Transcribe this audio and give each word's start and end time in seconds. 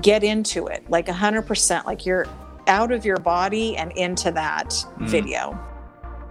get 0.00 0.24
into 0.24 0.66
it 0.66 0.88
like 0.88 1.06
100%, 1.06 1.84
like 1.84 2.06
you're 2.06 2.26
out 2.66 2.92
of 2.92 3.04
your 3.04 3.18
body 3.18 3.76
and 3.76 3.92
into 3.92 4.30
that 4.30 4.68
mm. 4.70 5.08
video. 5.08 5.58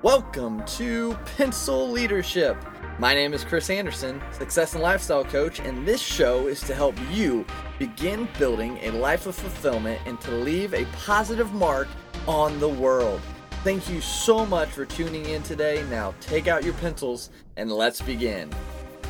Welcome 0.01 0.65
to 0.65 1.15
Pencil 1.37 1.89
Leadership. 1.91 2.57
My 2.97 3.13
name 3.13 3.33
is 3.33 3.43
Chris 3.43 3.69
Anderson, 3.69 4.21
success 4.31 4.73
and 4.73 4.81
lifestyle 4.81 5.23
coach, 5.23 5.59
and 5.59 5.87
this 5.87 6.01
show 6.01 6.47
is 6.47 6.61
to 6.61 6.73
help 6.73 6.95
you 7.11 7.45
begin 7.77 8.27
building 8.39 8.79
a 8.81 8.91
life 8.91 9.27
of 9.27 9.35
fulfillment 9.35 10.01
and 10.05 10.19
to 10.21 10.31
leave 10.31 10.73
a 10.73 10.85
positive 10.93 11.53
mark 11.53 11.87
on 12.27 12.59
the 12.59 12.69
world. 12.69 13.21
Thank 13.63 13.89
you 13.89 14.01
so 14.01 14.43
much 14.43 14.69
for 14.69 14.85
tuning 14.85 15.25
in 15.25 15.43
today. 15.43 15.85
Now 15.91 16.15
take 16.19 16.47
out 16.47 16.63
your 16.63 16.73
pencils 16.75 17.29
and 17.57 17.71
let's 17.71 18.01
begin. 18.01 18.49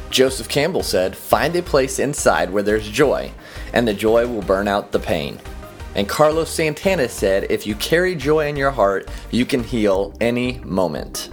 Joseph 0.09 0.49
Campbell 0.49 0.83
said, 0.83 1.15
Find 1.15 1.55
a 1.55 1.61
place 1.61 1.99
inside 1.99 2.49
where 2.49 2.63
there's 2.63 2.89
joy, 2.89 3.31
and 3.73 3.87
the 3.87 3.93
joy 3.93 4.27
will 4.27 4.41
burn 4.41 4.67
out 4.67 4.91
the 4.91 4.99
pain. 4.99 5.39
And 5.95 6.07
Carlos 6.07 6.49
Santana 6.49 7.09
said, 7.09 7.47
If 7.49 7.67
you 7.67 7.75
carry 7.75 8.15
joy 8.15 8.47
in 8.47 8.55
your 8.55 8.71
heart, 8.71 9.09
you 9.31 9.45
can 9.45 9.63
heal 9.63 10.13
any 10.21 10.59
moment. 10.59 11.29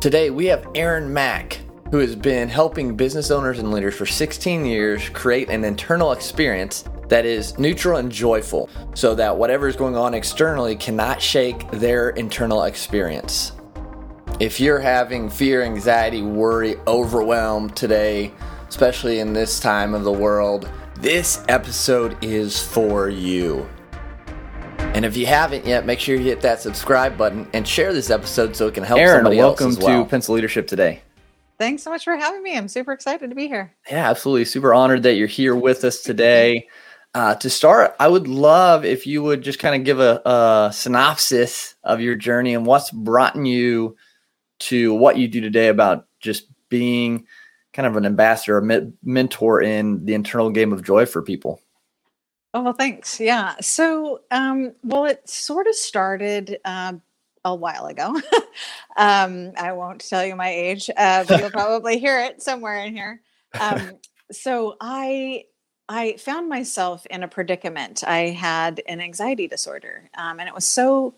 Today 0.00 0.30
we 0.30 0.46
have 0.46 0.68
Aaron 0.74 1.12
Mack, 1.12 1.58
who 1.90 1.98
has 1.98 2.14
been 2.14 2.48
helping 2.48 2.96
business 2.96 3.30
owners 3.30 3.58
and 3.58 3.72
leaders 3.72 3.94
for 3.94 4.04
16 4.04 4.66
years 4.66 5.08
create 5.08 5.48
an 5.48 5.64
internal 5.64 6.12
experience 6.12 6.84
that 7.08 7.24
is 7.24 7.58
neutral 7.58 7.98
and 7.98 8.10
joyful 8.10 8.68
so 8.94 9.14
that 9.14 9.36
whatever 9.36 9.68
is 9.68 9.76
going 9.76 9.96
on 9.96 10.14
externally 10.14 10.76
cannot 10.76 11.22
shake 11.22 11.70
their 11.70 12.10
internal 12.10 12.64
experience. 12.64 13.52
If 14.40 14.58
you're 14.58 14.80
having 14.80 15.30
fear, 15.30 15.62
anxiety, 15.62 16.22
worry, 16.22 16.76
overwhelm 16.86 17.70
today, 17.70 18.32
especially 18.68 19.20
in 19.20 19.32
this 19.32 19.60
time 19.60 19.94
of 19.94 20.04
the 20.04 20.12
world, 20.12 20.68
this 20.96 21.44
episode 21.48 22.16
is 22.22 22.62
for 22.62 23.08
you. 23.08 23.68
And 24.78 25.04
if 25.04 25.16
you 25.16 25.26
haven't 25.26 25.66
yet, 25.66 25.86
make 25.86 25.98
sure 25.98 26.14
you 26.14 26.22
hit 26.22 26.40
that 26.42 26.60
subscribe 26.60 27.18
button 27.18 27.48
and 27.52 27.66
share 27.66 27.92
this 27.92 28.10
episode 28.10 28.54
so 28.54 28.68
it 28.68 28.74
can 28.74 28.84
help 28.84 29.00
Aaron, 29.00 29.18
somebody 29.18 29.38
welcome 29.38 29.66
else 29.66 29.78
as 29.78 29.84
well. 29.84 30.04
to 30.04 30.08
Pencil 30.08 30.34
Leadership 30.36 30.68
today. 30.68 31.02
Thanks 31.58 31.82
so 31.82 31.90
much 31.90 32.04
for 32.04 32.16
having 32.16 32.42
me. 32.42 32.56
I'm 32.56 32.68
super 32.68 32.92
excited 32.92 33.30
to 33.30 33.36
be 33.36 33.48
here. 33.48 33.72
Yeah, 33.90 34.08
absolutely. 34.08 34.44
Super 34.44 34.72
honored 34.72 35.02
that 35.02 35.14
you're 35.14 35.26
here 35.26 35.56
with 35.56 35.84
us 35.84 36.00
today. 36.00 36.68
Uh, 37.12 37.34
to 37.36 37.48
start, 37.48 37.94
I 38.00 38.08
would 38.08 38.26
love 38.26 38.84
if 38.84 39.06
you 39.06 39.22
would 39.22 39.42
just 39.42 39.60
kind 39.60 39.74
of 39.76 39.84
give 39.84 40.00
a, 40.00 40.20
a 40.24 40.72
synopsis 40.72 41.76
of 41.84 42.00
your 42.00 42.16
journey 42.16 42.54
and 42.54 42.66
what's 42.66 42.90
brought 42.90 43.36
you 43.36 43.96
to 44.60 44.94
what 44.94 45.16
you 45.16 45.28
do 45.28 45.40
today 45.40 45.68
about 45.68 46.06
just 46.20 46.46
being 46.68 47.26
kind 47.74 47.86
of 47.86 47.96
an 47.96 48.06
ambassador, 48.06 48.58
a 48.58 48.92
mentor 49.02 49.60
in 49.60 50.06
the 50.06 50.14
internal 50.14 50.48
game 50.48 50.72
of 50.72 50.82
joy 50.82 51.04
for 51.04 51.20
people. 51.20 51.60
Oh, 52.54 52.62
well, 52.62 52.72
thanks. 52.72 53.18
Yeah. 53.18 53.56
So, 53.60 54.20
um, 54.30 54.72
well, 54.84 55.06
it 55.06 55.28
sort 55.28 55.66
of 55.66 55.74
started 55.74 56.58
uh, 56.64 56.92
a 57.44 57.54
while 57.54 57.86
ago. 57.86 58.14
um, 58.96 59.52
I 59.58 59.72
won't 59.72 60.08
tell 60.08 60.24
you 60.24 60.36
my 60.36 60.50
age, 60.50 60.88
uh, 60.96 61.24
but 61.24 61.40
you'll 61.40 61.50
probably 61.50 61.98
hear 61.98 62.20
it 62.20 62.40
somewhere 62.40 62.84
in 62.84 62.94
here. 62.94 63.20
Um, 63.60 63.98
so, 64.30 64.76
I 64.80 65.44
I 65.88 66.16
found 66.16 66.48
myself 66.48 67.04
in 67.06 67.24
a 67.24 67.28
predicament. 67.28 68.04
I 68.06 68.30
had 68.30 68.80
an 68.86 69.00
anxiety 69.00 69.48
disorder, 69.48 70.08
um, 70.16 70.38
and 70.38 70.48
it 70.48 70.54
was 70.54 70.66
so 70.66 71.14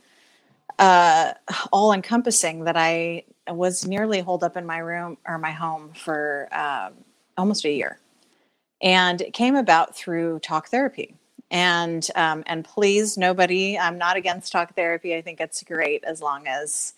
uh, 0.78 1.34
all 1.70 1.92
encompassing 1.92 2.64
that 2.64 2.76
I 2.78 3.24
was 3.48 3.86
nearly 3.86 4.20
holed 4.20 4.44
up 4.44 4.56
in 4.56 4.66
my 4.66 4.78
room 4.78 5.18
or 5.26 5.38
my 5.38 5.52
home 5.52 5.92
for 5.94 6.48
um, 6.52 6.92
almost 7.36 7.64
a 7.64 7.70
year. 7.70 7.98
And 8.82 9.20
it 9.20 9.32
came 9.32 9.56
about 9.56 9.96
through 9.96 10.40
talk 10.40 10.68
therapy. 10.68 11.14
And 11.50 12.06
um, 12.16 12.42
and 12.46 12.64
please, 12.64 13.16
nobody, 13.16 13.78
I'm 13.78 13.98
not 13.98 14.16
against 14.16 14.52
talk 14.52 14.74
therapy. 14.74 15.14
I 15.14 15.22
think 15.22 15.40
it's 15.40 15.62
great 15.62 16.02
as 16.04 16.20
long 16.20 16.46
as 16.46 16.94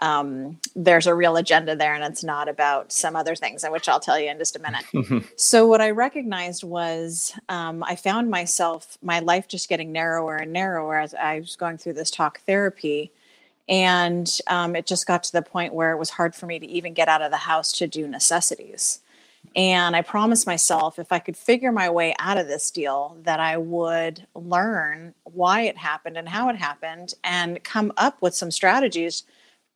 um, 0.00 0.58
there's 0.74 1.06
a 1.06 1.14
real 1.14 1.36
agenda 1.36 1.76
there 1.76 1.94
and 1.94 2.02
it's 2.02 2.24
not 2.24 2.48
about 2.48 2.92
some 2.92 3.16
other 3.16 3.34
things, 3.34 3.64
which 3.68 3.88
I'll 3.88 4.00
tell 4.00 4.18
you 4.18 4.30
in 4.30 4.38
just 4.38 4.56
a 4.56 4.58
minute. 4.58 5.24
so, 5.36 5.66
what 5.66 5.80
I 5.80 5.90
recognized 5.90 6.64
was 6.64 7.32
um, 7.48 7.84
I 7.84 7.96
found 7.96 8.30
myself, 8.30 8.96
my 9.02 9.20
life 9.20 9.46
just 9.46 9.68
getting 9.68 9.92
narrower 9.92 10.36
and 10.36 10.52
narrower 10.52 10.98
as 10.98 11.14
I 11.14 11.40
was 11.40 11.56
going 11.56 11.78
through 11.78 11.94
this 11.94 12.10
talk 12.10 12.40
therapy. 12.46 13.12
And 13.70 14.38
um, 14.48 14.74
it 14.74 14.86
just 14.86 15.06
got 15.06 15.22
to 15.24 15.32
the 15.32 15.42
point 15.42 15.72
where 15.72 15.92
it 15.92 15.98
was 15.98 16.10
hard 16.10 16.34
for 16.34 16.46
me 16.46 16.58
to 16.58 16.66
even 16.66 16.92
get 16.92 17.08
out 17.08 17.22
of 17.22 17.30
the 17.30 17.36
house 17.38 17.72
to 17.72 17.86
do 17.86 18.06
necessities. 18.08 19.00
And 19.56 19.96
I 19.96 20.02
promised 20.02 20.46
myself 20.46 20.98
if 20.98 21.12
I 21.12 21.18
could 21.18 21.36
figure 21.36 21.72
my 21.72 21.88
way 21.88 22.14
out 22.18 22.36
of 22.36 22.48
this 22.48 22.70
deal, 22.70 23.16
that 23.22 23.40
I 23.40 23.56
would 23.56 24.26
learn 24.34 25.14
why 25.24 25.62
it 25.62 25.78
happened 25.78 26.16
and 26.16 26.28
how 26.28 26.48
it 26.48 26.56
happened 26.56 27.14
and 27.24 27.62
come 27.64 27.92
up 27.96 28.20
with 28.20 28.34
some 28.34 28.50
strategies 28.50 29.22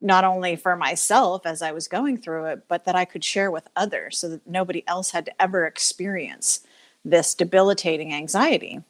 not 0.00 0.24
only 0.24 0.54
for 0.54 0.76
myself 0.76 1.46
as 1.46 1.62
I 1.62 1.72
was 1.72 1.88
going 1.88 2.18
through 2.18 2.46
it, 2.46 2.64
but 2.68 2.84
that 2.84 2.94
I 2.94 3.04
could 3.04 3.24
share 3.24 3.50
with 3.50 3.68
others 3.74 4.18
so 4.18 4.28
that 4.28 4.46
nobody 4.46 4.84
else 4.86 5.12
had 5.12 5.24
to 5.26 5.42
ever 5.42 5.64
experience 5.64 6.60
this 7.04 7.34
debilitating 7.34 8.12
anxiety. 8.12 8.82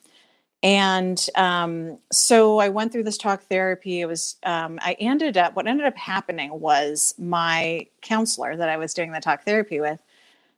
And 0.65 1.25
um, 1.35 1.99
so 2.11 2.59
I 2.59 2.71
went 2.71 2.91
through 2.91 3.05
this 3.05 3.19
talk 3.19 3.43
therapy. 3.43 4.01
It 4.01 4.07
was, 4.07 4.37
um, 4.45 4.79
I 4.81 4.97
ended 4.99 5.37
up, 5.37 5.55
what 5.55 5.67
ended 5.67 5.87
up 5.87 5.95
happening 5.95 6.59
was 6.59 7.15
my 7.19 7.87
counselor 8.01 8.57
that 8.57 8.71
I 8.71 8.79
was 8.79 8.95
doing 8.95 9.13
the 9.13 9.21
talk 9.21 9.45
therapy 9.45 9.79
with, 9.79 10.01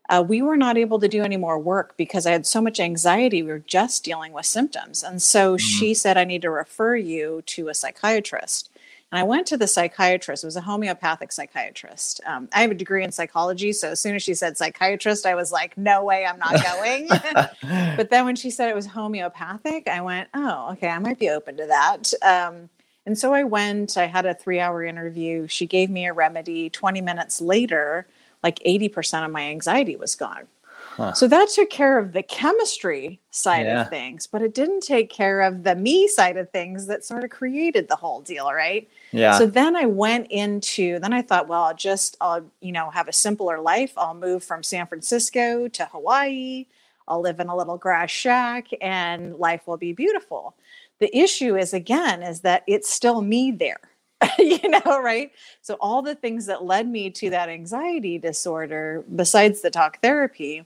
uh, 0.08 0.24
we 0.26 0.42
were 0.42 0.56
not 0.56 0.78
able 0.78 1.00
to 1.00 1.08
do 1.08 1.24
any 1.24 1.36
more 1.36 1.58
work 1.58 1.96
because 1.96 2.24
I 2.24 2.30
had 2.30 2.46
so 2.46 2.60
much 2.60 2.78
anxiety. 2.78 3.42
We 3.42 3.50
were 3.50 3.58
just 3.58 4.04
dealing 4.04 4.32
with 4.32 4.46
symptoms. 4.46 5.02
And 5.02 5.20
so 5.20 5.54
mm-hmm. 5.54 5.56
she 5.56 5.92
said, 5.92 6.16
I 6.16 6.22
need 6.22 6.42
to 6.42 6.50
refer 6.50 6.94
you 6.94 7.42
to 7.46 7.68
a 7.68 7.74
psychiatrist. 7.74 8.70
And 9.12 9.20
I 9.20 9.22
went 9.22 9.46
to 9.48 9.56
the 9.56 9.68
psychiatrist. 9.68 10.42
It 10.42 10.46
was 10.48 10.56
a 10.56 10.60
homeopathic 10.60 11.30
psychiatrist. 11.30 12.20
Um, 12.26 12.48
I 12.52 12.62
have 12.62 12.72
a 12.72 12.74
degree 12.74 13.04
in 13.04 13.12
psychology. 13.12 13.72
So 13.72 13.90
as 13.90 14.00
soon 14.00 14.16
as 14.16 14.22
she 14.22 14.34
said 14.34 14.56
psychiatrist, 14.56 15.26
I 15.26 15.36
was 15.36 15.52
like, 15.52 15.78
no 15.78 16.02
way, 16.02 16.26
I'm 16.26 16.38
not 16.38 16.62
going. 16.62 17.08
but 17.96 18.10
then 18.10 18.24
when 18.24 18.34
she 18.34 18.50
said 18.50 18.68
it 18.68 18.74
was 18.74 18.86
homeopathic, 18.86 19.86
I 19.86 20.00
went, 20.00 20.28
oh, 20.34 20.72
okay, 20.72 20.88
I 20.88 20.98
might 20.98 21.20
be 21.20 21.30
open 21.30 21.56
to 21.56 21.66
that. 21.66 22.12
Um, 22.22 22.68
and 23.06 23.16
so 23.16 23.32
I 23.32 23.44
went, 23.44 23.96
I 23.96 24.06
had 24.06 24.26
a 24.26 24.34
three 24.34 24.58
hour 24.58 24.82
interview. 24.82 25.46
She 25.46 25.66
gave 25.66 25.88
me 25.88 26.06
a 26.06 26.12
remedy. 26.12 26.68
20 26.68 27.00
minutes 27.00 27.40
later, 27.40 28.08
like 28.42 28.58
80% 28.58 29.24
of 29.24 29.30
my 29.30 29.42
anxiety 29.42 29.94
was 29.94 30.16
gone. 30.16 30.48
Huh. 30.96 31.12
So 31.12 31.28
that 31.28 31.50
took 31.50 31.68
care 31.68 31.98
of 31.98 32.12
the 32.12 32.22
chemistry 32.22 33.20
side 33.30 33.66
yeah. 33.66 33.82
of 33.82 33.90
things, 33.90 34.26
but 34.26 34.40
it 34.40 34.54
didn't 34.54 34.80
take 34.80 35.10
care 35.10 35.42
of 35.42 35.62
the 35.62 35.76
me 35.76 36.08
side 36.08 36.38
of 36.38 36.48
things 36.48 36.86
that 36.86 37.04
sort 37.04 37.22
of 37.22 37.28
created 37.28 37.88
the 37.88 37.96
whole 37.96 38.22
deal, 38.22 38.50
right? 38.50 38.88
Yeah. 39.12 39.36
So 39.36 39.44
then 39.44 39.76
I 39.76 39.84
went 39.84 40.28
into, 40.30 40.98
then 40.98 41.12
I 41.12 41.20
thought, 41.20 41.48
well, 41.48 41.64
I'll 41.64 41.74
just, 41.74 42.16
I'll, 42.18 42.46
you 42.60 42.72
know, 42.72 42.88
have 42.88 43.08
a 43.08 43.12
simpler 43.12 43.60
life. 43.60 43.92
I'll 43.98 44.14
move 44.14 44.42
from 44.42 44.62
San 44.62 44.86
Francisco 44.86 45.68
to 45.68 45.84
Hawaii. 45.84 46.64
I'll 47.06 47.20
live 47.20 47.40
in 47.40 47.48
a 47.48 47.56
little 47.56 47.76
grass 47.76 48.10
shack 48.10 48.68
and 48.80 49.36
life 49.36 49.66
will 49.66 49.76
be 49.76 49.92
beautiful. 49.92 50.54
The 50.98 51.14
issue 51.14 51.58
is, 51.58 51.74
again, 51.74 52.22
is 52.22 52.40
that 52.40 52.64
it's 52.66 52.90
still 52.90 53.20
me 53.20 53.50
there. 53.50 53.80
you 54.38 54.66
know, 54.66 55.02
right? 55.02 55.30
So 55.60 55.76
all 55.78 56.00
the 56.00 56.14
things 56.14 56.46
that 56.46 56.64
led 56.64 56.88
me 56.88 57.10
to 57.10 57.28
that 57.30 57.50
anxiety 57.50 58.16
disorder, 58.16 59.04
besides 59.14 59.60
the 59.60 59.68
talk 59.70 60.00
therapy, 60.00 60.64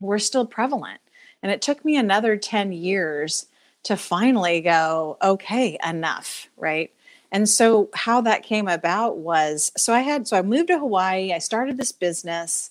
were 0.00 0.18
still 0.18 0.46
prevalent. 0.46 1.00
And 1.42 1.52
it 1.52 1.62
took 1.62 1.84
me 1.84 1.96
another 1.96 2.36
10 2.36 2.72
years 2.72 3.46
to 3.84 3.96
finally 3.96 4.60
go, 4.60 5.16
okay, 5.22 5.78
enough, 5.86 6.48
right? 6.56 6.92
And 7.30 7.48
so, 7.48 7.90
how 7.94 8.22
that 8.22 8.42
came 8.42 8.68
about 8.68 9.18
was 9.18 9.70
so 9.76 9.92
I 9.92 10.00
had, 10.00 10.26
so 10.26 10.36
I 10.36 10.42
moved 10.42 10.68
to 10.68 10.78
Hawaii, 10.78 11.32
I 11.32 11.38
started 11.38 11.76
this 11.76 11.92
business, 11.92 12.70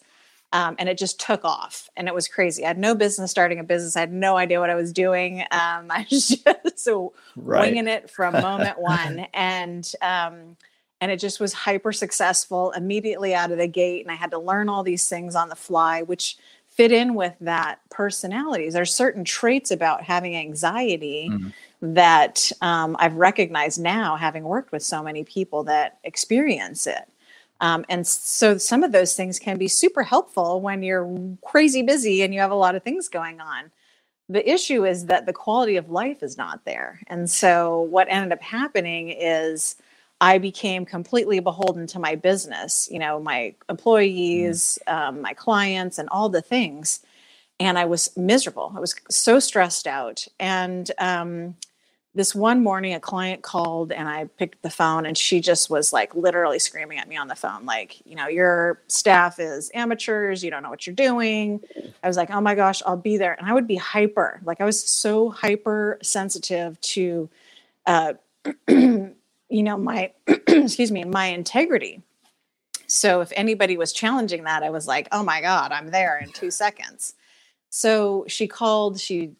um, 0.51 0.75
and 0.79 0.89
it 0.89 0.97
just 0.97 1.19
took 1.19 1.45
off. 1.45 1.89
And 1.95 2.07
it 2.07 2.13
was 2.13 2.27
crazy. 2.27 2.63
I 2.63 2.69
had 2.69 2.79
no 2.79 2.95
business 2.95 3.29
starting 3.29 3.59
a 3.59 3.63
business, 3.63 3.95
I 3.95 4.01
had 4.01 4.11
no 4.11 4.35
idea 4.37 4.59
what 4.59 4.69
I 4.69 4.75
was 4.75 4.93
doing. 4.93 5.41
Um, 5.41 5.47
I 5.89 6.07
was 6.09 6.29
just 6.29 6.79
so 6.79 7.13
right. 7.35 7.61
winging 7.61 7.87
it 7.87 8.09
from 8.09 8.33
moment 8.33 8.79
one. 8.79 9.27
And, 9.33 9.89
um, 10.01 10.57
and 10.99 11.11
it 11.11 11.19
just 11.19 11.39
was 11.39 11.53
hyper 11.53 11.91
successful 11.91 12.71
immediately 12.71 13.35
out 13.35 13.51
of 13.51 13.59
the 13.59 13.67
gate. 13.67 14.03
And 14.03 14.11
I 14.11 14.15
had 14.15 14.31
to 14.31 14.39
learn 14.39 14.69
all 14.69 14.81
these 14.81 15.07
things 15.07 15.35
on 15.35 15.49
the 15.49 15.55
fly, 15.55 16.01
which 16.01 16.37
fit 16.77 16.91
in 16.91 17.15
with 17.15 17.33
that 17.41 17.79
personalities. 17.89 18.73
There's 18.73 18.93
certain 18.93 19.23
traits 19.23 19.71
about 19.71 20.03
having 20.03 20.35
anxiety 20.35 21.27
mm-hmm. 21.29 21.49
that 21.95 22.51
um, 22.61 22.95
I've 22.99 23.15
recognized 23.15 23.81
now, 23.81 24.15
having 24.15 24.43
worked 24.43 24.71
with 24.71 24.83
so 24.83 25.01
many 25.01 25.23
people 25.23 25.63
that 25.63 25.97
experience 26.03 26.85
it. 26.85 27.09
Um, 27.59 27.83
and 27.89 28.05
so 28.05 28.59
some 28.59 28.83
of 28.83 28.91
those 28.91 29.15
things 29.15 29.39
can 29.39 29.57
be 29.57 29.67
super 29.67 30.03
helpful 30.03 30.61
when 30.61 30.83
you're 30.83 31.11
crazy 31.43 31.81
busy 31.81 32.21
and 32.21 32.31
you 32.31 32.39
have 32.39 32.51
a 32.51 32.55
lot 32.55 32.75
of 32.75 32.83
things 32.83 33.09
going 33.09 33.41
on. 33.41 33.71
The 34.29 34.47
issue 34.47 34.85
is 34.85 35.07
that 35.07 35.25
the 35.25 35.33
quality 35.33 35.77
of 35.77 35.89
life 35.89 36.21
is 36.21 36.37
not 36.37 36.65
there. 36.65 37.01
And 37.07 37.27
so 37.27 37.81
what 37.81 38.07
ended 38.09 38.33
up 38.33 38.41
happening 38.43 39.09
is 39.09 39.77
I 40.21 40.39
became 40.39 40.85
completely 40.85 41.39
beholden 41.39 41.87
to 41.87 41.99
my 41.99 42.15
business, 42.15 42.89
you 42.91 42.99
know, 42.99 43.19
my 43.19 43.55
employees, 43.69 44.79
mm. 44.87 44.93
um, 44.93 45.21
my 45.21 45.33
clients, 45.33 45.99
and 45.99 46.09
all 46.09 46.29
the 46.29 46.41
things. 46.41 47.01
and 47.59 47.77
I 47.79 47.85
was 47.85 48.15
miserable. 48.17 48.73
I 48.75 48.79
was 48.79 48.95
so 49.09 49.39
stressed 49.39 49.87
out. 49.87 50.27
And 50.39 50.91
um, 50.99 51.55
this 52.13 52.35
one 52.35 52.63
morning, 52.63 52.93
a 52.93 52.99
client 52.99 53.41
called 53.43 53.91
and 53.91 54.07
I 54.07 54.25
picked 54.25 54.61
the 54.63 54.69
phone, 54.69 55.05
and 55.05 55.17
she 55.17 55.39
just 55.41 55.69
was 55.69 55.93
like 55.93 56.15
literally 56.15 56.59
screaming 56.59 56.99
at 56.99 57.07
me 57.07 57.17
on 57.17 57.27
the 57.27 57.35
phone, 57.35 57.65
like, 57.65 58.01
you 58.05 58.15
know, 58.15 58.27
your 58.27 58.81
staff 58.87 59.39
is 59.39 59.71
amateurs. 59.73 60.43
You 60.43 60.51
don't 60.51 60.63
know 60.63 60.69
what 60.69 60.87
you're 60.87 60.95
doing. 60.95 61.61
I 62.03 62.07
was 62.07 62.17
like, 62.17 62.29
oh 62.31 62.41
my 62.41 62.55
gosh, 62.55 62.81
I'll 62.85 62.97
be 62.97 63.17
there. 63.17 63.33
And 63.33 63.47
I 63.49 63.53
would 63.53 63.67
be 63.67 63.77
hyper. 63.77 64.41
Like, 64.43 64.61
I 64.61 64.65
was 64.65 64.83
so 64.83 65.29
hyper 65.29 65.99
sensitive 66.03 66.79
to, 66.81 67.29
uh, 67.85 68.13
you 69.49 69.63
know, 69.63 69.77
my, 69.77 70.13
excuse 70.27 70.91
me, 70.91 71.03
my 71.03 71.27
integrity. 71.27 72.01
So 72.87 73.21
if 73.21 73.31
anybody 73.35 73.77
was 73.77 73.91
challenging 73.93 74.43
that, 74.45 74.63
I 74.63 74.69
was 74.69 74.87
like, 74.87 75.07
oh 75.11 75.23
my 75.23 75.41
God, 75.41 75.71
I'm 75.71 75.91
there 75.91 76.17
in 76.17 76.31
two 76.31 76.51
seconds. 76.51 77.13
So 77.69 78.25
she 78.27 78.47
called, 78.47 78.99
she 78.99 79.33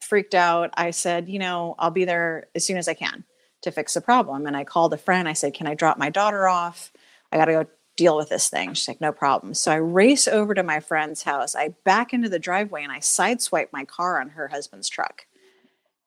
freaked 0.00 0.34
out. 0.34 0.70
I 0.74 0.90
said, 0.90 1.28
you 1.28 1.38
know, 1.38 1.74
I'll 1.78 1.90
be 1.90 2.04
there 2.04 2.48
as 2.54 2.64
soon 2.64 2.76
as 2.76 2.88
I 2.88 2.94
can 2.94 3.24
to 3.62 3.70
fix 3.70 3.94
the 3.94 4.00
problem. 4.00 4.46
And 4.46 4.56
I 4.56 4.64
called 4.64 4.92
a 4.92 4.98
friend. 4.98 5.28
I 5.28 5.32
said, 5.32 5.54
can 5.54 5.66
I 5.66 5.74
drop 5.74 5.98
my 5.98 6.10
daughter 6.10 6.48
off? 6.48 6.92
I 7.30 7.36
got 7.36 7.46
to 7.46 7.52
go 7.52 7.66
deal 7.96 8.16
with 8.16 8.28
this 8.28 8.48
thing. 8.48 8.74
She's 8.74 8.88
like, 8.88 9.00
no 9.00 9.12
problem. 9.12 9.54
So 9.54 9.72
I 9.72 9.76
race 9.76 10.28
over 10.28 10.54
to 10.54 10.62
my 10.62 10.80
friend's 10.80 11.24
house. 11.24 11.54
I 11.54 11.74
back 11.84 12.12
into 12.12 12.28
the 12.28 12.38
driveway 12.38 12.82
and 12.84 12.92
I 12.92 12.98
sideswipe 12.98 13.68
my 13.72 13.84
car 13.84 14.20
on 14.20 14.30
her 14.30 14.48
husband's 14.48 14.88
truck. 14.88 15.26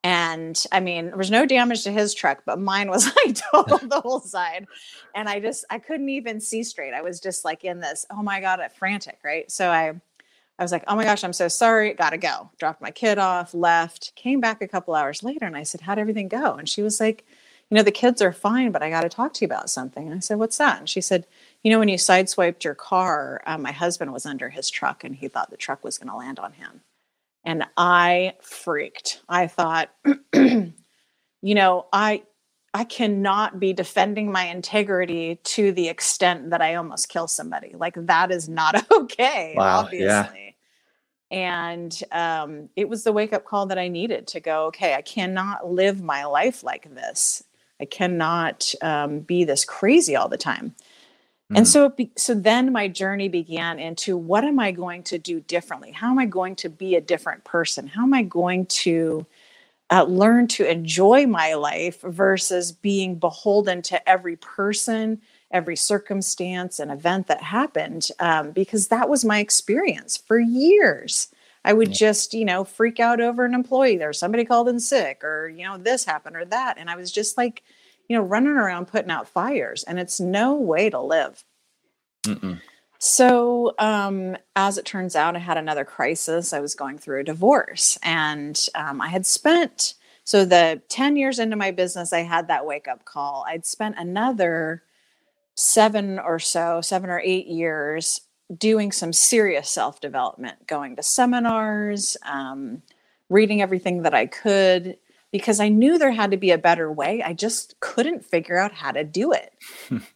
And 0.03 0.63
I 0.71 0.79
mean, 0.79 1.07
there 1.07 1.17
was 1.17 1.29
no 1.29 1.45
damage 1.45 1.83
to 1.83 1.91
his 1.91 2.13
truck, 2.15 2.41
but 2.45 2.59
mine 2.59 2.89
was 2.89 3.05
like 3.25 3.39
total 3.51 3.77
the 3.77 4.01
whole 4.01 4.19
side. 4.19 4.67
And 5.13 5.29
I 5.29 5.39
just, 5.39 5.65
I 5.69 5.79
couldn't 5.79 6.09
even 6.09 6.39
see 6.39 6.63
straight. 6.63 6.93
I 6.93 7.01
was 7.01 7.19
just 7.19 7.45
like 7.45 7.63
in 7.63 7.79
this, 7.79 8.05
oh 8.09 8.23
my 8.23 8.41
God, 8.41 8.59
frantic, 8.77 9.19
right? 9.23 9.49
So 9.51 9.69
I, 9.69 9.93
I 10.57 10.63
was 10.63 10.71
like, 10.71 10.83
oh 10.87 10.95
my 10.95 11.03
gosh, 11.03 11.23
I'm 11.23 11.33
so 11.33 11.47
sorry. 11.47 11.93
Gotta 11.93 12.17
go. 12.17 12.49
Dropped 12.59 12.81
my 12.81 12.91
kid 12.91 13.19
off, 13.19 13.53
left, 13.53 14.13
came 14.15 14.39
back 14.39 14.61
a 14.61 14.67
couple 14.67 14.95
hours 14.95 15.23
later 15.23 15.45
and 15.45 15.57
I 15.57 15.63
said, 15.63 15.81
How'd 15.81 15.99
everything 15.99 16.27
go? 16.27 16.55
And 16.55 16.67
she 16.67 16.81
was 16.81 16.99
like, 16.99 17.25
You 17.69 17.77
know, 17.77 17.83
the 17.83 17.91
kids 17.91 18.21
are 18.21 18.33
fine, 18.33 18.71
but 18.71 18.81
I 18.83 18.89
got 18.89 19.01
to 19.01 19.09
talk 19.09 19.33
to 19.33 19.41
you 19.41 19.47
about 19.47 19.69
something. 19.69 20.05
And 20.05 20.15
I 20.15 20.19
said, 20.19 20.39
What's 20.39 20.57
that? 20.57 20.79
And 20.79 20.89
she 20.89 21.01
said, 21.01 21.25
You 21.63 21.71
know, 21.71 21.79
when 21.79 21.89
you 21.89 21.97
sideswiped 21.97 22.63
your 22.63 22.75
car, 22.75 23.41
um, 23.45 23.61
my 23.61 23.71
husband 23.71 24.13
was 24.13 24.25
under 24.25 24.49
his 24.49 24.69
truck 24.69 25.03
and 25.03 25.15
he 25.15 25.27
thought 25.27 25.51
the 25.51 25.57
truck 25.57 25.83
was 25.83 25.97
going 25.97 26.09
to 26.09 26.15
land 26.15 26.39
on 26.39 26.53
him. 26.53 26.81
And 27.43 27.65
I 27.77 28.33
freaked. 28.41 29.21
I 29.27 29.47
thought, 29.47 29.89
you 30.33 30.73
know, 31.43 31.87
I 31.91 32.23
I 32.73 32.85
cannot 32.85 33.59
be 33.59 33.73
defending 33.73 34.31
my 34.31 34.45
integrity 34.45 35.39
to 35.43 35.71
the 35.73 35.89
extent 35.89 36.51
that 36.51 36.61
I 36.61 36.75
almost 36.75 37.09
kill 37.09 37.27
somebody. 37.27 37.73
Like 37.75 37.95
that 37.97 38.31
is 38.31 38.47
not 38.47 38.85
okay, 38.91 39.55
wow, 39.57 39.79
obviously. 39.79 40.05
Yeah. 40.05 40.51
And 41.31 42.03
um, 42.11 42.69
it 42.75 42.89
was 42.89 43.03
the 43.03 43.13
wake 43.13 43.33
up 43.33 43.45
call 43.45 43.67
that 43.67 43.79
I 43.79 43.87
needed 43.87 44.27
to 44.27 44.39
go, 44.39 44.65
okay, 44.67 44.95
I 44.95 45.01
cannot 45.01 45.69
live 45.69 46.01
my 46.01 46.25
life 46.25 46.63
like 46.63 46.93
this. 46.93 47.43
I 47.79 47.85
cannot 47.85 48.73
um, 48.81 49.21
be 49.21 49.43
this 49.45 49.65
crazy 49.65 50.15
all 50.15 50.29
the 50.29 50.37
time. 50.37 50.75
Mm. 51.51 51.57
And 51.57 51.67
so, 51.67 51.89
be, 51.89 52.11
so 52.15 52.33
then 52.33 52.71
my 52.71 52.87
journey 52.87 53.27
began 53.27 53.77
into 53.77 54.17
what 54.17 54.43
am 54.43 54.59
I 54.59 54.71
going 54.71 55.03
to 55.03 55.17
do 55.17 55.41
differently? 55.41 55.91
How 55.91 56.09
am 56.09 56.19
I 56.19 56.25
going 56.25 56.55
to 56.57 56.69
be 56.69 56.95
a 56.95 57.01
different 57.01 57.43
person? 57.43 57.87
How 57.87 58.03
am 58.03 58.13
I 58.13 58.23
going 58.23 58.65
to 58.67 59.25
uh, 59.91 60.03
learn 60.03 60.47
to 60.47 60.69
enjoy 60.69 61.27
my 61.27 61.53
life 61.53 62.01
versus 62.01 62.71
being 62.71 63.15
beholden 63.15 63.81
to 63.81 64.09
every 64.09 64.37
person, 64.37 65.21
every 65.51 65.75
circumstance 65.75 66.79
and 66.79 66.89
event 66.89 67.27
that 67.27 67.43
happened 67.43 68.07
um, 68.19 68.51
because 68.51 68.87
that 68.87 69.09
was 69.09 69.25
my 69.25 69.39
experience 69.39 70.15
for 70.15 70.39
years. 70.39 71.27
I 71.65 71.73
would 71.73 71.91
just, 71.91 72.33
you 72.33 72.45
know, 72.45 72.63
freak 72.63 72.99
out 72.99 73.19
over 73.19 73.43
an 73.43 73.53
employee. 73.53 73.97
There's 73.97 74.17
somebody 74.17 74.45
called 74.45 74.69
in 74.69 74.79
sick, 74.79 75.23
or, 75.23 75.49
you 75.49 75.63
know, 75.65 75.77
this 75.77 76.05
happened 76.05 76.37
or 76.37 76.45
that. 76.45 76.77
And 76.77 76.89
I 76.89 76.95
was 76.95 77.11
just 77.11 77.37
like, 77.37 77.61
you 78.07 78.17
know, 78.17 78.23
running 78.23 78.53
around 78.53 78.87
putting 78.87 79.11
out 79.11 79.27
fires. 79.27 79.83
And 79.83 79.99
it's 79.99 80.19
no 80.19 80.55
way 80.55 80.89
to 80.89 80.99
live. 80.99 81.43
Mm-mm. 82.25 82.59
So, 82.99 83.73
um, 83.79 84.37
as 84.55 84.77
it 84.77 84.85
turns 84.85 85.15
out, 85.15 85.35
I 85.35 85.39
had 85.39 85.57
another 85.57 85.85
crisis. 85.85 86.53
I 86.53 86.59
was 86.59 86.75
going 86.75 86.99
through 86.99 87.21
a 87.21 87.23
divorce, 87.23 87.97
and 88.03 88.67
um, 88.75 89.01
I 89.01 89.07
had 89.07 89.25
spent 89.25 89.95
so 90.23 90.45
the 90.45 90.81
10 90.89 91.15
years 91.15 91.39
into 91.39 91.55
my 91.55 91.71
business, 91.71 92.13
I 92.13 92.21
had 92.21 92.47
that 92.47 92.65
wake 92.65 92.87
up 92.87 93.05
call. 93.05 93.45
I'd 93.47 93.65
spent 93.65 93.95
another 93.97 94.83
seven 95.55 96.19
or 96.19 96.39
so, 96.39 96.81
seven 96.81 97.09
or 97.09 97.19
eight 97.19 97.47
years 97.47 98.21
doing 98.57 98.91
some 98.91 99.13
serious 99.13 99.69
self 99.69 99.99
development, 99.99 100.67
going 100.67 100.95
to 100.95 101.03
seminars, 101.03 102.17
um, 102.23 102.81
reading 103.29 103.61
everything 103.61 104.03
that 104.03 104.13
I 104.13 104.25
could, 104.25 104.97
because 105.31 105.59
I 105.59 105.69
knew 105.69 105.97
there 105.97 106.11
had 106.11 106.31
to 106.31 106.37
be 106.37 106.51
a 106.51 106.57
better 106.57 106.91
way. 106.91 107.23
I 107.23 107.33
just 107.33 107.79
couldn't 107.79 108.25
figure 108.25 108.57
out 108.57 108.73
how 108.73 108.91
to 108.91 109.03
do 109.03 109.31
it. 109.31 109.53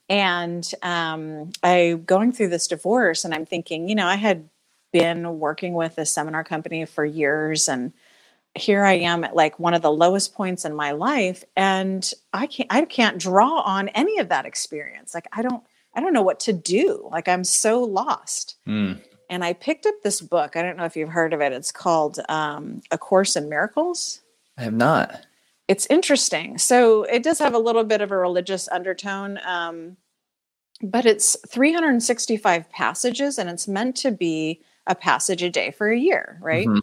and 0.09 0.69
um, 0.81 1.51
I 1.63 1.99
going 2.05 2.31
through 2.31 2.49
this 2.49 2.67
divorce, 2.67 3.25
and 3.25 3.33
I'm 3.33 3.45
thinking, 3.45 3.87
you 3.89 3.95
know, 3.95 4.07
I 4.07 4.15
had 4.15 4.49
been 4.91 5.39
working 5.39 5.73
with 5.73 5.97
a 5.97 6.05
seminar 6.05 6.43
company 6.43 6.85
for 6.85 7.03
years 7.03 7.67
and 7.67 7.91
here 8.55 8.85
I 8.85 8.93
am 8.93 9.25
at 9.25 9.35
like 9.35 9.59
one 9.59 9.73
of 9.73 9.81
the 9.81 9.91
lowest 9.91 10.33
points 10.33 10.63
in 10.63 10.73
my 10.73 10.91
life 10.91 11.43
and 11.57 12.09
I 12.31 12.47
can't 12.47 12.71
I 12.71 12.85
can't 12.85 13.19
draw 13.19 13.59
on 13.59 13.89
any 13.89 14.19
of 14.19 14.29
that 14.29 14.45
experience. 14.45 15.13
Like 15.13 15.27
I 15.33 15.41
don't 15.41 15.61
I 15.93 15.99
don't 15.99 16.13
know 16.13 16.21
what 16.21 16.39
to 16.41 16.53
do. 16.53 17.09
Like 17.11 17.27
I'm 17.27 17.43
so 17.43 17.83
lost. 17.83 18.55
Mm. 18.65 19.01
And 19.29 19.43
I 19.43 19.53
picked 19.53 19.85
up 19.85 19.95
this 20.03 20.21
book. 20.21 20.55
I 20.55 20.61
don't 20.61 20.77
know 20.77 20.85
if 20.85 20.95
you've 20.95 21.09
heard 21.09 21.33
of 21.33 21.41
it. 21.41 21.51
It's 21.51 21.71
called 21.71 22.19
um, 22.29 22.81
A 22.91 22.97
Course 22.97 23.35
in 23.35 23.49
Miracles. 23.49 24.21
I 24.57 24.63
have 24.63 24.73
not. 24.73 25.25
It's 25.67 25.87
interesting. 25.87 26.57
So 26.57 27.03
it 27.03 27.23
does 27.23 27.39
have 27.39 27.53
a 27.53 27.59
little 27.59 27.83
bit 27.83 28.01
of 28.01 28.11
a 28.11 28.17
religious 28.17 28.69
undertone, 28.69 29.39
um, 29.45 29.97
but 30.81 31.05
it's 31.05 31.35
365 31.49 32.69
passages 32.69 33.39
and 33.39 33.49
it's 33.49 33.67
meant 33.67 33.95
to 33.97 34.11
be 34.11 34.61
a 34.87 34.95
passage 34.95 35.41
a 35.41 35.49
day 35.49 35.71
for 35.71 35.89
a 35.89 35.97
year, 35.97 36.37
right? 36.41 36.67
Mm-hmm. 36.67 36.79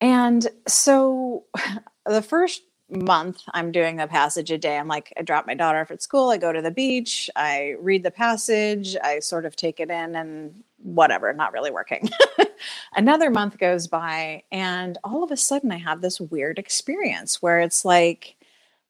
And 0.00 0.46
so 0.68 1.44
the 2.06 2.22
first 2.22 2.62
month 2.88 3.42
I'm 3.52 3.72
doing 3.72 3.98
a 3.98 4.06
passage 4.06 4.50
a 4.50 4.58
day. 4.58 4.78
I'm 4.78 4.86
like, 4.86 5.12
I 5.18 5.22
drop 5.22 5.46
my 5.46 5.54
daughter 5.54 5.80
off 5.80 5.90
at 5.90 6.02
school, 6.02 6.30
I 6.30 6.36
go 6.36 6.52
to 6.52 6.62
the 6.62 6.70
beach, 6.70 7.28
I 7.34 7.74
read 7.80 8.04
the 8.04 8.12
passage, 8.12 8.96
I 9.02 9.18
sort 9.18 9.44
of 9.44 9.56
take 9.56 9.80
it 9.80 9.90
in 9.90 10.14
and 10.14 10.62
whatever, 10.78 11.32
not 11.32 11.52
really 11.52 11.70
working. 11.70 12.08
Another 12.96 13.30
month 13.30 13.58
goes 13.58 13.86
by, 13.86 14.42
and 14.50 14.98
all 15.04 15.22
of 15.22 15.30
a 15.30 15.36
sudden 15.36 15.72
I 15.72 15.78
have 15.78 16.00
this 16.00 16.20
weird 16.20 16.58
experience 16.58 17.42
where 17.42 17.60
it's 17.60 17.84
like 17.84 18.36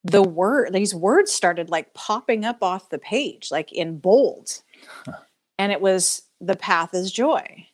the 0.05 0.23
word, 0.23 0.73
these 0.73 0.95
words 0.95 1.33
started 1.33 1.71
like 1.71 1.95
popping 1.95 2.45
up 2.45 2.63
off 2.63 2.91
the 2.91 2.99
page, 2.99 3.51
like 3.51 3.73
in 3.73 3.99
bold. 3.99 4.63
Huh. 5.05 5.13
And 5.59 5.73
it 5.73 5.81
was 5.81 6.23
the 6.41 6.57
path 6.57 6.95
is 6.95 7.11
joy. 7.13 7.67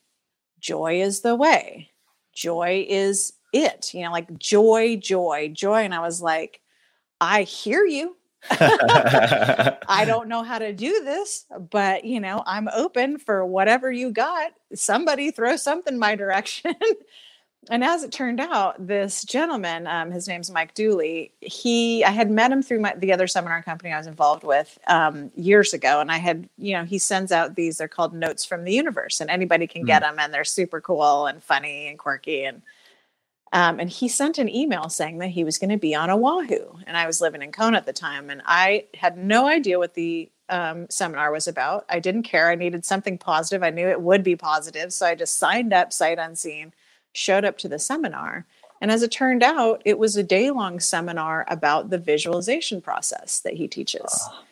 Joy 0.60 1.02
is 1.02 1.20
the 1.20 1.34
way 1.34 1.92
joy 2.32 2.86
is 2.88 3.34
it, 3.52 3.92
you 3.94 4.02
know, 4.02 4.10
like 4.10 4.38
joy, 4.38 4.96
joy, 4.96 5.50
joy. 5.52 5.82
And 5.82 5.94
I 5.94 6.00
was 6.00 6.22
like, 6.22 6.60
I 7.20 7.42
hear 7.42 7.84
you. 7.84 8.16
I 8.50 10.04
don't 10.06 10.28
know 10.28 10.42
how 10.42 10.58
to 10.58 10.72
do 10.72 11.04
this, 11.04 11.44
but 11.70 12.04
you 12.04 12.20
know, 12.20 12.42
I'm 12.46 12.68
open 12.74 13.18
for 13.18 13.44
whatever 13.46 13.90
you 13.90 14.10
got. 14.10 14.52
Somebody 14.74 15.30
throw 15.30 15.56
something 15.56 15.98
my 15.98 16.16
direction. 16.16 16.74
and 17.70 17.84
as 17.84 18.02
it 18.02 18.10
turned 18.10 18.40
out, 18.40 18.84
this 18.84 19.22
gentleman, 19.24 19.86
um, 19.86 20.10
his 20.10 20.26
name's 20.26 20.50
Mike 20.50 20.74
Dooley. 20.74 21.32
He, 21.40 22.02
I 22.04 22.10
had 22.10 22.30
met 22.30 22.50
him 22.50 22.62
through 22.62 22.80
my, 22.80 22.94
the 22.96 23.12
other 23.12 23.28
seminar 23.28 23.62
company 23.62 23.92
I 23.92 23.98
was 23.98 24.08
involved 24.08 24.42
with 24.42 24.76
um, 24.88 25.30
years 25.36 25.72
ago, 25.72 26.00
and 26.00 26.10
I 26.10 26.18
had, 26.18 26.48
you 26.58 26.74
know, 26.74 26.84
he 26.84 26.98
sends 26.98 27.30
out 27.30 27.54
these. 27.54 27.78
They're 27.78 27.86
called 27.86 28.12
notes 28.12 28.44
from 28.44 28.64
the 28.64 28.72
universe, 28.72 29.20
and 29.20 29.30
anybody 29.30 29.68
can 29.68 29.84
mm. 29.84 29.86
get 29.86 30.02
them, 30.02 30.18
and 30.18 30.34
they're 30.34 30.44
super 30.44 30.80
cool 30.80 31.26
and 31.26 31.42
funny 31.42 31.86
and 31.86 31.98
quirky. 31.98 32.42
And 32.42 32.62
um, 33.52 33.78
and 33.80 33.90
he 33.90 34.08
sent 34.08 34.38
an 34.38 34.48
email 34.48 34.88
saying 34.88 35.18
that 35.18 35.28
he 35.28 35.44
was 35.44 35.58
going 35.58 35.70
to 35.70 35.76
be 35.76 35.94
on 35.94 36.10
Oahu, 36.10 36.78
and 36.86 36.96
I 36.96 37.06
was 37.06 37.20
living 37.20 37.42
in 37.42 37.52
Kona 37.52 37.76
at 37.76 37.86
the 37.86 37.92
time, 37.92 38.30
and 38.30 38.42
I 38.46 38.86
had 38.94 39.16
no 39.16 39.46
idea 39.46 39.78
what 39.78 39.94
the 39.94 40.30
um, 40.48 40.86
seminar 40.90 41.30
was 41.32 41.46
about. 41.46 41.84
I 41.88 42.00
didn't 42.00 42.24
care. 42.24 42.50
I 42.50 42.54
needed 42.54 42.84
something 42.84 43.18
positive. 43.18 43.62
I 43.62 43.70
knew 43.70 43.88
it 43.88 44.00
would 44.00 44.22
be 44.22 44.36
positive, 44.36 44.92
so 44.92 45.06
I 45.06 45.14
just 45.14 45.38
signed 45.38 45.72
up 45.72 45.92
sight 45.92 46.18
unseen 46.18 46.72
showed 47.12 47.44
up 47.44 47.58
to 47.58 47.68
the 47.68 47.78
seminar. 47.78 48.46
And 48.80 48.90
as 48.90 49.02
it 49.02 49.12
turned 49.12 49.42
out, 49.42 49.82
it 49.84 49.98
was 49.98 50.16
a 50.16 50.22
day 50.22 50.50
long 50.50 50.80
seminar 50.80 51.44
about 51.48 51.90
the 51.90 51.98
visualization 51.98 52.80
process 52.80 53.38
that 53.40 53.54
he 53.54 53.68
teaches. 53.68 54.28
Oh. 54.30 54.44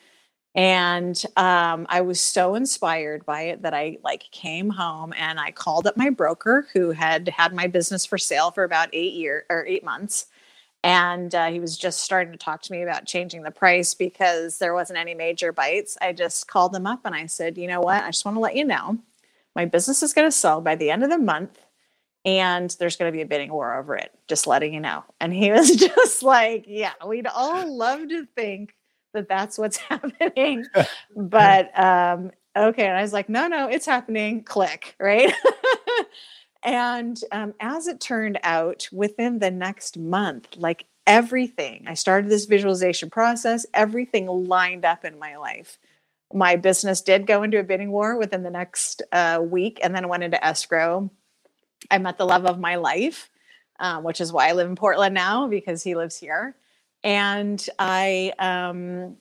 And 0.53 1.21
um, 1.37 1.85
I 1.87 2.01
was 2.01 2.19
so 2.19 2.55
inspired 2.55 3.25
by 3.25 3.43
it 3.43 3.61
that 3.61 3.73
I 3.73 3.97
like 4.03 4.29
came 4.31 4.69
home 4.69 5.13
and 5.15 5.39
I 5.39 5.51
called 5.51 5.87
up 5.87 5.95
my 5.95 6.09
broker 6.09 6.67
who 6.73 6.91
had 6.91 7.29
had 7.29 7.53
my 7.53 7.67
business 7.67 8.05
for 8.05 8.17
sale 8.17 8.51
for 8.51 8.63
about 8.63 8.89
eight 8.91 9.13
years 9.13 9.43
or 9.49 9.65
eight 9.65 9.83
months. 9.83 10.25
And 10.83 11.33
uh, 11.33 11.47
he 11.51 11.59
was 11.59 11.77
just 11.77 12.01
starting 12.01 12.33
to 12.33 12.39
talk 12.39 12.63
to 12.63 12.71
me 12.71 12.81
about 12.81 13.05
changing 13.05 13.43
the 13.43 13.51
price 13.51 13.93
because 13.93 14.57
there 14.57 14.73
wasn't 14.73 14.99
any 14.99 15.13
major 15.13 15.53
bites. 15.53 15.97
I 16.01 16.11
just 16.11 16.47
called 16.47 16.75
him 16.75 16.87
up 16.87 17.01
and 17.05 17.15
I 17.15 17.27
said, 17.27 17.57
you 17.57 17.67
know 17.67 17.81
what? 17.81 18.03
I 18.03 18.09
just 18.09 18.25
want 18.25 18.35
to 18.35 18.41
let 18.41 18.55
you 18.55 18.65
know 18.65 18.97
my 19.55 19.65
business 19.65 20.01
is 20.03 20.13
going 20.13 20.27
to 20.27 20.31
sell 20.31 20.61
by 20.61 20.75
the 20.75 20.91
end 20.91 21.03
of 21.03 21.09
the 21.09 21.17
month 21.17 21.59
and 22.23 22.75
there's 22.79 22.95
going 22.95 23.11
to 23.11 23.15
be 23.15 23.21
a 23.21 23.25
bidding 23.25 23.51
war 23.51 23.75
over 23.75 23.95
it. 23.95 24.11
Just 24.27 24.47
letting 24.47 24.73
you 24.73 24.79
know. 24.79 25.03
And 25.19 25.33
he 25.33 25.51
was 25.51 25.75
just 25.75 26.23
like, 26.23 26.65
yeah, 26.67 26.93
we'd 27.05 27.27
all 27.27 27.77
love 27.77 28.09
to 28.09 28.25
think 28.35 28.73
that 29.13 29.27
that's 29.27 29.57
what's 29.57 29.77
happening, 29.89 30.65
but 31.15 31.77
um, 31.79 32.31
okay. 32.55 32.87
And 32.87 32.97
I 32.97 33.01
was 33.01 33.13
like, 33.13 33.29
no, 33.29 33.47
no, 33.47 33.67
it's 33.67 33.85
happening. 33.85 34.43
Click, 34.43 34.95
right? 34.99 35.33
and 36.63 37.19
um, 37.31 37.53
as 37.59 37.87
it 37.87 37.99
turned 37.99 38.39
out, 38.43 38.87
within 38.91 39.39
the 39.39 39.51
next 39.51 39.97
month, 39.97 40.55
like 40.57 40.85
everything, 41.07 41.85
I 41.87 41.93
started 41.95 42.29
this 42.29 42.45
visualization 42.45 43.09
process, 43.09 43.65
everything 43.73 44.27
lined 44.27 44.85
up 44.85 45.05
in 45.05 45.19
my 45.19 45.37
life. 45.37 45.77
My 46.33 46.55
business 46.55 47.01
did 47.01 47.27
go 47.27 47.43
into 47.43 47.59
a 47.59 47.63
bidding 47.63 47.91
war 47.91 48.17
within 48.17 48.43
the 48.43 48.49
next 48.49 49.01
uh, 49.11 49.41
week 49.43 49.79
and 49.83 49.93
then 49.93 50.07
went 50.07 50.23
into 50.23 50.43
escrow. 50.43 51.11
I 51.89 51.97
met 51.97 52.17
the 52.17 52.25
love 52.25 52.45
of 52.45 52.59
my 52.59 52.75
life, 52.75 53.29
um, 53.79 54.03
which 54.03 54.21
is 54.21 54.31
why 54.31 54.47
I 54.47 54.53
live 54.53 54.69
in 54.69 54.75
Portland 54.75 55.13
now 55.13 55.47
because 55.47 55.83
he 55.83 55.95
lives 55.95 56.17
here. 56.17 56.55
And 57.03 57.65
I 57.79 58.33
um, 58.39 59.17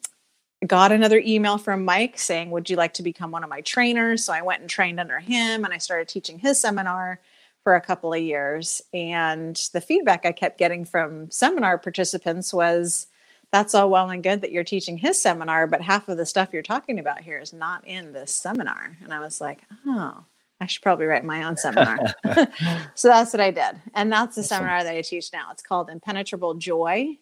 got 0.66 0.92
another 0.92 1.22
email 1.24 1.58
from 1.58 1.84
Mike 1.84 2.18
saying, 2.18 2.50
Would 2.50 2.68
you 2.68 2.76
like 2.76 2.94
to 2.94 3.02
become 3.02 3.30
one 3.30 3.44
of 3.44 3.50
my 3.50 3.60
trainers? 3.62 4.24
So 4.24 4.32
I 4.32 4.42
went 4.42 4.60
and 4.60 4.70
trained 4.70 5.00
under 5.00 5.18
him 5.18 5.64
and 5.64 5.72
I 5.72 5.78
started 5.78 6.08
teaching 6.08 6.38
his 6.38 6.60
seminar 6.60 7.20
for 7.62 7.74
a 7.74 7.80
couple 7.80 8.12
of 8.12 8.20
years. 8.20 8.82
And 8.92 9.56
the 9.72 9.80
feedback 9.80 10.24
I 10.24 10.32
kept 10.32 10.58
getting 10.58 10.84
from 10.84 11.30
seminar 11.30 11.78
participants 11.78 12.52
was, 12.52 13.06
that's 13.52 13.74
all 13.74 13.90
well 13.90 14.10
and 14.10 14.22
good 14.22 14.42
that 14.42 14.52
you're 14.52 14.64
teaching 14.64 14.96
his 14.96 15.20
seminar, 15.20 15.66
but 15.66 15.80
half 15.80 16.08
of 16.08 16.16
the 16.16 16.26
stuff 16.26 16.50
you're 16.52 16.62
talking 16.62 16.98
about 17.00 17.20
here 17.20 17.38
is 17.38 17.52
not 17.52 17.84
in 17.86 18.12
this 18.12 18.32
seminar. 18.32 18.96
And 19.02 19.12
I 19.12 19.20
was 19.20 19.40
like, 19.40 19.62
oh, 19.86 20.24
I 20.60 20.66
should 20.66 20.82
probably 20.82 21.06
write 21.06 21.24
my 21.24 21.42
own 21.42 21.56
seminar. 21.56 21.98
so 22.94 23.08
that's 23.08 23.32
what 23.32 23.40
I 23.40 23.50
did. 23.50 23.80
And 23.94 24.12
that's 24.12 24.36
the 24.36 24.42
awesome. 24.42 24.56
seminar 24.58 24.84
that 24.84 24.94
I 24.94 25.02
teach 25.02 25.32
now. 25.32 25.48
It's 25.50 25.62
called 25.62 25.90
Impenetrable 25.90 26.54
Joy 26.54 27.18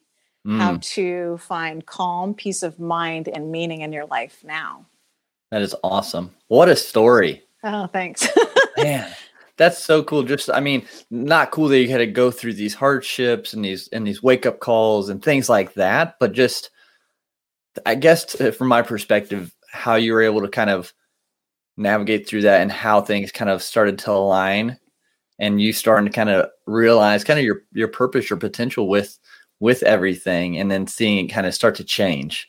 mm. 0.49 0.59
How 0.59 0.79
to 0.81 1.39
Find 1.39 1.85
Calm, 1.85 2.35
Peace 2.35 2.63
of 2.63 2.81
Mind, 2.81 3.29
and 3.29 3.53
Meaning 3.53 3.83
in 3.83 3.93
Your 3.93 4.07
Life 4.07 4.43
Now. 4.45 4.87
That 5.51 5.63
is 5.63 5.75
awesome. 5.85 6.35
What 6.49 6.69
a 6.69 6.77
story. 6.77 7.43
Oh, 7.63 7.87
thanks. 7.87 8.29
Man 8.77 9.13
that's 9.59 9.79
so 9.79 10.03
cool. 10.03 10.23
Just 10.23 10.49
I 10.49 10.61
mean, 10.61 10.87
not 11.11 11.51
cool 11.51 11.69
that 11.69 11.79
you 11.79 11.91
had 11.91 11.99
to 11.99 12.07
go 12.07 12.31
through 12.31 12.55
these 12.55 12.75
hardships 12.75 13.53
and 13.53 13.65
these 13.65 13.89
and 13.89 14.07
these 14.07 14.23
wake 14.23 14.47
up 14.47 14.61
calls 14.61 15.11
and 15.11 15.23
things 15.23 15.51
like 15.51 15.75
that, 15.75 16.15
but 16.19 16.33
just 16.33 16.71
I 17.85 17.97
guess 17.97 18.35
from 18.57 18.69
my 18.69 18.81
perspective, 18.83 19.55
how 19.71 19.97
you 19.97 20.15
were 20.15 20.23
able 20.23 20.41
to 20.41 20.49
kind 20.49 20.71
of 20.71 20.95
navigate 21.77 22.27
through 22.27 22.43
that 22.43 22.63
and 22.63 22.73
how 22.73 23.01
things 23.01 23.31
kind 23.31 23.51
of 23.51 23.63
started 23.63 23.99
to 23.99 24.13
align 24.13 24.79
and 25.39 25.61
you 25.61 25.73
starting 25.73 26.07
to 26.07 26.13
kind 26.13 26.31
of 26.31 26.49
realize 26.67 27.25
kind 27.25 27.39
of 27.39 27.45
your 27.45 27.63
your 27.73 27.89
purpose, 27.89 28.31
your 28.31 28.39
potential 28.39 28.89
with 28.89 29.19
with 29.61 29.83
everything 29.83 30.59
and 30.59 30.71
then 30.71 30.87
seeing 30.87 31.25
it 31.25 31.33
kind 31.33 31.47
of 31.47 31.55
start 31.55 31.75
to 31.77 31.85
change. 31.85 32.49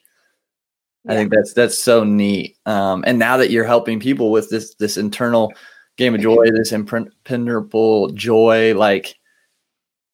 Yeah. 1.06 1.14
I 1.14 1.16
think 1.16 1.32
that's 1.32 1.54
that's 1.54 1.78
so 1.78 2.04
neat. 2.04 2.58
Um, 2.66 3.04
and 3.08 3.18
now 3.18 3.38
that 3.38 3.52
you're 3.52 3.64
helping 3.66 4.00
people 4.00 4.32
with 4.32 4.50
this 4.50 4.76
this 4.76 4.98
internal 4.98 5.54
game 5.98 6.16
of 6.16 6.22
joy, 6.22 6.46
this 6.52 6.72
impenetrable 6.72 8.10
joy, 8.10 8.74
like 8.76 9.16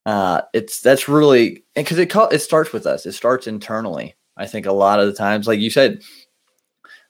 uh, 0.06 0.42
it's 0.54 0.82
that's 0.82 1.08
really 1.08 1.64
because 1.76 1.98
it 1.98 2.14
it 2.32 2.40
starts 2.40 2.72
with 2.72 2.86
us. 2.86 3.06
It 3.06 3.14
starts 3.14 3.48
internally. 3.48 4.16
I 4.38 4.48
think 4.48 4.66
a 4.66 4.72
lot 4.72 5.00
of 5.00 5.08
the 5.08 5.14
times, 5.14 5.48
like 5.48 5.60
you 5.60 5.70
said, 5.70 6.02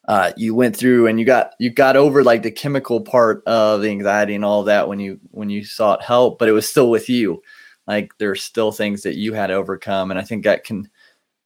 uh, 0.07 0.31
you 0.37 0.53
went 0.53 0.75
through 0.75 1.07
and 1.07 1.19
you 1.19 1.25
got 1.25 1.51
you 1.59 1.69
got 1.69 1.97
over 1.97 2.23
like 2.23 2.43
the 2.43 2.51
chemical 2.51 3.01
part 3.01 3.43
of 3.45 3.81
the 3.81 3.89
anxiety 3.89 4.35
and 4.35 4.45
all 4.45 4.63
that 4.63 4.87
when 4.87 4.99
you 4.99 5.19
when 5.31 5.49
you 5.49 5.65
sought 5.65 6.03
help, 6.03 6.39
but 6.39 6.47
it 6.47 6.53
was 6.53 6.69
still 6.69 6.89
with 6.89 7.09
you. 7.09 7.41
Like 7.87 8.11
there's 8.17 8.43
still 8.43 8.71
things 8.71 9.03
that 9.03 9.15
you 9.15 9.33
had 9.33 9.47
to 9.47 9.53
overcome, 9.53 10.11
and 10.11 10.19
I 10.19 10.23
think 10.23 10.43
that 10.43 10.63
can 10.63 10.89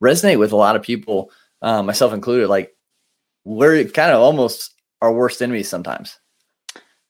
resonate 0.02 0.40
with 0.40 0.52
a 0.52 0.58
lot 0.58 0.76
of 0.76 0.82
people, 0.82 1.32
uh, 1.62 1.84
myself 1.84 2.14
included. 2.14 2.48
Like 2.48 2.76
we're 3.44 3.84
kind 3.86 4.12
of 4.12 4.22
almost 4.22 4.76
our 5.02 5.12
worst 5.12 5.42
enemies 5.42 5.70
sometimes. 5.70 6.20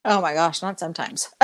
Oh 0.05 0.21
my 0.21 0.33
gosh, 0.33 0.62
not 0.62 0.79
sometimes. 0.79 1.29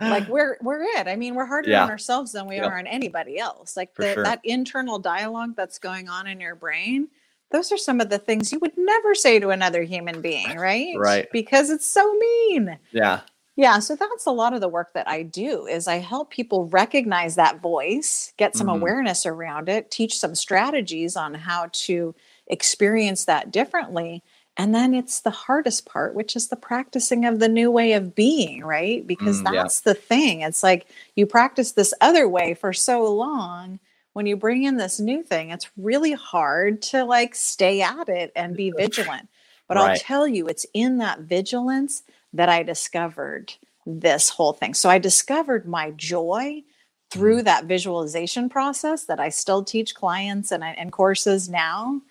like 0.00 0.28
we're 0.28 0.58
we're 0.60 0.82
it. 0.82 1.06
I 1.06 1.16
mean, 1.16 1.34
we're 1.34 1.46
harder 1.46 1.70
yeah. 1.70 1.84
on 1.84 1.90
ourselves 1.90 2.32
than 2.32 2.46
we 2.46 2.56
yep. 2.56 2.66
are 2.66 2.78
on 2.78 2.86
anybody 2.86 3.38
else. 3.38 3.76
Like 3.76 3.94
the, 3.94 4.14
sure. 4.14 4.24
that 4.24 4.40
internal 4.44 4.98
dialogue 4.98 5.54
that's 5.56 5.78
going 5.78 6.08
on 6.08 6.26
in 6.26 6.40
your 6.40 6.56
brain. 6.56 7.08
Those 7.52 7.72
are 7.72 7.78
some 7.78 8.00
of 8.00 8.10
the 8.10 8.18
things 8.18 8.52
you 8.52 8.58
would 8.60 8.76
never 8.76 9.14
say 9.14 9.40
to 9.40 9.50
another 9.50 9.82
human 9.82 10.20
being, 10.20 10.56
right? 10.56 10.94
Right. 10.96 11.28
Because 11.32 11.70
it's 11.70 11.88
so 11.88 12.12
mean. 12.14 12.78
Yeah. 12.92 13.20
Yeah, 13.60 13.78
so 13.80 13.94
that's 13.94 14.24
a 14.24 14.30
lot 14.30 14.54
of 14.54 14.62
the 14.62 14.68
work 14.68 14.94
that 14.94 15.06
I 15.06 15.22
do 15.22 15.66
is 15.66 15.86
I 15.86 15.96
help 15.96 16.30
people 16.30 16.66
recognize 16.68 17.34
that 17.34 17.60
voice, 17.60 18.32
get 18.38 18.56
some 18.56 18.68
mm-hmm. 18.68 18.80
awareness 18.80 19.26
around 19.26 19.68
it, 19.68 19.90
teach 19.90 20.18
some 20.18 20.34
strategies 20.34 21.14
on 21.14 21.34
how 21.34 21.68
to 21.72 22.14
experience 22.46 23.26
that 23.26 23.50
differently 23.50 24.22
and 24.56 24.74
then 24.74 24.92
it's 24.92 25.20
the 25.20 25.30
hardest 25.30 25.86
part, 25.86 26.14
which 26.14 26.36
is 26.36 26.48
the 26.48 26.56
practicing 26.56 27.24
of 27.24 27.38
the 27.38 27.48
new 27.48 27.70
way 27.70 27.94
of 27.94 28.14
being, 28.14 28.62
right? 28.62 29.06
Because 29.06 29.40
mm, 29.40 29.50
that's 29.50 29.80
yeah. 29.84 29.92
the 29.92 29.98
thing. 29.98 30.40
It's 30.42 30.62
like 30.62 30.86
you 31.14 31.24
practice 31.24 31.72
this 31.72 31.94
other 32.02 32.28
way 32.28 32.52
for 32.52 32.74
so 32.74 33.10
long. 33.10 33.80
When 34.12 34.26
you 34.26 34.36
bring 34.36 34.64
in 34.64 34.76
this 34.76 35.00
new 35.00 35.22
thing, 35.22 35.48
it's 35.48 35.70
really 35.78 36.12
hard 36.12 36.82
to 36.82 37.04
like 37.04 37.34
stay 37.34 37.80
at 37.80 38.10
it 38.10 38.32
and 38.36 38.54
be 38.54 38.70
vigilant. 38.76 39.30
But 39.66 39.76
right. 39.78 39.92
I'll 39.92 39.96
tell 39.96 40.26
you, 40.28 40.46
it's 40.46 40.66
in 40.74 40.98
that 40.98 41.20
vigilance 41.20 42.02
that 42.32 42.48
I 42.48 42.62
discovered 42.62 43.54
this 43.86 44.28
whole 44.28 44.52
thing. 44.52 44.74
So 44.74 44.88
I 44.88 44.98
discovered 44.98 45.66
my 45.66 45.90
joy 45.92 46.62
through 47.10 47.40
mm. 47.40 47.44
that 47.44 47.64
visualization 47.64 48.48
process 48.48 49.04
that 49.06 49.20
I 49.20 49.30
still 49.30 49.64
teach 49.64 49.94
clients 49.94 50.52
and, 50.52 50.62
and 50.62 50.92
courses 50.92 51.48
now 51.48 52.02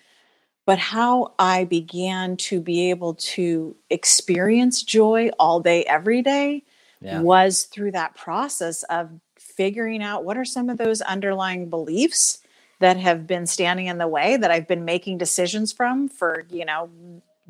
but 0.70 0.78
how 0.78 1.34
I 1.36 1.64
began 1.64 2.36
to 2.36 2.60
be 2.60 2.90
able 2.90 3.14
to 3.14 3.74
experience 3.90 4.84
joy 4.84 5.30
all 5.36 5.58
day, 5.58 5.82
every 5.82 6.22
day 6.22 6.62
yeah. 7.00 7.20
was 7.20 7.64
through 7.64 7.90
that 7.90 8.14
process 8.14 8.84
of 8.84 9.10
figuring 9.36 10.00
out 10.00 10.24
what 10.24 10.36
are 10.36 10.44
some 10.44 10.68
of 10.68 10.78
those 10.78 11.00
underlying 11.00 11.70
beliefs 11.70 12.38
that 12.78 12.96
have 12.98 13.26
been 13.26 13.48
standing 13.48 13.86
in 13.86 13.98
the 13.98 14.06
way 14.06 14.36
that 14.36 14.52
I've 14.52 14.68
been 14.68 14.84
making 14.84 15.18
decisions 15.18 15.72
from 15.72 16.08
for, 16.08 16.44
you 16.50 16.64
know, 16.64 16.88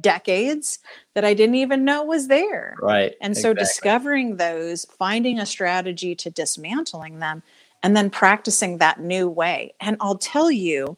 decades 0.00 0.78
that 1.14 1.24
I 1.24 1.34
didn't 1.34 1.56
even 1.56 1.84
know 1.84 2.04
was 2.04 2.28
there. 2.28 2.76
Right. 2.80 3.14
And 3.20 3.36
so 3.36 3.50
exactly. 3.50 3.64
discovering 3.64 4.36
those, 4.36 4.84
finding 4.98 5.38
a 5.38 5.46
strategy 5.46 6.14
to 6.16 6.30
dismantling 6.30 7.18
them, 7.18 7.42
and 7.82 7.96
then 7.96 8.10
practicing 8.10 8.78
that 8.78 9.00
new 9.00 9.28
way. 9.28 9.74
And 9.80 9.96
I'll 10.00 10.18
tell 10.18 10.50
you, 10.50 10.96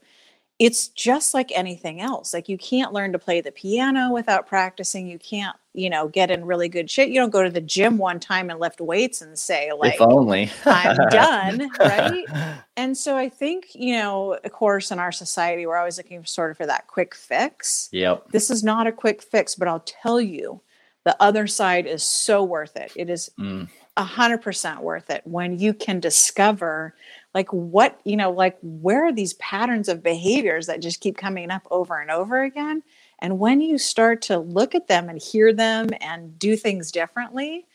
it's 0.59 0.88
just 0.88 1.35
like 1.35 1.50
anything 1.52 2.00
else. 2.00 2.32
Like 2.32 2.49
you 2.49 2.59
can't 2.59 2.92
learn 2.92 3.12
to 3.12 3.18
play 3.18 3.40
the 3.40 3.52
piano 3.52 4.12
without 4.12 4.47
practicing. 4.47 5.06
You 5.06 5.18
can't, 5.18 5.56
you 5.75 5.88
know, 5.88 6.09
get 6.09 6.31
in 6.31 6.45
really 6.45 6.69
good 6.69 6.91
shape. 6.91 7.09
You 7.09 7.21
don't 7.21 7.31
go 7.31 7.43
to 7.43 7.50
the 7.50 7.61
gym 7.61 7.97
one 7.97 8.21
time 8.21 8.50
and 8.50 8.61
lift 8.61 8.81
weights 8.81 9.23
and 9.23 9.38
say, 9.38 9.73
like, 9.73 9.95
if 9.95 10.00
only 10.02 10.50
I'm 10.67 10.97
done. 11.09 11.71
Right. 11.79 12.25
And 12.75 12.97
so 12.97 13.19
I 13.19 13.29
think, 13.29 13.75
you 13.75 13.97
know, 13.97 14.38
of 14.43 14.50
course, 14.50 14.91
in 14.91 14.99
our 14.99 15.12
society, 15.12 15.67
we're 15.67 15.76
always 15.76 15.99
looking 15.99 16.25
sort 16.25 16.50
of 16.50 16.57
for 16.57 16.64
that 16.64 16.87
quick 16.87 17.14
fix. 17.14 17.91
Yep. 17.93 18.29
This 18.33 18.50
is 18.50 18.64
not 18.64 18.87
a 18.87 18.93
quick 18.93 19.23
fix, 19.23 19.55
but 19.55 19.69
I'll 19.69 19.85
tell 19.85 20.19
you, 20.19 20.62
the 21.05 21.14
other 21.21 21.47
side 21.47 21.87
is 21.87 22.02
so 22.02 22.43
worth 22.43 22.76
it. 22.76 22.93
It 22.97 23.11
is 23.11 23.31
mm. 23.38 23.69
a 23.97 24.05
hundred 24.05 24.38
percent 24.38 24.83
worth 24.83 25.11
it 25.11 25.23
when 25.26 25.59
you 25.59 25.75
can 25.75 26.00
discover 26.00 26.95
like 27.35 27.52
what 27.52 28.00
you 28.05 28.17
know 28.17 28.31
like 28.31 28.57
where 28.62 29.07
are 29.07 29.12
these 29.12 29.35
patterns 29.35 29.88
of 29.88 30.02
behaviors 30.02 30.67
that 30.67 30.81
just 30.81 31.00
keep 31.00 31.17
coming 31.17 31.50
up 31.50 31.67
over 31.71 32.00
and 32.00 32.11
over 32.11 32.43
again 32.43 32.83
and 33.23 33.38
when 33.38 33.62
you 33.62 33.79
start 33.79 34.21
to 34.23 34.38
look 34.38 34.75
at 34.75 34.88
them 34.88 35.09
and 35.09 35.21
hear 35.21 35.52
them 35.55 35.88
and 36.02 36.38
do 36.38 36.57
things 36.57 36.93
differently 36.93 37.67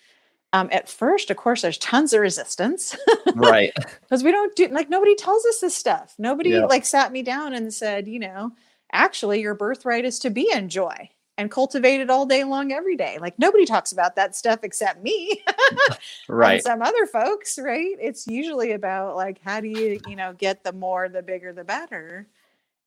um, 0.53 0.69
at 0.71 0.87
first 0.87 1.31
of 1.31 1.37
course 1.37 1.63
there's 1.63 1.79
tons 1.79 2.13
of 2.13 2.21
resistance 2.21 2.95
right 3.35 3.73
because 4.01 4.23
we 4.23 4.31
don't 4.31 4.55
do 4.55 4.67
like 4.67 4.89
nobody 4.89 5.15
tells 5.15 5.43
us 5.47 5.59
this 5.59 5.75
stuff 5.75 6.13
nobody 6.19 6.51
yep. 6.51 6.69
like 6.69 6.85
sat 6.85 7.11
me 7.11 7.23
down 7.23 7.53
and 7.53 7.73
said 7.73 8.07
you 8.07 8.19
know 8.19 8.51
actually 8.91 9.41
your 9.41 9.55
birthright 9.55 10.05
is 10.05 10.19
to 10.19 10.29
be 10.29 10.51
in 10.53 10.69
joy 10.69 11.09
and 11.37 11.51
cultivate 11.51 12.01
it 12.01 12.09
all 12.09 12.25
day 12.25 12.43
long 12.43 12.71
every 12.71 12.95
day. 12.95 13.19
Like 13.21 13.37
nobody 13.37 13.65
talks 13.65 13.91
about 13.91 14.15
that 14.15 14.35
stuff 14.35 14.61
except 14.63 15.03
me. 15.03 15.43
right. 16.27 16.63
some 16.63 16.81
other 16.81 17.05
folks, 17.05 17.59
right? 17.59 17.95
It's 17.99 18.27
usually 18.27 18.71
about 18.71 19.15
like 19.15 19.39
how 19.43 19.61
do 19.61 19.67
you, 19.67 19.99
you 20.07 20.15
know, 20.15 20.33
get 20.33 20.63
the 20.63 20.73
more 20.73 21.07
the 21.09 21.21
bigger 21.21 21.53
the 21.53 21.63
better. 21.63 22.27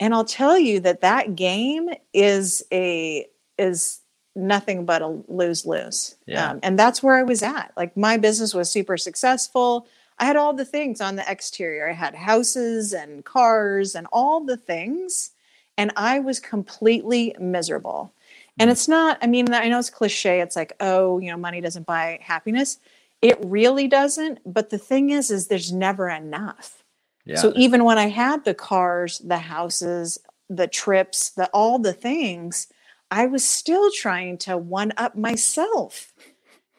And 0.00 0.14
I'll 0.14 0.24
tell 0.24 0.58
you 0.58 0.80
that 0.80 1.02
that 1.02 1.36
game 1.36 1.90
is 2.12 2.64
a 2.72 3.28
is 3.58 4.00
nothing 4.34 4.86
but 4.86 5.02
a 5.02 5.22
lose 5.28 5.66
lose. 5.66 6.16
Yeah. 6.26 6.52
Um, 6.52 6.60
and 6.62 6.78
that's 6.78 7.02
where 7.02 7.16
I 7.16 7.22
was 7.22 7.42
at. 7.42 7.72
Like 7.76 7.96
my 7.96 8.16
business 8.16 8.54
was 8.54 8.70
super 8.70 8.96
successful. 8.96 9.86
I 10.18 10.24
had 10.24 10.36
all 10.36 10.54
the 10.54 10.64
things 10.64 11.00
on 11.00 11.16
the 11.16 11.30
exterior. 11.30 11.88
I 11.88 11.92
had 11.92 12.14
houses 12.14 12.92
and 12.92 13.24
cars 13.24 13.94
and 13.94 14.06
all 14.12 14.44
the 14.44 14.56
things. 14.56 15.32
And 15.76 15.92
I 15.96 16.18
was 16.18 16.40
completely 16.40 17.34
miserable. 17.40 18.12
And 18.58 18.68
mm. 18.68 18.72
it's 18.72 18.86
not, 18.86 19.18
I 19.22 19.26
mean, 19.26 19.52
I 19.52 19.68
know 19.68 19.78
it's 19.78 19.90
cliche. 19.90 20.40
It's 20.40 20.56
like, 20.56 20.74
oh, 20.80 21.18
you 21.18 21.30
know, 21.30 21.36
money 21.36 21.60
doesn't 21.60 21.86
buy 21.86 22.18
happiness. 22.22 22.78
It 23.22 23.38
really 23.42 23.88
doesn't. 23.88 24.40
But 24.44 24.70
the 24.70 24.78
thing 24.78 25.10
is, 25.10 25.30
is 25.30 25.48
there's 25.48 25.72
never 25.72 26.08
enough. 26.08 26.79
Yeah. 27.24 27.36
So 27.36 27.52
even 27.56 27.84
when 27.84 27.98
I 27.98 28.06
had 28.08 28.44
the 28.44 28.54
cars, 28.54 29.18
the 29.18 29.38
houses, 29.38 30.18
the 30.48 30.66
trips, 30.66 31.30
the 31.30 31.48
all 31.52 31.78
the 31.78 31.92
things, 31.92 32.66
I 33.10 33.26
was 33.26 33.44
still 33.44 33.90
trying 33.92 34.38
to 34.38 34.56
one 34.56 34.92
up 34.96 35.16
myself. 35.16 36.12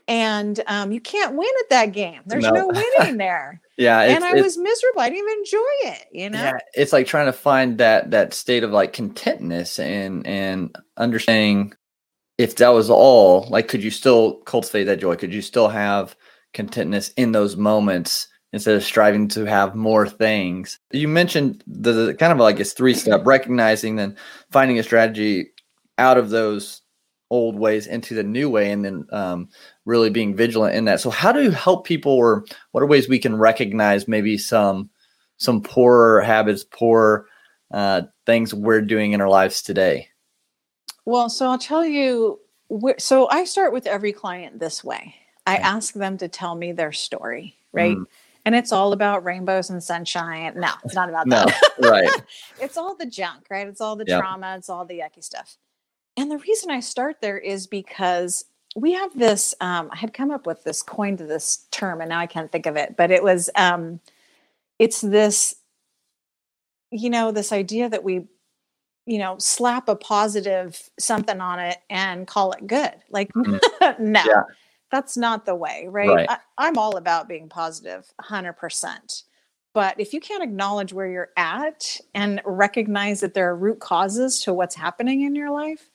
And 0.08 0.60
um, 0.68 0.92
you 0.92 1.00
can't 1.00 1.36
win 1.36 1.50
at 1.62 1.70
that 1.70 1.94
game. 1.94 2.22
There's 2.26 2.44
No. 2.44 2.52
no, 2.52 2.68
winning 2.68 3.18
there. 3.18 3.62
yeah. 3.78 4.02
and 4.02 4.24
I 4.26 4.34
was 4.34 4.58
miserable. 4.58 5.00
I 5.00 5.10
didn't 5.10 5.24
even 5.26 5.40
enjoy 5.40 5.92
it, 5.94 6.08
you 6.12 6.30
know? 6.30 6.44
yeah 6.44 6.58
it's 6.74 6.94
like 6.94 7.08
trying 7.08 7.28
to 7.28 7.34
find 7.34 7.78
that 7.78 8.12
that 8.12 8.34
state 8.34 8.64
of 8.64 8.72
like 8.72 8.94
contentness 8.94 9.80
and 9.80 10.26
and 10.28 10.76
understanding 10.98 11.74
if 12.38 12.56
that 12.58 12.70
was 12.70 12.90
all 12.90 13.48
like 13.50 13.68
could 13.68 13.84
you 13.84 13.92
still 13.92 14.36
cultivate 14.42 14.86
that 14.86 15.00
joy 15.00 15.16
could 15.16 15.34
you 15.34 15.42
still 15.42 15.68
have 15.70 16.16
contentness 16.54 17.10
in 17.18 17.32
those 17.32 17.56
moments 17.56 18.28
instead 18.54 18.76
of 18.76 18.84
striving 18.84 19.28
to 19.28 19.46
have 19.46 19.76
more 19.76 20.08
things 20.08 20.80
you 20.92 21.08
mentioned 21.08 21.64
the, 21.68 21.92
the 21.92 22.14
kind 22.14 22.34
of 22.34 22.40
like 22.40 22.60
it's 22.60 22.74
three 22.74 22.94
step 22.94 23.26
recognizing 23.26 23.96
then 23.96 24.16
finding 24.52 24.80
a 24.80 24.84
strategy 24.84 25.52
out 25.98 26.18
of 26.18 26.30
those 26.30 26.82
old 27.30 27.58
ways 27.58 27.88
into 27.88 28.14
the 28.14 28.24
new 28.24 28.50
way 28.50 28.72
and 28.72 28.84
then 28.84 29.06
um, 29.12 29.48
really 29.86 30.10
being 30.10 30.36
vigilant 30.36 30.76
in 30.76 30.86
that 30.86 31.00
so 31.00 31.10
how 31.10 31.32
do 31.32 31.42
you 31.42 31.52
help 31.52 31.86
people 31.86 32.12
or 32.12 32.44
what 32.72 32.84
are 32.84 32.88
ways 32.88 33.08
we 33.08 33.20
can 33.20 33.38
recognize 33.38 34.08
maybe 34.08 34.38
some 34.38 34.90
some 35.42 35.62
poor 35.62 36.22
habits, 36.22 36.64
poor 36.64 37.26
uh, 37.74 38.04
things 38.28 38.54
we're 38.54 38.82
doing 38.82 39.14
in 39.14 39.22
our 39.22 39.30
lives 39.30 39.64
today. 39.64 40.10
Well, 41.04 41.30
so 41.30 41.48
I'll 41.48 41.58
tell 41.58 41.84
you. 41.84 42.40
So 43.00 43.28
I 43.28 43.46
start 43.46 43.74
with 43.74 43.88
every 43.88 44.14
client 44.14 44.60
this 44.60 44.84
way. 44.84 45.16
I 45.48 45.58
ask 45.58 45.96
them 45.96 46.18
to 46.20 46.28
tell 46.28 46.54
me 46.54 46.74
their 46.74 46.92
story, 46.92 47.56
right? 47.74 47.98
Mm. 47.98 48.06
And 48.46 48.56
it's 48.56 48.72
all 48.72 48.94
about 48.94 49.24
rainbows 49.24 49.70
and 49.70 49.84
sunshine. 49.84 50.54
No, 50.56 50.72
it's 50.84 50.96
not 50.96 51.10
about 51.10 51.28
No, 51.28 51.46
that. 51.46 51.62
right. 51.80 52.10
it's 52.60 52.78
all 52.78 52.96
the 52.96 53.06
junk, 53.06 53.46
right? 53.50 53.68
It's 53.68 53.82
all 53.82 53.96
the 53.96 54.06
Yep. 54.06 54.20
trauma, 54.20 54.56
it's 54.58 54.70
all 54.70 54.86
the 54.86 55.00
yucky 55.00 55.24
stuff. 55.24 55.58
And 56.18 56.30
the 56.30 56.38
reason 56.40 56.72
I 56.72 56.80
start 56.80 57.22
there 57.22 57.38
is 57.38 57.68
because 57.68 58.46
we 58.76 58.94
have 58.94 59.18
this. 59.18 59.54
Um, 59.62 59.90
I 59.92 59.98
had 59.98 60.14
come 60.14 60.32
up 60.32 60.46
with 60.48 60.64
this, 60.64 60.82
coined 60.82 61.20
this 61.20 61.68
term, 61.72 62.02
and 62.02 62.10
now 62.10 62.20
I 62.20 62.26
can't 62.28 62.52
think 62.52 62.66
of 62.66 62.76
it, 62.78 62.96
but 62.98 63.12
it 63.12 63.24
was. 63.24 63.50
Um, 63.56 64.00
it's 64.80 65.02
this, 65.02 65.56
you 66.90 67.10
know, 67.10 67.32
this 67.32 67.52
idea 67.52 67.88
that 67.90 68.04
we, 68.04 68.26
you 69.06 69.20
know, 69.20 69.36
slap 69.38 69.88
a 69.90 69.96
positive 69.96 70.90
something 71.00 71.40
on 71.40 71.60
it 71.60 71.78
and 71.90 72.26
call 72.28 72.52
it 72.54 72.66
good. 72.66 72.94
Like, 73.10 73.32
Mhm. 73.34 73.60
no, 74.00 74.24
Yeah. 74.26 74.44
That's 74.92 75.18
not 75.18 75.46
the 75.46 75.56
way, 75.56 75.88
right? 75.90 76.10
Right. 76.10 76.30
I, 76.30 76.38
I'm 76.58 76.78
all 76.78 76.98
about 76.98 77.28
being 77.28 77.50
positive, 77.50 78.12
100%. 78.22 79.24
But 79.74 80.00
if 80.00 80.14
you 80.14 80.20
can't 80.20 80.44
acknowledge 80.44 80.92
where 80.92 81.10
you're 81.10 81.30
at 81.38 81.98
and 82.14 82.42
recognize 82.46 83.22
that 83.22 83.34
there 83.34 83.50
are 83.50 83.56
root 83.56 83.80
causes 83.80 84.42
to 84.42 84.54
what's 84.54 84.76
happening 84.76 85.22
in 85.22 85.34
your 85.34 85.50
life, 85.50 85.90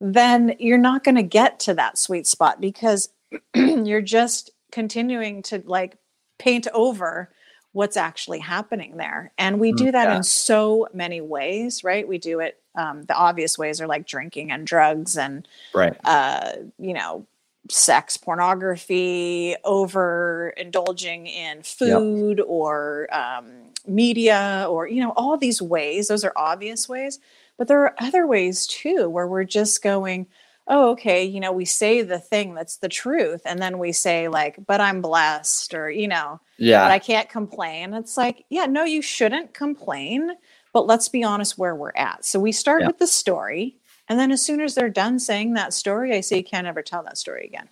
then 0.00 0.54
you're 0.58 0.76
not 0.76 1.04
going 1.04 1.14
to 1.14 1.22
get 1.22 1.58
to 1.60 1.74
that 1.74 1.96
sweet 1.96 2.26
spot 2.26 2.60
because 2.60 3.08
you're 3.54 4.02
just 4.02 4.50
continuing 4.70 5.42
to 5.44 5.62
like 5.64 5.96
paint 6.38 6.66
over 6.74 7.30
what's 7.72 7.96
actually 7.96 8.40
happening 8.40 8.96
there. 8.98 9.32
And 9.38 9.58
we 9.58 9.72
Mm, 9.72 9.76
do 9.76 9.92
that 9.92 10.08
yeah. 10.10 10.16
in 10.16 10.22
so 10.22 10.86
many 10.92 11.20
ways, 11.20 11.82
right? 11.82 12.06
We 12.06 12.18
do 12.18 12.40
it, 12.40 12.60
um, 12.76 13.04
the 13.04 13.14
obvious 13.14 13.56
ways 13.58 13.80
are 13.80 13.86
like 13.86 14.06
drinking 14.06 14.52
and 14.52 14.66
drugs 14.66 15.16
and 15.16 15.48
Right. 15.72 15.96
uh, 16.04 16.52
you 16.78 16.92
know, 16.92 17.26
sex, 17.70 18.16
pornography, 18.16 19.56
over 19.64 20.52
indulging 20.56 21.26
in 21.26 21.62
food 21.62 22.40
or 22.46 23.08
um, 23.10 23.46
media, 23.86 24.66
or, 24.68 24.86
you 24.86 25.00
know, 25.00 25.12
all 25.16 25.36
these 25.36 25.62
ways. 25.62 26.08
Those 26.08 26.24
are 26.24 26.32
obvious 26.36 26.88
ways. 26.88 27.18
But 27.56 27.68
there 27.68 27.82
are 27.82 27.94
other 27.98 28.26
ways 28.26 28.66
too 28.66 29.08
where 29.08 29.26
we're 29.26 29.44
just 29.44 29.82
going, 29.82 30.26
oh, 30.66 30.90
okay, 30.92 31.24
you 31.24 31.40
know, 31.40 31.52
we 31.52 31.64
say 31.64 32.02
the 32.02 32.18
thing 32.18 32.54
that's 32.54 32.78
the 32.78 32.88
truth. 32.88 33.42
And 33.44 33.60
then 33.60 33.78
we 33.78 33.92
say, 33.92 34.28
like, 34.28 34.56
but 34.66 34.80
I'm 34.80 35.00
blessed, 35.02 35.74
or, 35.74 35.90
you 35.90 36.08
know, 36.08 36.40
yeah 36.56 36.84
but. 36.84 36.90
I 36.90 36.98
can't 36.98 37.28
complain. 37.28 37.94
It's 37.94 38.16
like, 38.16 38.44
yeah, 38.48 38.66
no, 38.66 38.84
you 38.84 39.02
shouldn't 39.02 39.52
complain, 39.54 40.32
but 40.72 40.86
let's 40.86 41.08
be 41.08 41.22
honest 41.22 41.58
where 41.58 41.74
we're 41.74 41.92
at. 41.96 42.24
So 42.24 42.40
we 42.40 42.50
start 42.52 42.80
Yeah. 42.80 42.88
with 42.88 42.98
the 42.98 43.06
story. 43.06 43.76
And 44.08 44.18
then 44.18 44.30
as 44.30 44.42
soon 44.42 44.60
as 44.60 44.74
they're 44.74 44.90
done 44.90 45.18
saying 45.18 45.54
that 45.54 45.72
story, 45.72 46.14
I 46.14 46.20
say, 46.20 46.38
you 46.38 46.44
can't 46.44 46.66
ever 46.66 46.82
tell 46.82 47.02
that 47.04 47.18
story 47.18 47.46
again. 47.46 47.68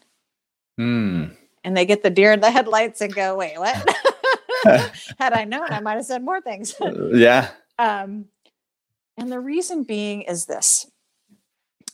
Hmm. 0.78 1.24
And 1.64 1.76
they 1.76 1.84
get 1.84 2.02
the 2.02 2.10
deer 2.10 2.32
in 2.32 2.40
the 2.40 2.50
headlights 2.50 3.00
and 3.00 3.14
go, 3.14 3.36
wait, 3.36 3.58
what? 3.58 3.76
Had 5.18 5.32
I 5.32 5.44
known, 5.44 5.66
I 5.70 5.80
might 5.80 5.96
have 5.96 6.06
said 6.06 6.24
more 6.24 6.40
things. 6.40 6.74
yeah. 7.12 7.50
um, 7.78 8.26
and 9.18 9.30
the 9.30 9.40
reason 9.40 9.82
being 9.82 10.22
is 10.22 10.46
this 10.46 10.86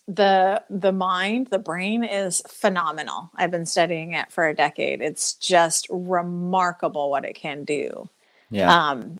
the 0.06 0.62
the 0.70 0.92
mind 0.92 1.48
the 1.48 1.58
brain 1.58 2.02
is 2.02 2.40
phenomenal 2.48 3.30
i've 3.36 3.50
been 3.50 3.66
studying 3.66 4.14
it 4.14 4.32
for 4.32 4.48
a 4.48 4.54
decade 4.54 5.02
it's 5.02 5.34
just 5.34 5.86
remarkable 5.90 7.10
what 7.10 7.26
it 7.26 7.34
can 7.34 7.62
do 7.62 8.08
Yeah. 8.50 8.90
um, 8.90 9.18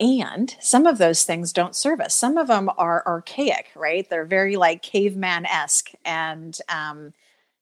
and 0.00 0.56
some 0.60 0.86
of 0.86 0.96
those 0.96 1.24
things 1.24 1.52
don't 1.52 1.76
serve 1.76 2.00
us. 2.00 2.14
Some 2.14 2.38
of 2.38 2.46
them 2.46 2.70
are 2.78 3.04
archaic, 3.06 3.70
right? 3.76 4.08
They're 4.08 4.24
very 4.24 4.56
like 4.56 4.82
caveman 4.82 5.44
esque 5.44 5.90
and, 6.06 6.58
um, 6.70 7.12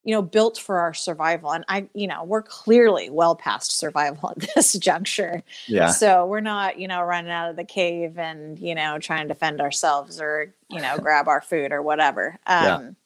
you 0.05 0.14
know, 0.14 0.22
built 0.22 0.57
for 0.57 0.79
our 0.79 0.94
survival. 0.94 1.53
And 1.53 1.64
I, 1.68 1.88
you 1.94 2.07
know, 2.07 2.22
we're 2.22 2.42
clearly 2.42 3.11
well 3.11 3.35
past 3.35 3.72
survival 3.72 4.31
at 4.31 4.48
this 4.55 4.74
juncture. 4.74 5.42
yeah. 5.66 5.90
So 5.90 6.27
we're 6.27 6.38
not, 6.38 6.79
you 6.79 6.87
know, 6.87 7.03
running 7.03 7.33
out 7.33 7.51
of 7.51 7.57
the 7.57 7.64
cave 7.64 8.18
and, 8.18 8.57
you 8.57 8.77
know, 8.77 9.01
trying 9.01 9.22
to 9.27 9.35
defend 9.35 9.61
ourselves 9.61 10.20
or, 10.20 10.55
you 10.70 10.81
know, 10.81 10.96
grab 11.03 11.27
our 11.27 11.40
food 11.40 11.72
or 11.72 11.83
whatever. 11.83 12.38
Yeah. 12.46 12.77
Um, 12.77 12.96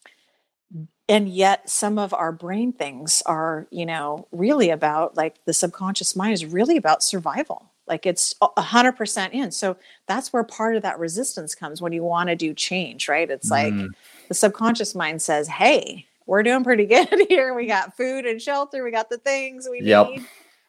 and 1.09 1.29
yet 1.29 1.71
some 1.71 1.99
of 1.99 2.13
our 2.13 2.33
brain 2.33 2.73
things 2.73 3.23
are, 3.25 3.67
you 3.71 3.87
know, 3.87 4.29
really 4.31 4.69
about 4.69 5.17
like 5.17 5.43
the 5.47 5.55
subconscious 5.55 6.15
mind 6.15 6.35
is 6.35 6.45
really 6.45 6.77
about 6.77 7.03
survival. 7.03 7.72
Like 7.93 8.07
it's 8.07 8.35
a- 8.41 8.49
a 8.57 8.63
hundred 8.63 8.93
percent 8.93 9.35
in. 9.35 9.51
So 9.53 9.77
that's 10.09 10.33
where 10.33 10.43
part 10.45 10.77
of 10.77 10.83
that 10.83 10.99
resistance 10.99 11.55
comes 11.55 11.83
when 11.83 11.93
you 11.93 12.03
want 12.03 12.31
to 12.31 12.35
do 12.37 12.55
change, 12.55 13.07
right? 13.07 13.31
It's 13.31 13.51
like 13.51 13.75
Mm. 13.75 13.91
the 14.29 14.35
subconscious 14.35 14.95
mind 14.95 15.21
says, 15.21 15.47
Hey, 15.47 16.07
we're 16.25 16.43
doing 16.43 16.65
pretty 16.65 16.87
good 16.95 17.27
here. 17.29 17.53
We 17.53 17.67
got 17.67 17.95
food 17.95 18.25
and 18.25 18.41
shelter. 18.41 18.83
We 18.83 18.93
got 18.93 19.11
the 19.11 19.19
things 19.19 19.69
we 19.71 19.83
Yep. 19.83 20.07
need. 20.09 20.23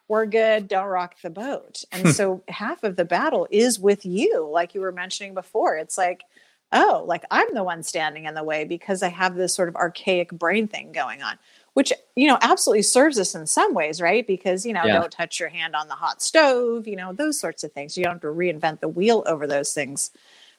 We're 0.06 0.26
good. 0.26 0.68
Don't 0.68 0.84
rock 0.88 1.14
the 1.22 1.30
boat. 1.30 1.82
And 1.92 2.10
so 2.10 2.42
half 2.48 2.84
of 2.84 2.96
the 2.96 3.06
battle 3.06 3.48
is 3.50 3.80
with 3.80 4.04
you, 4.04 4.46
like 4.52 4.74
you 4.74 4.82
were 4.82 4.92
mentioning 4.92 5.32
before. 5.32 5.76
It's 5.78 5.96
like, 5.96 6.24
oh, 6.72 7.04
like 7.06 7.24
I'm 7.30 7.54
the 7.54 7.64
one 7.64 7.82
standing 7.82 8.26
in 8.26 8.34
the 8.34 8.44
way 8.44 8.64
because 8.66 9.02
I 9.02 9.08
have 9.08 9.34
this 9.34 9.54
sort 9.54 9.70
of 9.70 9.76
archaic 9.76 10.30
brain 10.30 10.68
thing 10.68 10.92
going 10.92 11.22
on, 11.22 11.38
which, 11.74 11.92
you 12.16 12.26
know, 12.28 12.38
absolutely 12.40 12.82
serves 12.82 13.18
us 13.18 13.34
in 13.34 13.46
some 13.46 13.74
ways, 13.74 14.00
right? 14.00 14.26
Because, 14.26 14.64
you 14.64 14.72
know, 14.72 14.84
Yeah. 14.86 14.94
don't 15.00 15.12
touch 15.12 15.38
your 15.38 15.48
hand 15.50 15.76
on 15.76 15.88
the 15.88 15.94
hot 15.94 16.22
stove, 16.22 16.86
you 16.88 16.96
know, 16.96 17.12
those 17.12 17.38
sorts 17.38 17.62
of 17.64 17.72
things. 17.72 17.96
You 17.96 18.04
don't 18.04 18.14
have 18.14 18.22
to 18.22 18.28
reinvent 18.28 18.80
the 18.80 18.88
wheel 18.88 19.22
over 19.26 19.46
those 19.46 19.72
things. 19.72 20.10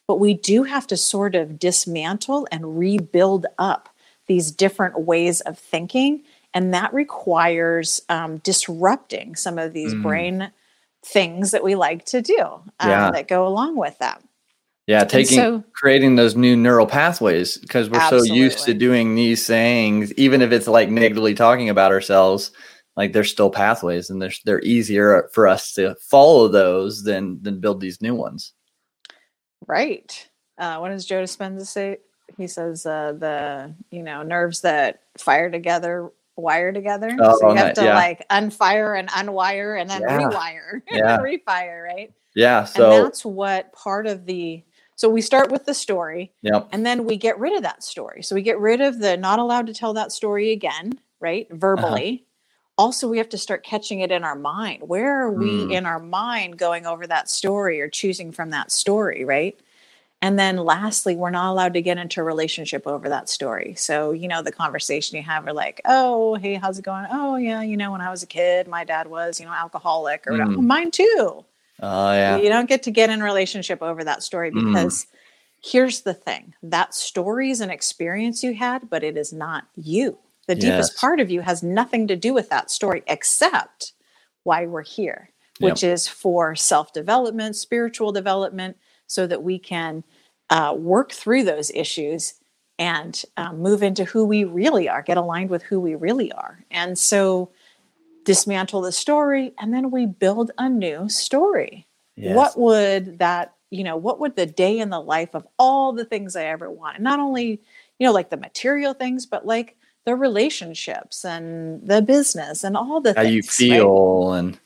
But 0.08 0.20
we 0.20 0.34
do 0.36 0.64
have 0.64 0.86
to 0.88 0.98
sort 0.98 1.34
of 1.34 1.58
dismantle 1.58 2.48
and 2.52 2.78
rebuild 2.78 3.48
up 3.58 3.90
these 4.28 4.52
different 4.52 5.00
ways 5.02 5.42
of 5.42 5.58
thinking. 5.58 6.24
And 6.54 6.74
that 6.74 6.94
requires 6.94 8.02
um, 8.10 8.38
disrupting 8.38 9.36
some 9.36 9.58
of 9.58 9.74
these 9.74 9.94
Mm. 9.96 10.02
brain 10.02 10.52
things 11.04 11.52
that 11.52 11.64
we 11.64 11.76
like 11.76 12.06
to 12.06 12.22
do 12.22 12.40
um, 12.42 12.64
Yeah. 12.80 13.12
that 13.12 13.28
go 13.28 13.48
along 13.48 13.76
with 13.78 13.98
that. 14.00 14.22
Yeah. 14.88 15.04
Taking, 15.04 15.38
so- 15.38 15.64
creating 15.74 16.16
those 16.16 16.36
new 16.36 16.56
neural 16.56 16.86
pathways 16.88 17.58
because 17.58 17.90
we're 17.90 18.08
so 18.10 18.24
used 18.24 18.66
to 18.66 18.74
doing 18.74 19.16
these 19.16 19.48
things, 19.48 20.14
even 20.14 20.42
if 20.42 20.52
it's 20.52 20.68
like 20.68 20.90
negatively 20.90 21.34
talking 21.34 21.70
about 21.70 21.92
ourselves, 21.92 22.52
like 22.96 23.12
there's 23.12 23.32
still 23.32 23.50
pathways 23.50 24.10
and 24.10 24.22
they're, 24.22 24.32
they're 24.46 24.62
easier 24.62 25.30
for 25.34 25.48
us 25.48 25.74
to 25.74 25.96
follow 26.02 26.48
those 26.48 27.04
than, 27.04 27.42
than 27.42 27.60
build 27.60 27.82
these 27.82 28.02
new 28.02 28.14
ones. 28.16 28.54
Right. 29.68 30.30
Uh, 30.58 30.78
what 30.78 30.90
does 30.90 31.06
Joe 31.06 31.24
Dispenza 31.24 31.66
say? 31.66 31.98
He 32.38 32.48
says 32.48 32.86
uh, 32.86 33.14
the 33.18 33.74
you 33.92 34.04
know 34.04 34.24
nerves 34.24 34.62
that 34.62 35.02
fire 35.18 35.50
together 35.50 36.12
wire 36.38 36.72
together. 36.74 37.16
Oh, 37.20 37.38
so 37.40 37.50
you 37.52 37.56
have 37.56 37.68
ni- 37.70 37.74
to 37.76 37.84
yeah. 37.84 37.96
like 37.96 38.28
unfire 38.30 38.98
and 39.00 39.08
unwire 39.10 39.80
and 39.80 39.90
then 39.90 40.02
Yeah. 40.02 40.18
rewire 40.20 40.82
Yeah. 40.92 41.16
and 41.16 41.24
refire, 41.24 41.84
right? 41.84 42.14
Yeah. 42.36 42.60
and 42.62 42.70
So, 42.70 43.04
that's 43.04 43.24
what 43.24 43.72
part 43.74 44.06
of 44.08 44.26
the 44.26 44.64
so 44.96 45.10
we 45.10 45.22
start 45.22 45.52
with 45.52 45.66
the 45.66 45.74
story 45.74 46.32
yep. 46.42 46.68
and 46.72 46.86
then 46.86 47.06
we 47.06 47.18
get 47.18 47.38
rid 47.38 47.54
of 47.56 47.64
that 47.64 47.84
story. 47.84 48.24
So 48.24 48.34
we 48.34 48.42
get 48.42 48.60
rid 48.60 48.82
of 48.82 49.00
the 49.00 49.18
not 49.18 49.40
allowed 49.40 49.68
to 49.68 49.74
tell 49.74 49.94
that 49.94 50.12
story 50.12 50.52
again, 50.52 50.94
right? 51.20 51.48
Uh-huh. 51.50 51.58
Verbally. 51.58 52.26
Also, 52.78 53.08
we 53.08 53.18
have 53.20 53.30
to 53.30 53.38
start 53.38 53.64
catching 53.64 54.02
it 54.02 54.12
in 54.12 54.24
our 54.26 54.36
mind. 54.36 54.84
Where 54.84 55.22
are 55.22 55.32
we 55.32 55.48
Mm. 55.48 55.74
in 55.74 55.86
our 55.86 56.00
mind 56.00 56.58
going 56.58 56.86
over 56.86 57.08
that 57.08 57.30
story 57.30 57.80
or 57.80 57.88
choosing 57.90 58.34
from 58.34 58.50
that 58.50 58.70
story, 58.70 59.24
right? 59.24 59.58
And 60.22 60.40
then 60.40 60.58
lastly, 60.58 61.16
we're 61.16 61.30
not 61.30 61.52
allowed 61.52 61.74
to 61.76 61.82
get 61.82 61.98
into 61.98 62.20
a 62.20 62.24
relationship 62.24 62.88
over 62.88 63.08
that 63.10 63.30
story. 63.30 63.76
So, 63.76 64.12
you 64.12 64.28
know, 64.28 64.42
the 64.42 64.52
conversation 64.52 65.18
you 65.18 65.24
have 65.24 65.46
are 65.48 65.54
like, 65.54 65.82
oh, 65.86 66.36
hey, 66.36 66.56
how's 66.56 66.80
it 66.80 66.86
going? 66.86 67.06
Oh, 67.12 67.36
yeah, 67.36 67.62
you 67.62 67.78
know, 67.78 67.92
when 67.92 68.02
I 68.02 68.10
was 68.10 68.24
a 68.24 68.28
kid, 68.28 68.68
my 68.68 68.84
dad 68.84 69.08
was, 69.08 69.40
you 69.40 69.46
know, 69.46 69.54
alcoholic 69.54 70.26
or 70.28 70.32
mm. 70.32 70.60
mine 70.62 70.92
too. 70.92 71.46
Oh, 71.82 72.12
yeah. 72.12 72.38
You 72.38 72.50
don't 72.50 72.70
get 72.70 72.84
to 72.84 72.92
get 72.92 73.10
in 73.10 73.22
relationship 73.22 73.82
over 73.82 74.04
that 74.04 74.24
story 74.24 74.52
mm. 74.52 74.66
because 74.66 75.06
mm. 75.06 75.08
here's 75.64 76.02
the 76.02 76.14
thing 76.14 76.54
that 76.64 76.94
story 76.94 77.52
is 77.52 77.62
an 77.62 77.70
experience 77.70 78.44
you 78.44 78.54
had, 78.54 78.90
but 78.90 79.04
it 79.04 79.18
is 79.18 79.34
not 79.34 79.66
you. 79.76 80.18
The 80.48 80.56
deepest 80.56 80.98
part 80.98 81.20
of 81.20 81.32
you 81.32 81.42
has 81.42 81.64
nothing 81.64 82.08
to 82.08 82.16
do 82.16 82.34
with 82.34 82.50
that 82.50 82.70
story 82.70 83.04
except 83.08 83.94
why 84.44 84.68
we're 84.68 84.84
here, 84.84 85.32
which 85.60 85.82
yep. 85.82 85.94
is 85.94 86.08
for 86.08 86.56
self 86.56 86.94
development, 86.94 87.56
spiritual 87.56 88.12
development, 88.12 88.78
so 89.08 89.26
that 89.26 89.42
we 89.42 89.58
can 89.58 90.04
uh, 90.52 90.76
work 90.78 91.12
through 91.12 91.44
those 91.44 91.72
issues 91.72 92.36
and 92.78 93.24
um, 93.38 93.60
move 93.60 93.82
into 93.82 94.06
who 94.06 94.26
we 94.26 94.44
really 94.44 94.88
are, 94.88 95.02
get 95.02 95.18
aligned 95.18 95.50
with 95.50 95.64
who 95.64 95.80
we 95.80 95.96
really 95.96 96.32
are. 96.34 96.64
And 96.70 96.98
so 96.98 97.50
dismantle 98.26 98.82
the 98.82 98.92
story 98.92 99.54
and 99.58 99.74
then 99.74 99.92
we 99.92 100.06
build 100.06 100.52
a 100.58 100.68
new 100.68 101.08
story. 101.08 101.88
Yes. 102.18 102.36
What 102.36 102.60
would 102.60 103.20
that, 103.20 103.54
you 103.72 103.84
know, 103.84 103.96
what 103.96 104.20
would 104.20 104.36
the 104.36 104.46
day 104.46 104.80
in 104.80 104.90
the 104.90 105.00
life 105.00 105.34
of 105.34 105.48
all 105.58 105.94
the 105.94 106.06
things 106.06 106.36
I 106.36 106.46
ever 106.46 106.70
wanted, 106.70 107.02
not 107.02 107.20
only, 107.20 107.62
you 108.00 108.08
know, 108.08 108.12
like 108.12 108.30
the 108.30 108.38
material 108.38 108.94
things, 108.94 109.26
but 109.26 109.46
like 109.46 109.78
the 110.06 110.16
relationships 110.16 111.24
and 111.24 111.86
the 111.88 112.02
business 112.02 112.64
and 112.64 112.76
all 112.76 113.02
the 113.02 113.14
how 113.16 113.24
things, 113.24 113.36
you 113.36 113.44
feel 113.44 114.32
right? 114.32 114.40
and 114.40 114.60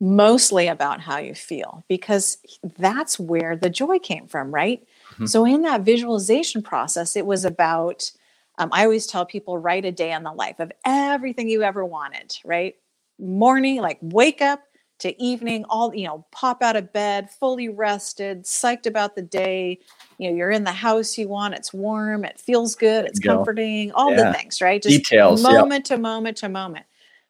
mostly 0.00 0.68
about 0.68 1.00
how 1.00 1.18
you 1.18 1.34
feel 1.34 1.84
because 1.88 2.38
that's 2.78 3.18
where 3.18 3.56
the 3.56 3.70
joy 3.70 3.98
came 3.98 4.26
from, 4.26 4.54
right? 4.54 4.86
Mm-hmm. 5.14 5.26
So, 5.26 5.44
in 5.44 5.62
that 5.62 5.82
visualization 5.82 6.62
process, 6.62 7.16
it 7.16 7.26
was 7.26 7.44
about, 7.44 8.10
um, 8.58 8.70
I 8.72 8.84
always 8.84 9.06
tell 9.06 9.26
people, 9.26 9.58
write 9.58 9.84
a 9.84 9.92
day 9.92 10.12
in 10.12 10.22
the 10.22 10.32
life 10.32 10.60
of 10.60 10.72
everything 10.84 11.48
you 11.48 11.62
ever 11.62 11.84
wanted, 11.84 12.36
right? 12.44 12.74
Morning, 13.18 13.80
like 13.80 13.98
wake 14.00 14.40
up 14.40 14.62
to 14.98 15.22
evening, 15.22 15.64
all, 15.68 15.94
you 15.94 16.06
know, 16.06 16.24
pop 16.32 16.62
out 16.62 16.74
of 16.74 16.92
bed, 16.92 17.30
fully 17.30 17.68
rested, 17.68 18.44
psyched 18.44 18.86
about 18.86 19.14
the 19.14 19.22
day. 19.22 19.78
You 20.16 20.30
know, 20.30 20.36
you're 20.36 20.50
in 20.50 20.64
the 20.64 20.72
house 20.72 21.18
you 21.18 21.28
want, 21.28 21.54
it's 21.54 21.72
warm, 21.72 22.24
it 22.24 22.40
feels 22.40 22.74
good, 22.74 23.04
it's 23.04 23.18
comforting, 23.18 23.92
all 23.92 24.10
yeah. 24.12 24.24
the 24.24 24.32
things, 24.32 24.62
right? 24.62 24.82
Just 24.82 24.96
Details, 24.96 25.42
moment 25.42 25.90
yep. 25.90 25.98
to 25.98 26.02
moment 26.02 26.38
to 26.38 26.48
moment. 26.48 26.86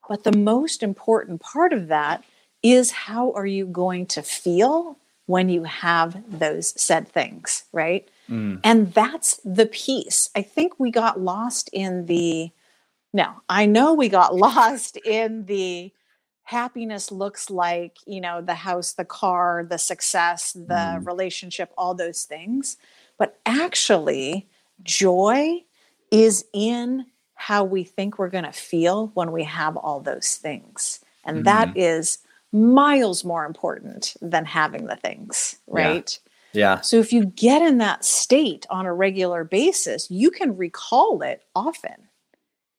But 0.08 0.22
the 0.22 0.36
most 0.36 0.84
important 0.84 1.40
part 1.40 1.72
of 1.72 1.88
that 1.88 2.22
is 2.62 2.92
how 2.92 3.32
are 3.32 3.46
you 3.46 3.66
going 3.66 4.06
to 4.06 4.22
feel 4.22 4.96
when 5.26 5.48
you 5.48 5.64
have 5.64 6.22
those 6.28 6.80
said 6.80 7.08
things, 7.08 7.64
right? 7.72 8.08
Mm. 8.30 8.60
And 8.64 8.92
that's 8.92 9.40
the 9.44 9.66
piece. 9.66 10.30
I 10.34 10.42
think 10.42 10.78
we 10.78 10.90
got 10.90 11.20
lost 11.20 11.70
in 11.72 12.06
the, 12.06 12.50
no, 13.12 13.34
I 13.48 13.66
know 13.66 13.94
we 13.94 14.08
got 14.08 14.34
lost 14.46 14.96
in 14.98 15.46
the 15.46 15.92
happiness 16.46 17.10
looks 17.10 17.50
like, 17.50 17.96
you 18.06 18.20
know, 18.20 18.40
the 18.40 18.54
house, 18.54 18.92
the 18.92 19.04
car, 19.04 19.66
the 19.68 19.78
success, 19.78 20.52
the 20.52 20.74
mm. 20.74 21.06
relationship, 21.06 21.72
all 21.76 21.92
those 21.92 22.22
things. 22.22 22.76
But 23.18 23.38
actually, 23.44 24.48
joy 24.82 25.64
is 26.10 26.44
in 26.52 27.06
how 27.34 27.64
we 27.64 27.82
think 27.82 28.18
we're 28.18 28.30
going 28.30 28.44
to 28.44 28.52
feel 28.52 29.08
when 29.14 29.32
we 29.32 29.42
have 29.44 29.76
all 29.76 30.00
those 30.00 30.36
things. 30.36 31.00
And 31.24 31.40
mm. 31.40 31.44
that 31.44 31.74
mm-hmm. 31.74 32.74
miles 32.74 33.24
more 33.24 33.44
important 33.44 34.16
than 34.22 34.44
having 34.44 34.86
the 34.86 34.96
things, 34.96 35.56
right? 35.66 36.18
Yeah. 36.24 36.25
Yeah. 36.56 36.80
So 36.80 36.96
if 36.96 37.12
you 37.12 37.26
get 37.26 37.62
in 37.62 37.78
that 37.78 38.04
state 38.04 38.66
on 38.70 38.86
a 38.86 38.94
regular 38.94 39.44
basis, 39.44 40.10
you 40.10 40.30
can 40.30 40.56
recall 40.56 41.22
it 41.22 41.44
often. 41.54 42.08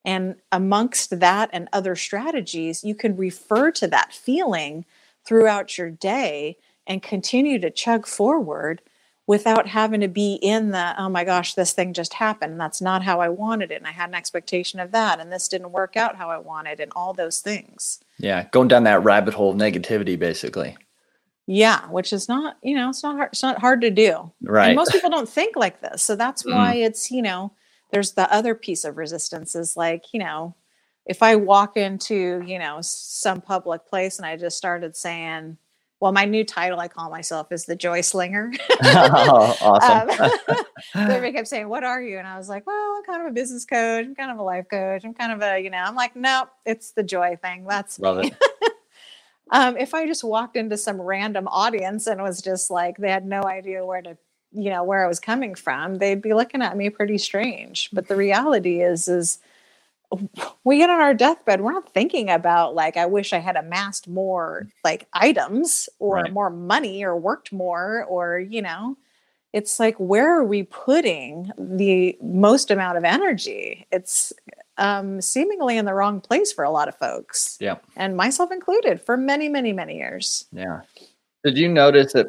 And 0.03 0.35
amongst 0.51 1.19
that 1.19 1.49
and 1.53 1.67
other 1.71 1.95
strategies, 1.95 2.83
you 2.83 2.95
can 2.95 3.15
refer 3.15 3.71
to 3.71 3.87
that 3.87 4.13
feeling 4.13 4.85
throughout 5.25 5.77
your 5.77 5.89
day 5.89 6.57
and 6.87 7.03
continue 7.03 7.59
to 7.59 7.69
chug 7.69 8.07
forward 8.07 8.81
without 9.27 9.67
having 9.67 9.99
to 9.99 10.07
be 10.07 10.35
in 10.35 10.71
the 10.71 10.95
oh 10.97 11.09
my 11.09 11.25
gosh 11.25 11.53
this 11.53 11.73
thing 11.73 11.93
just 11.93 12.13
happened 12.13 12.53
and 12.53 12.61
that's 12.61 12.81
not 12.81 13.03
how 13.03 13.19
i 13.19 13.27
wanted 13.27 13.71
it 13.71 13.75
and 13.75 13.85
i 13.85 13.91
had 13.91 14.07
an 14.09 14.15
expectation 14.15 14.79
of 14.79 14.91
that 14.91 15.19
and 15.19 15.31
this 15.31 15.49
didn't 15.49 15.73
work 15.73 15.97
out 15.97 16.15
how 16.15 16.29
i 16.29 16.37
wanted 16.37 16.79
and 16.79 16.91
all 16.95 17.13
those 17.13 17.39
things 17.39 17.99
yeah 18.17 18.47
going 18.51 18.69
down 18.69 18.85
that 18.85 19.03
rabbit 19.03 19.33
hole 19.33 19.51
of 19.51 19.57
negativity 19.57 20.17
basically 20.17 20.77
yeah 21.47 21.87
which 21.87 22.13
is 22.13 22.27
not 22.27 22.57
you 22.61 22.75
know 22.75 22.89
it's 22.89 23.03
not 23.03 23.15
hard 23.15 23.29
it's 23.31 23.41
not 23.41 23.59
hard 23.59 23.81
to 23.81 23.89
do 23.89 24.31
right 24.43 24.67
and 24.67 24.75
most 24.75 24.91
people 24.91 25.09
don't 25.09 25.29
think 25.29 25.55
like 25.55 25.81
this 25.81 26.03
so 26.03 26.15
that's 26.15 26.43
mm. 26.43 26.53
why 26.53 26.75
it's 26.75 27.09
you 27.09 27.21
know 27.21 27.51
there's 27.91 28.13
the 28.13 28.31
other 28.31 28.53
piece 28.53 28.83
of 28.83 28.97
resistance 28.97 29.55
is 29.55 29.77
like 29.77 30.05
you 30.13 30.19
know 30.19 30.53
if 31.05 31.23
i 31.23 31.35
walk 31.35 31.77
into 31.77 32.43
you 32.45 32.59
know 32.59 32.79
some 32.81 33.41
public 33.41 33.87
place 33.87 34.17
and 34.17 34.25
i 34.25 34.35
just 34.35 34.57
started 34.57 34.95
saying 34.95 35.57
well, 35.99 36.11
my 36.11 36.25
new 36.25 36.43
title 36.43 36.79
I 36.79 36.87
call 36.87 37.09
myself 37.09 37.51
is 37.51 37.65
the 37.65 37.75
Joy 37.75 38.01
Slinger. 38.01 38.53
oh, 38.83 39.57
awesome. 39.61 40.31
um, 40.47 40.65
everybody 40.93 41.33
kept 41.33 41.47
saying, 41.47 41.67
What 41.67 41.83
are 41.83 42.01
you? 42.01 42.19
And 42.19 42.27
I 42.27 42.37
was 42.37 42.49
like, 42.49 42.67
Well, 42.67 42.95
I'm 42.97 43.03
kind 43.03 43.21
of 43.21 43.31
a 43.31 43.33
business 43.33 43.65
coach. 43.65 44.05
I'm 44.05 44.15
kind 44.15 44.31
of 44.31 44.37
a 44.37 44.43
life 44.43 44.65
coach. 44.69 45.03
I'm 45.03 45.13
kind 45.13 45.31
of 45.31 45.41
a, 45.41 45.59
you 45.59 45.69
know, 45.69 45.79
I'm 45.79 45.95
like, 45.95 46.15
Nope, 46.15 46.49
it's 46.65 46.91
the 46.91 47.03
joy 47.03 47.37
thing. 47.41 47.65
That's 47.67 47.99
Love 47.99 48.17
me. 48.17 48.27
it. 48.27 48.73
um, 49.51 49.77
if 49.77 49.93
I 49.93 50.05
just 50.05 50.23
walked 50.23 50.55
into 50.55 50.77
some 50.77 51.01
random 51.01 51.47
audience 51.47 52.07
and 52.07 52.21
was 52.21 52.41
just 52.41 52.69
like, 52.69 52.97
they 52.97 53.09
had 53.09 53.25
no 53.25 53.43
idea 53.43 53.85
where 53.85 54.01
to, 54.01 54.17
you 54.51 54.69
know, 54.69 54.83
where 54.83 55.03
I 55.03 55.07
was 55.07 55.19
coming 55.19 55.55
from, 55.55 55.95
they'd 55.95 56.21
be 56.21 56.33
looking 56.33 56.61
at 56.61 56.77
me 56.77 56.89
pretty 56.89 57.17
strange. 57.17 57.89
But 57.93 58.07
the 58.07 58.15
reality 58.15 58.81
is, 58.81 59.07
is, 59.07 59.39
we 60.63 60.77
get 60.77 60.89
on 60.89 61.01
our 61.01 61.13
deathbed 61.13 61.61
we're 61.61 61.73
not 61.73 61.93
thinking 61.93 62.29
about 62.29 62.73
like 62.73 62.95
i 62.95 63.05
wish 63.05 63.33
i 63.33 63.39
had 63.39 63.57
amassed 63.57 64.07
more 64.07 64.67
like 64.83 65.05
items 65.13 65.89
or 65.99 66.15
right. 66.15 66.33
more 66.33 66.49
money 66.49 67.03
or 67.03 67.15
worked 67.15 67.51
more 67.51 68.05
or 68.05 68.39
you 68.39 68.61
know 68.61 68.97
it's 69.53 69.79
like 69.79 69.95
where 69.97 70.39
are 70.39 70.45
we 70.45 70.63
putting 70.63 71.51
the 71.57 72.17
most 72.21 72.71
amount 72.71 72.97
of 72.97 73.03
energy 73.03 73.85
it's 73.91 74.31
um, 74.77 75.21
seemingly 75.21 75.77
in 75.77 75.85
the 75.85 75.93
wrong 75.93 76.21
place 76.21 76.51
for 76.53 76.63
a 76.63 76.69
lot 76.69 76.87
of 76.87 76.95
folks. 76.95 77.57
Yeah. 77.59 77.75
And 77.95 78.15
myself 78.15 78.51
included 78.51 79.01
for 79.01 79.17
many 79.17 79.49
many 79.49 79.73
many 79.73 79.97
years. 79.97 80.45
Yeah. 80.51 80.81
Did 81.43 81.57
you 81.57 81.69
notice 81.69 82.13
that 82.13 82.27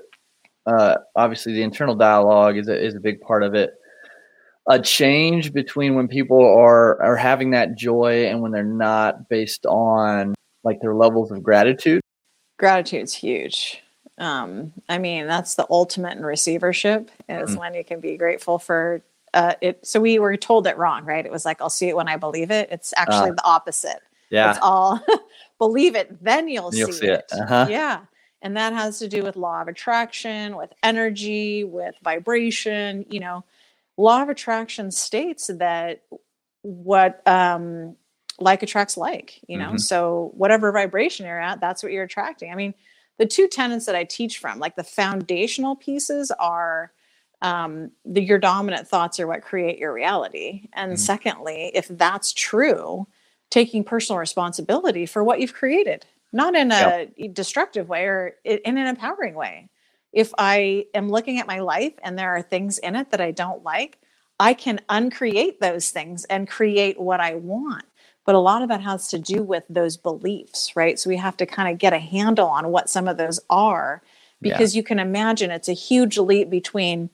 uh, 0.67 0.97
obviously 1.17 1.55
the 1.55 1.63
internal 1.63 1.95
dialogue 1.95 2.57
is 2.57 2.69
a, 2.69 2.85
is 2.85 2.95
a 2.95 3.01
big 3.01 3.21
part 3.21 3.43
of 3.43 3.55
it. 3.55 3.75
A 4.71 4.79
change 4.79 5.55
between 5.55 5.95
when 5.95 6.09
people 6.09 6.45
are 6.45 7.01
are 7.03 7.17
having 7.17 7.51
that 7.53 7.75
joy 7.75 8.27
and 8.27 8.43
when 8.43 8.53
they're 8.53 8.65
not 8.65 9.29
based 9.31 9.65
on 9.65 10.35
like 10.63 10.81
their 10.83 10.95
levels 10.95 11.31
of 11.31 11.43
gratitude? 11.43 12.03
Gratitude's 12.59 13.15
huge. 13.15 13.83
Um, 14.19 14.73
i 14.89 14.99
mean 14.99 15.29
that's 15.29 15.55
the 15.55 15.65
ultimate 15.71 16.19
in 16.19 16.25
receivership 16.25 17.09
is 17.29 17.51
mm-hmm. 17.51 17.61
when 17.61 17.75
you 17.75 17.85
can 17.85 18.01
be 18.01 18.17
grateful 18.17 18.59
for 18.59 19.01
uh, 19.35 19.55
it 19.61 19.87
so 19.87 20.01
we 20.01 20.19
were 20.19 20.37
told 20.37 20.67
it 20.67 20.77
wrong 20.77 21.05
right? 21.05 21.25
It 21.25 21.33
was 21.33 21.45
like 21.45 21.61
i'll 21.61 21.71
see 21.71 21.89
it 21.89 21.97
when 21.97 22.09
i 22.09 22.17
believe 22.17 22.51
it. 22.51 22.69
It's 22.71 22.93
actually 22.97 23.31
uh, 23.31 23.35
the 23.35 23.45
opposite. 23.45 24.01
Yeah. 24.31 24.51
It's 24.51 24.59
all 24.61 25.01
believe 25.59 25.95
it 25.95 26.23
then 26.23 26.49
you'll, 26.49 26.75
you'll 26.75 26.93
see, 26.93 27.01
see, 27.01 27.07
it, 27.07 27.27
it. 27.33 27.41
Uh-huh. 27.41 27.67
yeah. 27.69 28.01
And 28.41 28.57
that 28.57 28.73
has 28.73 29.01
to 29.01 29.09
do 29.09 29.25
with 29.25 29.37
law 29.37 29.63
of 29.63 29.69
attraction 29.69 30.57
with 30.57 30.73
energy 30.83 31.65
with 31.65 31.95
vibration 32.03 33.07
you 33.09 33.21
know. 33.21 33.45
Law 33.97 34.23
of 34.23 34.29
attraction 34.29 34.93
states 34.93 35.51
that 35.53 36.03
what 36.63 37.27
um, 37.27 37.97
like 38.39 38.63
attracts 38.63 38.97
like, 38.97 39.41
you 39.49 39.59
know, 39.59 39.69
mm-hmm. 39.69 39.79
so 39.79 40.31
whatever 40.35 40.71
vibration 40.71 41.27
you're 41.27 41.41
at, 41.41 41.61
that's 41.61 41.83
what 41.83 41.93
you're 41.93 42.05
attracting. 42.05 42.53
I 42.53 42.55
mean, 42.55 42.75
the 43.19 43.27
two 43.27 43.49
tenets 43.49 43.87
that 43.87 43.97
I 43.97 44.05
teach 44.05 44.39
from, 44.39 44.61
like 44.61 44.77
the 44.77 44.85
foundational 44.85 45.75
pieces 45.75 46.31
are 46.39 46.93
um, 47.43 47.93
the, 48.05 48.23
your 48.23 48.39
dominant 48.39 48.89
thoughts 48.89 49.21
are 49.21 49.27
what 49.27 49.43
create 49.43 49.79
your 49.79 49.93
reality. 49.93 50.69
And 50.73 50.93
mm-hmm. 50.93 50.99
secondly, 50.99 51.71
if 51.75 51.89
that's 51.89 52.33
true, 52.33 53.07
taking 53.51 53.85
personal 53.85 54.19
responsibility 54.19 55.07
for 55.07 55.23
what 55.23 55.41
you've 55.41 55.55
created, 55.55 56.07
not 56.33 56.55
in 56.55 56.71
a 56.73 57.09
yep. 57.17 57.35
destructive 57.35 57.89
way 57.89 58.05
or 58.05 58.35
in 58.45 58.77
an 58.77 58.87
empowering 58.87 59.35
way 59.35 59.69
if 60.13 60.33
I 60.39 60.87
am 60.95 61.09
looking 61.09 61.39
at 61.39 61.47
my 61.47 61.61
life 61.61 61.93
and 62.03 62.19
there 62.19 62.35
are 62.35 62.43
things 62.43 62.79
in 62.79 62.97
it 62.97 63.11
that 63.11 63.21
I 63.21 63.31
don't 63.31 63.63
like, 63.63 63.99
I 64.41 64.55
can 64.55 64.81
uncreate 64.89 65.61
those 65.61 65.91
things 65.91 66.25
and 66.25 66.49
create 66.49 67.01
what 67.01 67.21
I 67.21 67.35
want. 67.35 67.85
But 68.25 68.35
a 68.35 68.41
lot 68.41 68.63
of 68.63 68.69
that 68.69 68.83
has 68.83 69.09
to 69.09 69.19
do 69.19 69.43
with 69.43 69.65
those 69.69 69.97
beliefs, 69.97 70.77
right? 70.77 70.99
So 70.99 71.09
we 71.09 71.17
have 71.17 71.37
to 71.39 71.47
kind 71.47 71.73
of 71.73 71.79
get 71.79 71.93
a 71.93 71.99
handle 71.99 72.49
on 72.49 72.69
what 72.69 72.91
some 72.91 73.09
of 73.09 73.17
those 73.17 73.41
are 73.49 74.03
because 74.41 74.75
yeah. 74.75 74.79
you 74.79 74.83
can 74.83 74.99
imagine 74.99 75.51
it's 75.51 75.69
a 75.69 75.73
huge 75.73 76.19
leap 76.19 76.51
between 76.51 77.11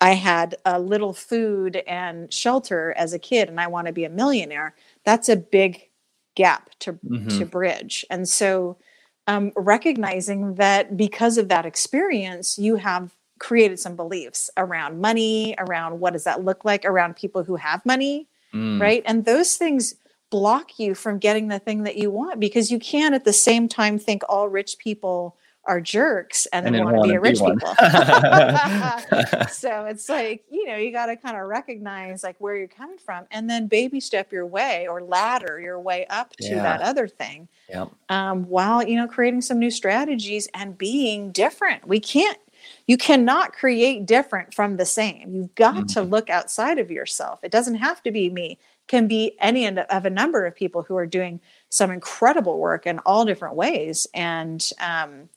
I 0.00 0.14
had 0.14 0.56
a 0.64 0.78
little 0.78 1.12
food 1.12 1.76
and 1.86 2.32
shelter 2.32 2.94
as 2.96 3.12
a 3.12 3.18
kid 3.18 3.48
and 3.48 3.60
I 3.60 3.66
want 3.66 3.86
to 3.86 3.92
be 3.92 4.04
a 4.04 4.10
millionaire. 4.10 4.74
That's 5.04 5.28
a 5.28 5.36
big 5.36 5.88
gap 6.36 6.70
to 6.80 6.92
mm-hmm. 6.94 7.38
to 7.38 7.46
bridge. 7.46 8.04
And 8.10 8.28
so 8.28 8.78
um, 9.26 9.52
recognizing 9.56 10.54
that 10.54 10.96
because 10.96 11.36
of 11.36 11.48
that 11.48 11.66
experience, 11.66 12.58
you 12.58 12.76
have 12.76 13.14
created 13.38 13.78
some 13.78 13.96
beliefs 13.96 14.50
around 14.56 15.00
money, 15.00 15.54
around 15.58 16.00
what 16.00 16.12
does 16.12 16.24
that 16.24 16.44
look 16.44 16.64
like, 16.64 16.84
around 16.84 17.16
people 17.16 17.44
who 17.44 17.56
have 17.56 17.84
money, 17.84 18.28
Mm. 18.54 18.80
right? 18.80 19.02
And 19.04 19.24
those 19.24 19.56
things 19.56 19.94
block 20.30 20.78
you 20.78 20.94
from 20.94 21.18
getting 21.18 21.48
the 21.48 21.58
thing 21.58 21.82
that 21.84 21.96
you 21.96 22.10
want 22.10 22.40
because 22.40 22.70
you 22.70 22.78
can't 22.78 23.14
at 23.14 23.24
the 23.24 23.32
same 23.32 23.68
time 23.68 23.98
think 23.98 24.22
all 24.28 24.48
rich 24.48 24.78
people 24.78 25.36
are 25.68 25.80
jerks 25.80 26.46
and, 26.46 26.66
And 26.66 26.74
then 26.74 26.84
want 26.84 27.02
to 27.04 27.08
be 27.12 27.18
rich 27.18 27.38
people. 27.38 27.74
so 29.50 29.84
it's 29.84 30.08
like, 30.08 30.42
you 30.50 30.66
know, 30.66 30.76
you 30.76 30.90
got 30.90 31.06
to 31.06 31.16
kind 31.16 31.36
of 31.36 31.46
recognize 31.46 32.22
like 32.24 32.36
where 32.38 32.56
you're 32.56 32.66
coming 32.68 32.98
from 32.98 33.26
and 33.30 33.48
then 33.48 33.68
baby 33.68 34.00
step 34.00 34.32
your 34.32 34.46
way 34.46 34.86
or 34.88 35.02
ladder 35.02 35.60
your 35.60 35.78
way 35.78 36.06
up 36.08 36.34
to 36.36 36.48
Yeah. 36.48 36.62
that 36.62 36.80
other 36.80 37.06
thing 37.06 37.48
Yep. 37.68 37.90
um, 38.08 38.48
while 38.48 38.82
you 38.82 38.96
know 38.96 39.06
creating 39.06 39.42
some 39.42 39.58
new 39.58 39.70
strategies 39.70 40.48
and 40.54 40.76
being 40.78 41.30
different. 41.32 41.86
We 41.86 42.00
can't, 42.00 42.38
you 42.86 42.96
cannot 42.96 43.52
create 43.52 44.06
different 44.06 44.54
from 44.54 44.78
the 44.78 44.86
same. 44.86 45.34
You've 45.34 45.54
got 45.54 45.88
to 45.90 46.02
look 46.02 46.30
outside 46.30 46.78
of 46.78 46.90
yourself. 46.90 47.40
It 47.42 47.52
doesn't 47.52 47.76
have 47.76 48.02
to 48.04 48.10
be 48.10 48.30
me. 48.30 48.52
It 48.52 48.88
can 48.88 49.06
be 49.06 49.36
any 49.40 49.66
of 49.66 50.04
a 50.06 50.10
number 50.10 50.46
of 50.46 50.54
people 50.54 50.82
who 50.82 50.96
are 50.96 51.06
doing 51.06 51.40
some 51.68 51.90
incredible 51.90 52.58
work 52.58 52.86
in 52.86 52.98
all 53.00 53.26
different 53.26 53.54
ways. 53.54 54.06
And 54.14 54.66
um, 54.80 55.28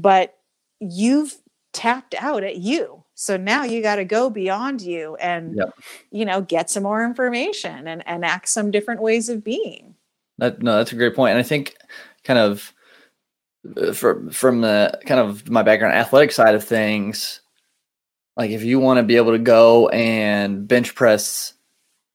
but 0.00 0.38
you've 0.80 1.36
tapped 1.72 2.14
out 2.18 2.42
at 2.44 2.56
you. 2.56 3.02
So 3.14 3.36
now 3.36 3.64
you 3.64 3.82
got 3.82 3.96
to 3.96 4.04
go 4.04 4.28
beyond 4.28 4.82
you 4.82 5.16
and 5.16 5.56
Yep. 5.56 5.74
you 6.10 6.24
know 6.24 6.40
get 6.40 6.70
some 6.70 6.82
more 6.82 7.04
information 7.04 7.86
and 7.86 8.06
and 8.06 8.24
act 8.24 8.48
some 8.48 8.70
different 8.70 9.00
ways 9.02 9.28
of 9.28 9.44
being. 9.44 9.94
That 10.38 10.62
no, 10.62 10.76
that's 10.76 10.92
a 10.92 10.96
great 10.96 11.14
point, 11.14 11.30
and 11.32 11.38
I 11.38 11.44
think 11.44 11.76
kind 12.24 12.38
of 12.38 12.72
uh, 13.76 13.92
from 13.92 14.30
from 14.30 14.60
the 14.62 14.98
kind 15.06 15.20
of 15.20 15.48
my 15.48 15.62
background 15.62 15.94
athletic 15.94 16.32
side 16.32 16.54
of 16.56 16.64
things, 16.64 17.40
like 18.36 18.50
if 18.50 18.64
you 18.64 18.80
want 18.80 18.98
to 18.98 19.04
be 19.04 19.16
able 19.16 19.32
to 19.32 19.38
go 19.38 19.88
and 19.90 20.66
bench 20.66 20.94
press 20.96 21.54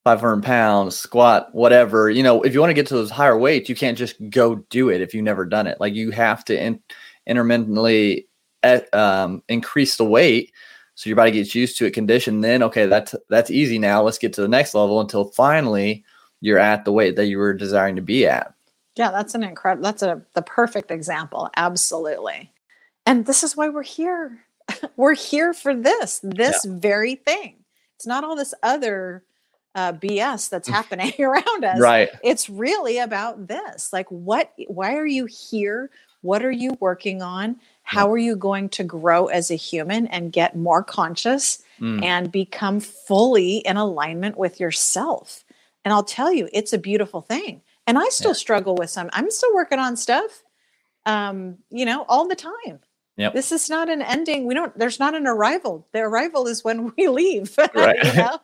500 0.03 0.43
pounds, 0.43 0.97
squat, 0.97 1.53
whatever, 1.53 2.09
you 2.09 2.23
know, 2.23 2.41
if 2.41 2.53
you 2.53 2.59
want 2.59 2.71
to 2.71 2.73
get 2.75 2.87
to 2.87 2.93
those 2.95 3.11
higher 3.11 3.37
weights, 3.37 3.69
you 3.69 3.75
can't 3.75 3.97
just 3.97 4.15
go 4.29 4.55
do 4.69 4.89
it 4.89 5.01
if 5.01 5.13
you've 5.13 5.23
never 5.23 5.45
done 5.45 5.67
it. 5.67 5.79
Like 5.79 5.93
you 5.93 6.11
have 6.11 6.43
to 6.45 6.61
in, 6.61 6.81
intermittently 7.29 8.27
eh, 8.63 8.81
um, 8.91 9.41
increase 9.47 9.95
the 9.95 10.03
weight 10.03 10.51
so 10.99 11.09
your 11.09 11.15
body 11.15 11.31
gets 11.31 11.55
used 11.55 11.77
to 11.77 11.85
it, 11.85 11.93
conditioned. 11.93 12.43
Then 12.43 12.61
okay, 12.61 12.85
that's 12.85 13.15
that's 13.29 13.49
easy 13.49 13.79
now. 13.79 14.03
Let's 14.03 14.17
get 14.17 14.33
to 14.33 14.41
the 14.41 14.49
next 14.49 14.73
level 14.73 14.99
until 14.99 15.29
finally 15.29 16.03
you're 16.41 16.59
at 16.59 16.83
the 16.83 16.91
weight 16.91 17.15
that 17.15 17.27
you 17.27 17.37
were 17.37 17.53
desiring 17.53 17.95
to 17.95 18.01
be 18.01 18.27
at. 18.27 18.53
Yeah, 18.97 19.09
that's 19.09 19.33
an 19.33 19.41
incredible 19.41 19.81
that's 19.81 20.03
a 20.03 20.21
the 20.33 20.41
perfect 20.41 20.91
example. 20.91 21.49
Absolutely. 21.55 22.51
And 23.05 23.25
this 23.25 23.45
is 23.45 23.55
why 23.55 23.69
we're 23.69 23.81
here. 23.81 24.43
we're 24.97 25.15
here 25.15 25.53
for 25.53 25.73
this, 25.73 26.19
this 26.21 26.65
very 26.65 27.15
thing. 27.15 27.55
It's 27.95 28.05
not 28.05 28.25
all 28.25 28.35
this 28.35 28.53
other 28.61 29.23
uh, 29.75 29.93
BS 29.93 30.49
that's 30.49 30.67
happening 30.67 31.13
around 31.21 31.63
us. 31.63 31.79
Right. 31.79 32.09
It's 32.25 32.49
really 32.49 32.97
about 32.97 33.47
this. 33.47 33.93
Like 33.93 34.09
what 34.09 34.51
why 34.67 34.95
are 34.95 35.07
you 35.07 35.27
here? 35.27 35.91
What 36.21 36.43
are 36.43 36.51
you 36.51 36.77
working 36.79 37.21
on? 37.21 37.58
How 37.84 38.12
are 38.12 38.17
you 38.17 38.36
going 38.36 38.69
to 38.69 38.84
grow 38.84 39.27
as 39.27 39.49
a 39.49 39.55
human 39.55 40.08
and 40.08 40.32
get 40.32 40.55
more 40.55 40.84
conscious 40.84 41.63
Mm. 41.79 42.03
and 42.03 42.29
become 42.29 42.82
fully 42.82 43.58
in 43.60 43.77
alignment 43.77 44.38
with 44.38 44.60
yourself? 44.60 45.45
And 45.86 45.93
I'll 45.93 46.03
tell 46.03 46.34
you, 46.34 46.49
it's 46.51 46.73
a 46.73 46.77
beautiful 46.77 47.21
thing. 47.21 47.62
And 47.88 47.97
I 47.97 48.10
still 48.10 48.36
struggle 48.36 48.75
with 48.75 48.89
some. 48.89 49.10
I'm 49.13 49.32
still 49.32 49.53
working 49.55 49.79
on 49.79 49.95
stuff, 49.95 50.43
um, 51.05 51.58
you 51.69 51.86
know, 51.86 52.03
all 52.10 52.27
the 52.27 52.36
time. 52.36 52.79
Yep. 53.17 53.34
This 53.34 53.51
is 53.51 53.69
not 53.69 53.89
an 53.89 54.01
ending. 54.01 54.45
We 54.45 54.53
don't. 54.53 54.77
There's 54.77 54.99
not 54.99 55.15
an 55.15 55.25
arrival. 55.27 55.88
The 55.91 55.99
arrival 55.99 56.47
is 56.47 56.63
when 56.63 56.93
we 56.95 57.08
leave. 57.21 57.58
Right. 57.73 57.97
you 58.03 58.13
know? 58.13 58.39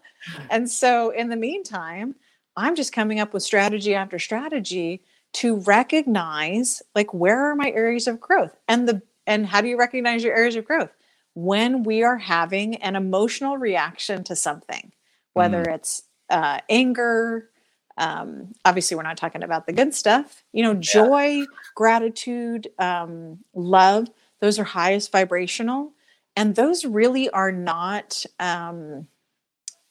And 0.49 0.69
so, 0.69 1.11
in 1.11 1.29
the 1.29 1.35
meantime, 1.35 2.15
I'm 2.57 2.75
just 2.75 2.91
coming 2.91 3.19
up 3.19 3.33
with 3.33 3.43
strategy 3.43 3.95
after 3.95 4.17
strategy 4.19 5.01
to 5.35 5.57
recognize, 5.57 6.81
like, 6.95 7.13
where 7.13 7.49
are 7.51 7.55
my 7.55 7.71
areas 7.71 8.07
of 8.07 8.19
growth, 8.19 8.55
and 8.67 8.87
the 8.87 9.01
and 9.27 9.47
how 9.47 9.61
do 9.61 9.67
you 9.67 9.77
recognize 9.77 10.23
your 10.23 10.35
areas 10.35 10.55
of 10.55 10.65
growth? 10.65 10.91
When 11.33 11.83
we 11.83 12.03
are 12.03 12.17
having 12.17 12.75
an 12.77 12.95
emotional 12.95 13.57
reaction 13.57 14.23
to 14.25 14.35
something, 14.35 14.91
whether 15.33 15.63
it's 15.63 16.03
uh, 16.29 16.59
anger, 16.69 17.49
um, 17.97 18.53
obviously 18.65 18.95
we're 18.97 19.03
not 19.03 19.17
talking 19.17 19.43
about 19.43 19.67
the 19.67 19.73
good 19.73 19.93
stuff 19.93 20.43
you 20.51 20.61
know 20.63 20.73
joy 20.73 21.45
gratitude 21.75 22.67
um, 22.77 23.39
love 23.53 24.09
those 24.41 24.59
are 24.59 24.65
highest 24.65 25.11
vibrational 25.13 25.93
and 26.35 26.55
those 26.55 26.83
really 26.85 27.29
are 27.29 27.53
not 27.53 28.25
um, 28.39 29.07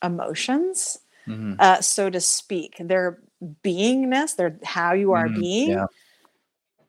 emotions 0.03 0.99
Mhm. 1.27 1.57
uh, 1.59 1.81
so 1.81 2.11
to 2.11 2.21
speak. 2.21 2.77
They're 2.79 3.19
beingness 3.65 4.37
they're 4.37 4.59
how 4.65 4.93
you 4.93 5.13
are 5.13 5.29
Mhm, 5.29 5.35
being 5.35 5.69
yeah. 5.71 5.87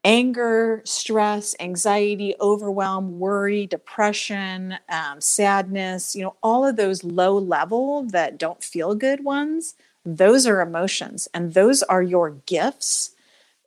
anger 0.04 0.82
stress 0.86 1.56
anxiety 1.60 2.36
overwhelm 2.40 3.18
worry 3.20 3.66
depression 3.66 4.76
um, 4.90 5.20
sadness 5.20 6.16
you 6.16 6.22
know 6.24 6.36
all 6.44 6.66
of 6.66 6.76
those 6.76 7.04
low 7.04 7.38
level 7.38 8.04
that 8.04 8.38
don't 8.38 8.64
feel 8.64 8.94
good 8.94 9.24
ones 9.24 9.74
those 10.06 10.46
are 10.46 10.62
emotions 10.62 11.28
and 11.34 11.54
those 11.56 11.82
are 11.84 12.04
your 12.04 12.32
gifts 12.46 13.12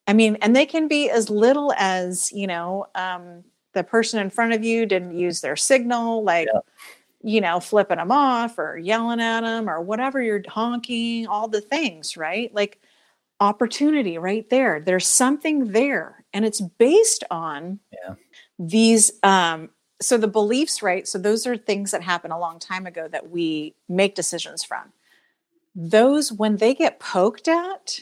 i 0.08 0.12
mean 0.12 0.36
and 0.42 0.56
they 0.56 0.66
can 0.66 0.88
be 0.88 1.10
as 1.10 1.30
little 1.30 1.72
as 1.78 2.32
you 2.32 2.46
know 2.46 2.86
um, 2.94 3.44
the 3.74 3.84
person 3.84 4.20
in 4.20 4.30
front 4.30 4.52
of 4.52 4.64
you 4.64 4.86
didn't 4.86 5.16
use 5.18 5.40
their 5.40 5.56
signal 5.56 6.22
like 6.24 6.48
Yeah. 6.52 6.60
You 7.22 7.40
know 7.40 7.60
flipping 7.60 7.98
them 7.98 8.12
off 8.12 8.58
or 8.58 8.78
yelling 8.78 9.20
at 9.20 9.40
them 9.40 9.68
or 9.68 9.80
whatever 9.80 10.22
you're 10.22 10.42
honking 10.48 11.26
all 11.26 11.48
the 11.48 11.60
things 11.60 12.16
right? 12.16 12.54
Like 12.54 12.80
opportunity 13.40 14.18
right 14.18 14.48
there. 14.50 14.80
There's 14.80 15.06
something 15.06 15.72
there 15.72 16.24
and 16.32 16.44
it's 16.44 16.60
based 16.60 17.24
on 17.30 17.80
Yeah. 17.92 18.14
these 18.58 19.12
um 19.22 19.70
so 20.00 20.16
the 20.16 20.28
beliefs 20.28 20.82
right? 20.82 21.06
So 21.08 21.18
those 21.18 21.46
are 21.46 21.56
things 21.56 21.90
that 21.90 22.02
happen 22.02 22.30
a 22.30 22.38
long 22.38 22.58
time 22.60 22.86
ago 22.86 23.08
that 23.08 23.30
we 23.30 23.74
make 23.88 24.14
decisions 24.14 24.62
from. 24.64 24.92
Those 25.74 26.32
when 26.32 26.56
they 26.56 26.74
get 26.74 27.00
poked 27.00 27.48
at 27.48 28.00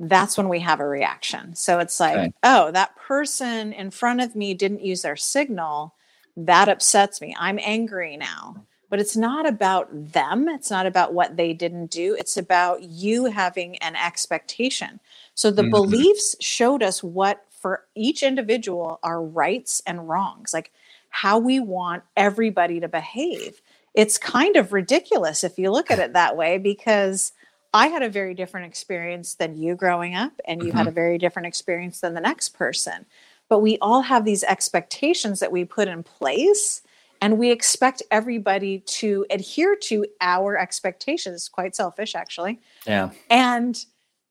that's 0.00 0.36
when 0.36 0.48
we 0.48 0.60
have 0.60 0.80
a 0.80 0.86
reaction. 0.86 1.54
So 1.54 1.78
it's 1.80 2.00
like 2.00 2.16
Okay. 2.16 2.32
oh 2.42 2.70
that 2.72 2.96
person 2.96 3.72
in 3.72 3.90
front 3.90 4.20
of 4.20 4.34
me 4.34 4.54
didn't 4.54 4.80
use 4.84 5.02
their 5.02 5.16
signal 5.16 5.94
that 6.36 6.68
upsets 6.68 7.20
me. 7.20 7.34
I'm 7.38 7.58
angry 7.62 8.16
now. 8.16 8.58
But 8.90 9.00
it's 9.00 9.16
not 9.16 9.46
about 9.46 9.88
them. 10.12 10.48
It's 10.48 10.70
not 10.70 10.86
about 10.86 11.14
what 11.14 11.36
they 11.36 11.52
didn't 11.52 11.90
do. 11.90 12.14
It's 12.18 12.36
about 12.36 12.82
you 12.82 13.26
having 13.26 13.76
an 13.78 13.96
expectation. 13.96 15.00
So 15.34 15.50
the 15.50 15.64
Mhm. 15.64 15.70
beliefs 15.70 16.36
showed 16.40 16.82
us 16.82 17.02
what 17.02 17.44
for 17.50 17.86
each 17.94 18.22
individual 18.22 19.00
are 19.02 19.22
rights 19.22 19.82
and 19.86 20.08
wrongs. 20.08 20.52
Like 20.54 20.70
how 21.10 21.38
we 21.38 21.60
want 21.60 22.04
everybody 22.16 22.80
to 22.80 22.88
behave. 22.88 23.60
It's 23.94 24.18
kind 24.18 24.56
of 24.56 24.72
ridiculous 24.72 25.44
if 25.44 25.58
you 25.58 25.70
look 25.70 25.90
at 25.90 25.98
it 25.98 26.12
that 26.12 26.36
way 26.36 26.58
because 26.58 27.32
I 27.72 27.88
had 27.88 28.02
a 28.02 28.08
very 28.08 28.34
different 28.34 28.66
experience 28.66 29.34
than 29.34 29.56
you 29.56 29.74
growing 29.74 30.14
up, 30.14 30.32
and 30.46 30.62
you 30.62 30.72
had 30.72 30.86
a 30.86 30.92
very 30.92 31.18
different 31.18 31.46
experience 31.46 32.00
than 32.00 32.14
the 32.14 32.20
next 32.20 32.50
person. 32.50 33.06
But 33.54 33.60
we 33.60 33.78
all 33.80 34.00
have 34.00 34.24
these 34.24 34.42
expectations 34.42 35.38
that 35.38 35.52
we 35.52 35.64
put 35.64 35.86
in 35.86 36.02
place, 36.02 36.82
and 37.20 37.38
we 37.38 37.52
expect 37.52 38.02
everybody 38.10 38.80
to 38.80 39.24
adhere 39.30 39.76
to 39.82 40.06
our 40.20 40.58
expectations. 40.58 41.36
It's 41.36 41.48
quite 41.48 41.76
selfish, 41.76 42.16
actually. 42.16 42.58
Yeah. 42.84 43.12
And 43.30 43.78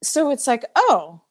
so 0.03 0.29
it's 0.29 0.45
like, 0.45 0.65
oh, 0.75 1.21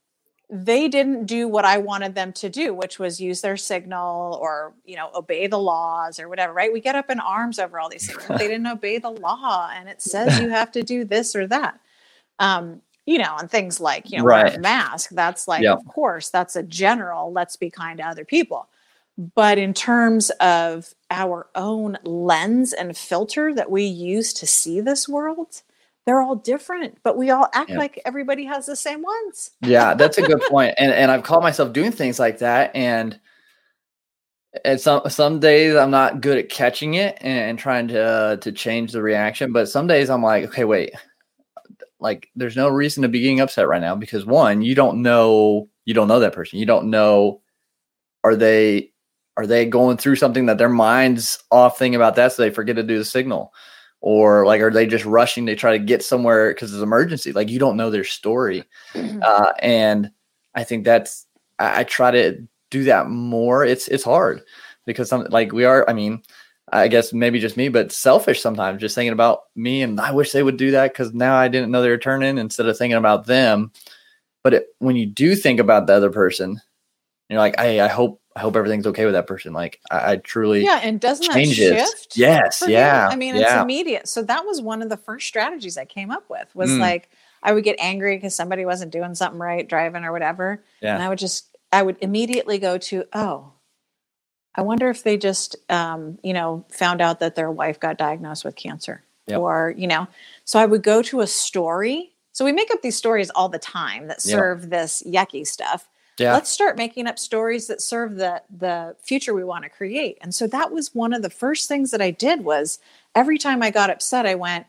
they 0.49 0.89
didn't 0.89 1.27
do 1.27 1.47
what 1.49 1.67
I 1.67 1.77
wanted 1.77 2.15
them 2.15 2.33
to 2.33 2.49
do, 2.49 2.73
which 2.73 2.99
was 2.99 3.21
use 3.21 3.43
their 3.43 3.59
signal 3.59 4.39
or, 4.41 4.73
you 4.87 4.97
know, 4.97 5.11
obey 5.15 5.47
the 5.47 5.59
laws 5.59 6.19
or 6.19 6.31
whatever, 6.31 6.55
right? 6.55 6.73
We 6.73 6.81
get 6.81 6.95
up 6.95 7.11
in 7.11 7.21
arms 7.21 7.59
over 7.59 7.79
all 7.79 7.91
these 7.91 8.07
things. 8.07 8.27
they 8.27 8.39
didn't 8.49 8.69
obey 8.69 8.97
the 8.97 9.11
law 9.11 9.71
and 9.71 9.87
it 9.87 10.01
says 10.01 10.41
you 10.41 10.49
have 10.49 10.73
to 10.73 10.83
do 10.83 11.05
this 11.05 11.37
or 11.37 11.47
that. 11.49 11.79
Um, 12.39 12.81
you 13.07 13.19
know, 13.19 13.37
and 13.39 13.51
things 13.51 13.81
like, 13.81 14.11
you 14.11 14.19
know, 14.19 14.25
Right. 14.25 14.61
mask, 14.61 15.11
that's 15.11 15.49
like, 15.49 15.63
Yeah. 15.63 15.73
of 15.73 15.85
course, 15.87 16.31
that's 16.31 16.57
a 16.57 16.63
general, 16.63 17.33
let's 17.33 17.57
be 17.57 17.71
kind 17.71 17.99
to 17.99 18.05
other 18.07 18.25
people. 18.25 18.69
But 19.35 19.59
in 19.59 19.75
terms 19.75 20.31
of 20.41 20.95
our 21.11 21.49
own 21.55 21.99
lens 22.05 22.73
and 22.73 22.97
filter 22.97 23.53
that 23.55 23.71
we 23.71 23.85
use 23.85 24.33
to 24.35 24.47
see 24.47 24.81
this 24.81 25.09
world, 25.09 25.63
they're 26.07 26.23
all 26.23 26.37
different, 26.37 26.99
but 27.05 27.17
we 27.17 27.31
all 27.31 27.49
act 27.55 27.71
Yeah. 27.71 27.79
like 27.79 28.01
everybody 28.05 28.45
has 28.47 28.67
the 28.67 28.75
same 28.77 29.03
ones. 29.03 29.51
Yeah, 29.61 29.95
that's 29.95 30.19
a 30.19 30.23
good 30.23 30.41
point. 30.49 30.75
And 30.79 30.93
and 30.93 31.11
I've 31.11 31.23
caught 31.25 31.43
myself 31.43 31.73
doing 31.73 31.93
things 31.93 32.19
like 32.19 32.39
that 32.39 32.75
and 32.75 33.21
and 34.65 34.81
some 34.81 35.03
some 35.09 35.41
days 35.41 35.75
I'm 35.77 35.91
not 35.91 36.21
good 36.21 36.39
at 36.39 36.49
catching 36.49 36.95
it 36.95 37.19
and, 37.21 37.39
and 37.51 37.59
trying 37.59 37.89
to 37.89 38.01
uh, 38.03 38.37
to 38.37 38.53
change 38.53 38.93
the 38.93 39.03
reaction, 39.03 39.53
but 39.53 39.69
some 39.69 39.87
days 39.87 40.11
I'm 40.11 40.23
like, 40.23 40.45
okay, 40.45 40.65
wait. 40.65 40.93
Like 42.03 42.29
there's 42.37 42.57
no 42.57 42.69
reason 42.69 43.03
to 43.03 43.09
be 43.09 43.21
getting 43.21 43.41
upset 43.41 43.69
right 43.69 43.81
now 43.81 43.95
because 43.95 44.27
one, 44.27 44.63
you 44.63 44.75
don't 44.75 45.03
know 45.03 45.69
you 45.85 45.95
don't 45.95 46.09
know 46.09 46.21
that 46.21 46.35
person. 46.35 46.59
You 46.59 46.67
don't 46.67 46.91
know 46.91 47.41
are 48.25 48.37
they 48.37 48.93
are 49.37 49.47
they 49.47 49.65
going 49.65 49.97
through 49.97 50.17
something 50.17 50.47
that 50.47 50.59
their 50.59 50.69
mind's 50.69 51.43
off 51.51 51.79
thinking 51.79 51.97
about 51.97 52.17
that 52.17 52.33
so 52.33 52.43
they 52.43 52.51
forget 52.51 52.77
to 52.77 52.83
do 52.83 52.99
the 52.99 53.05
signal? 53.05 53.53
Or 54.01 54.45
like 54.45 54.61
are 54.61 54.71
they 54.71 54.87
just 54.87 55.05
rushing 55.05 55.47
to 55.47 55.57
try 55.57 55.73
to 55.73 55.85
get 55.85 56.05
somewhere 56.05 56.53
because 56.53 56.75
it's 56.75 56.83
emergency? 56.83 57.33
Like 57.33 57.49
you 57.49 57.59
don't 57.59 57.77
know 57.77 57.91
their 57.91 58.05
story. 58.05 58.65
Uh, 59.23 59.53
and 59.61 60.11
i 60.55 60.65
think 60.65 60.85
that's 60.85 61.27
I, 61.61 61.81
I, 61.81 61.85
try 61.85 62.11
to 62.11 62.45
do 62.71 62.85
that 62.85 63.09
more. 63.09 63.65
It's 63.65 63.87
it's 63.87 64.03
hard 64.03 64.43
because 64.85 65.09
some 65.09 65.27
like 65.31 65.53
we 65.53 65.65
are 65.65 65.89
i 65.89 65.93
mean 65.93 66.23
i 66.73 66.89
guess 66.89 67.13
maybe 67.13 67.39
just 67.39 67.57
me 67.57 67.69
but 67.69 67.93
selfish 67.93 68.41
sometimes 68.41 68.81
just 68.81 68.95
thinking 68.95 69.13
about 69.13 69.43
me 69.55 69.83
and 69.83 70.01
i 70.01 70.11
wish 70.11 70.33
they 70.33 70.43
would 70.43 70.57
do 70.57 70.71
that 70.71 70.93
because 70.93 71.13
now 71.13 71.37
i 71.37 71.49
didn't 71.49 71.71
know 71.71 71.83
they 71.83 71.89
were 71.89 71.99
turning 71.99 72.39
instead 72.39 72.67
of 72.67 72.77
thinking 72.77 72.99
about 72.99 73.27
them 73.27 73.71
but 74.43 74.55
it, 74.55 74.67
when 74.79 74.97
you 74.97 75.07
do 75.07 75.37
think 75.37 75.61
about 75.61 75.87
the 75.87 75.93
other 75.93 76.11
person 76.11 76.61
you're 77.29 77.39
like 77.39 77.59
hey 77.59 77.81
i 77.81 77.89
hope 77.89 78.23
I 78.35 78.41
hope 78.41 78.57
everything's 78.57 78.87
okay 78.87 79.05
with 79.05 79.15
that 79.15 79.27
person. 79.27 79.53
Like 79.53 79.81
I, 79.91 80.13
I 80.13 80.17
truly 80.17 80.65
yeah, 80.65 80.81
and 80.83 81.01
doesn't 81.01 81.27
that 81.33 81.47
shift? 81.49 82.17
Yes, 82.17 82.63
yeah. 82.67 83.09
I 83.11 83.17
mean, 83.17 83.37
yeah. 83.37 83.43
it's 83.43 83.63
immediate. 83.63 84.09
So 84.09 84.23
that 84.23 84.45
was 84.47 84.61
one 84.61 84.83
of 84.83 84.89
the 84.89 84.97
first 84.97 85.27
strategies 85.27 85.77
I 85.77 85.85
came 85.85 86.11
up 86.11 86.25
with. 86.31 86.55
Was 86.55 86.71
mm. 86.71 86.79
like 86.79 87.11
I 87.43 87.53
would 87.53 87.65
get 87.65 87.77
angry 87.79 88.17
because 88.17 88.35
somebody 88.35 88.65
wasn't 88.65 88.93
doing 88.93 89.15
something 89.15 89.41
right, 89.41 89.69
driving 89.69 90.05
or 90.05 90.13
whatever, 90.13 90.65
yeah. 90.81 90.95
and 90.95 91.03
I 91.03 91.09
would 91.09 91.19
just 91.19 91.57
I 91.73 91.83
would 91.83 91.97
immediately 92.01 92.59
go 92.59 92.79
to 92.79 93.05
oh, 93.13 93.52
I 94.55 94.63
wonder 94.63 94.91
if 94.91 95.03
they 95.03 95.17
just 95.17 95.57
um, 95.71 96.19
you 96.23 96.33
know 96.33 96.65
found 96.71 97.01
out 97.01 97.21
that 97.21 97.35
their 97.35 97.51
wife 97.51 97.81
got 97.81 97.99
diagnosed 97.99 98.45
with 98.45 98.57
cancer, 98.57 99.03
yep. 99.27 99.41
or 99.41 99.75
you 99.77 99.87
know, 99.87 100.09
so 100.45 100.59
I 100.59 100.67
would 100.67 100.83
go 100.83 101.03
to 101.03 101.21
a 101.21 101.27
story. 101.27 102.13
So 102.35 102.47
we 102.47 102.53
make 102.53 102.71
up 102.71 102.81
these 102.81 102.97
stories 102.97 103.29
all 103.31 103.51
the 103.51 103.59
time 103.59 104.07
that 104.09 104.23
serve 104.23 104.63
yep. 104.63 104.71
this 104.71 105.03
yucky 105.07 105.47
stuff 105.47 105.87
yeah. 106.19 106.33
let's 106.35 106.51
start 106.51 106.77
making 106.77 107.07
up 107.07 107.19
stories 107.19 107.67
that 107.67 107.81
serve 107.81 108.17
the 108.17 108.43
the 108.57 108.97
future 109.01 109.35
we 109.35 109.45
want 109.45 109.65
to 109.65 109.71
create 109.71 110.19
and 110.21 110.35
so 110.35 110.47
that 110.47 110.71
was 110.71 110.95
one 110.95 111.13
of 111.13 111.23
the 111.23 111.31
first 111.31 111.69
things 111.69 111.91
that 111.91 112.03
i 112.03 112.11
did 112.11 112.45
was 112.45 112.79
every 113.15 113.39
time 113.39 113.63
i 113.63 113.71
got 113.71 113.91
upset 113.91 114.27
i 114.27 114.35
went 114.35 114.67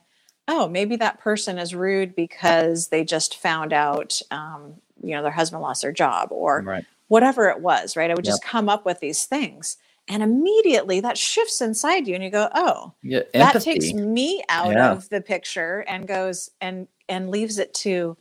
oh 0.47 0.67
maybe 0.67 0.95
that 0.95 1.19
person 1.19 1.57
is 1.57 1.75
rude 1.75 2.15
because 2.15 2.87
they 2.87 3.03
just 3.03 3.37
found 3.37 3.73
out 3.73 4.21
um, 4.31 4.75
you 5.01 5.11
know 5.11 5.21
their 5.21 5.31
husband 5.31 5.61
lost 5.61 5.81
their 5.81 5.91
job 5.91 6.29
or 6.31 6.61
right. 6.61 6.85
Whatever 7.07 7.49
it 7.49 7.59
was 7.59 7.95
right 7.95 8.11
i 8.11 8.13
would 8.13 8.25
yep. 8.25 8.31
just 8.31 8.43
come 8.43 8.69
up 8.69 8.85
with 8.85 8.99
these 8.99 9.25
things 9.25 9.77
and 10.09 10.21
immediately 10.21 10.99
that 10.99 11.17
shifts 11.17 11.61
inside 11.61 12.07
you 12.07 12.15
and 12.15 12.23
you 12.23 12.29
go 12.29 12.49
oh 12.55 12.93
yeah, 13.01 13.21
that 13.33 13.61
takes 13.61 13.93
me 13.93 14.43
out 14.49 14.73
yeah. 14.73 14.91
of 14.91 15.07
the 15.09 15.21
picture 15.21 15.85
and 15.87 16.07
goes 16.07 16.49
and 16.61 16.87
and 17.09 17.29
leaves 17.29 17.57
it 17.57 17.73
to 17.73 18.17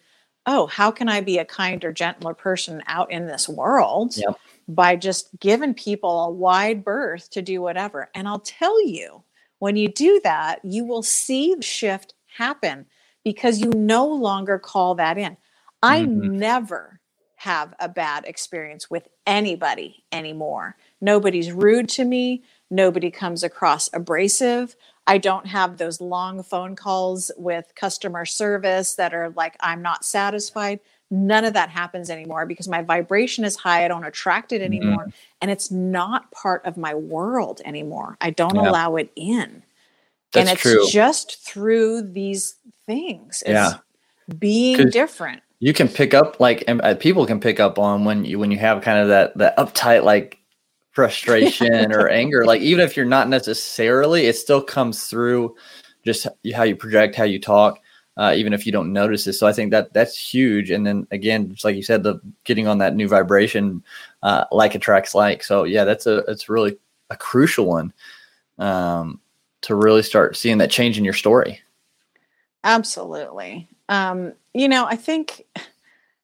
oh, 0.46 0.66
how 0.66 0.90
can 0.90 1.08
I 1.08 1.20
be 1.20 1.38
a 1.38 1.44
kinder, 1.44 1.92
gentler 1.92 2.34
person 2.34 2.82
out 2.86 3.10
in 3.10 3.26
this 3.26 3.48
world 3.48 4.16
yep. 4.16 4.38
by 4.68 4.96
just 4.96 5.28
giving 5.38 5.74
people 5.74 6.24
a 6.24 6.30
wide 6.30 6.84
berth 6.84 7.30
to 7.30 7.42
do 7.42 7.62
whatever? 7.62 8.10
And 8.14 8.26
I'll 8.26 8.40
tell 8.40 8.84
you, 8.86 9.22
when 9.58 9.76
you 9.76 9.88
do 9.88 10.20
that, 10.24 10.60
you 10.64 10.84
will 10.84 11.02
see 11.02 11.54
the 11.54 11.62
shift 11.62 12.14
happen 12.36 12.86
because 13.24 13.60
you 13.60 13.70
no 13.70 14.06
longer 14.06 14.58
call 14.58 14.96
that 14.96 15.18
in. 15.18 15.36
I 15.82 16.00
mm-hmm. 16.00 16.38
never 16.38 17.00
have 17.42 17.74
a 17.80 17.88
bad 17.88 18.24
experience 18.24 18.88
with 18.88 19.08
anybody 19.26 20.04
anymore. 20.12 20.76
Nobody's 21.00 21.50
rude 21.50 21.88
to 21.88 22.04
me. 22.04 22.44
Nobody 22.70 23.10
comes 23.10 23.42
across 23.42 23.90
abrasive. 23.92 24.76
I 25.08 25.18
don't 25.18 25.48
have 25.48 25.76
those 25.76 26.00
long 26.00 26.44
phone 26.44 26.76
calls 26.76 27.32
with 27.36 27.72
customer 27.74 28.24
service 28.26 28.94
that 28.94 29.12
are 29.12 29.30
like, 29.30 29.56
I'm 29.58 29.82
not 29.82 30.04
satisfied. 30.04 30.78
None 31.10 31.44
of 31.44 31.54
that 31.54 31.68
happens 31.68 32.10
anymore 32.10 32.46
because 32.46 32.68
my 32.68 32.80
vibration 32.80 33.44
is 33.44 33.56
high. 33.56 33.84
I 33.84 33.88
don't 33.88 34.04
attract 34.04 34.52
it 34.52 34.62
anymore. 34.62 35.06
Mm-hmm. 35.06 35.10
And 35.40 35.50
it's 35.50 35.72
not 35.72 36.30
part 36.30 36.64
of 36.64 36.76
my 36.76 36.94
world 36.94 37.60
anymore. 37.64 38.16
I 38.20 38.30
don't 38.30 38.54
yeah. 38.54 38.70
allow 38.70 38.94
it 38.94 39.10
in. 39.16 39.64
That's 40.32 40.48
and 40.48 40.56
it's 40.56 40.62
true. 40.62 40.86
just 40.88 41.44
through 41.44 42.02
these 42.02 42.54
things. 42.86 43.42
It's 43.44 43.50
yeah. 43.50 43.78
being 44.38 44.90
different. 44.90 45.42
You 45.62 45.72
can 45.72 45.86
pick 45.86 46.12
up 46.12 46.40
like 46.40 46.64
and 46.66 46.82
uh, 46.82 46.96
people 46.96 47.24
can 47.24 47.38
pick 47.38 47.60
up 47.60 47.78
on 47.78 48.04
when 48.04 48.24
you 48.24 48.36
when 48.36 48.50
you 48.50 48.58
have 48.58 48.82
kind 48.82 48.98
of 48.98 49.06
that 49.06 49.38
that 49.38 49.56
uptight 49.56 50.02
like 50.02 50.40
frustration 50.90 51.92
or 51.92 52.08
anger 52.10 52.44
like 52.44 52.60
even 52.60 52.84
if 52.84 52.96
you're 52.96 53.06
not 53.06 53.28
necessarily 53.28 54.26
it 54.26 54.36
still 54.36 54.60
comes 54.60 55.04
through 55.04 55.54
just 56.04 56.26
how 56.52 56.64
you 56.64 56.74
project 56.74 57.14
how 57.14 57.22
you 57.22 57.38
talk 57.38 57.78
uh, 58.16 58.34
even 58.36 58.52
if 58.52 58.66
you 58.66 58.72
don't 58.72 58.92
notice 58.92 59.24
it. 59.28 59.34
So 59.34 59.46
i 59.46 59.52
think 59.52 59.70
that 59.70 59.92
that's 59.92 60.18
huge. 60.18 60.72
And 60.72 60.84
then 60.84 61.06
again 61.12 61.52
just 61.52 61.64
like 61.64 61.76
you 61.76 61.82
said 61.84 62.02
the 62.02 62.18
getting 62.42 62.66
on 62.66 62.78
that 62.78 62.96
new 62.96 63.06
vibration 63.06 63.84
uh, 64.24 64.46
like 64.50 64.74
attracts 64.74 65.14
like. 65.14 65.44
So 65.44 65.62
yeah 65.62 65.84
that's 65.84 66.08
a 66.08 66.24
it's 66.26 66.48
really 66.48 66.76
a 67.10 67.16
crucial 67.16 67.66
one 67.66 67.92
um, 68.58 69.20
to 69.60 69.76
really 69.76 70.02
start 70.02 70.36
seeing 70.36 70.58
that 70.58 70.72
change 70.72 70.98
in 70.98 71.04
your 71.04 71.14
story. 71.14 71.60
Absolutely 72.64 73.68
um, 73.92 74.32
you 74.54 74.68
know 74.68 74.86
i 74.86 74.96
think 74.96 75.44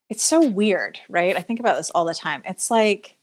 it's 0.08 0.24
so 0.24 0.46
weird 0.46 0.98
right 1.08 1.36
i 1.36 1.40
think 1.40 1.60
about 1.60 1.76
this 1.76 1.90
all 1.90 2.04
the 2.04 2.14
time 2.14 2.42
it's 2.44 2.70
like 2.70 3.18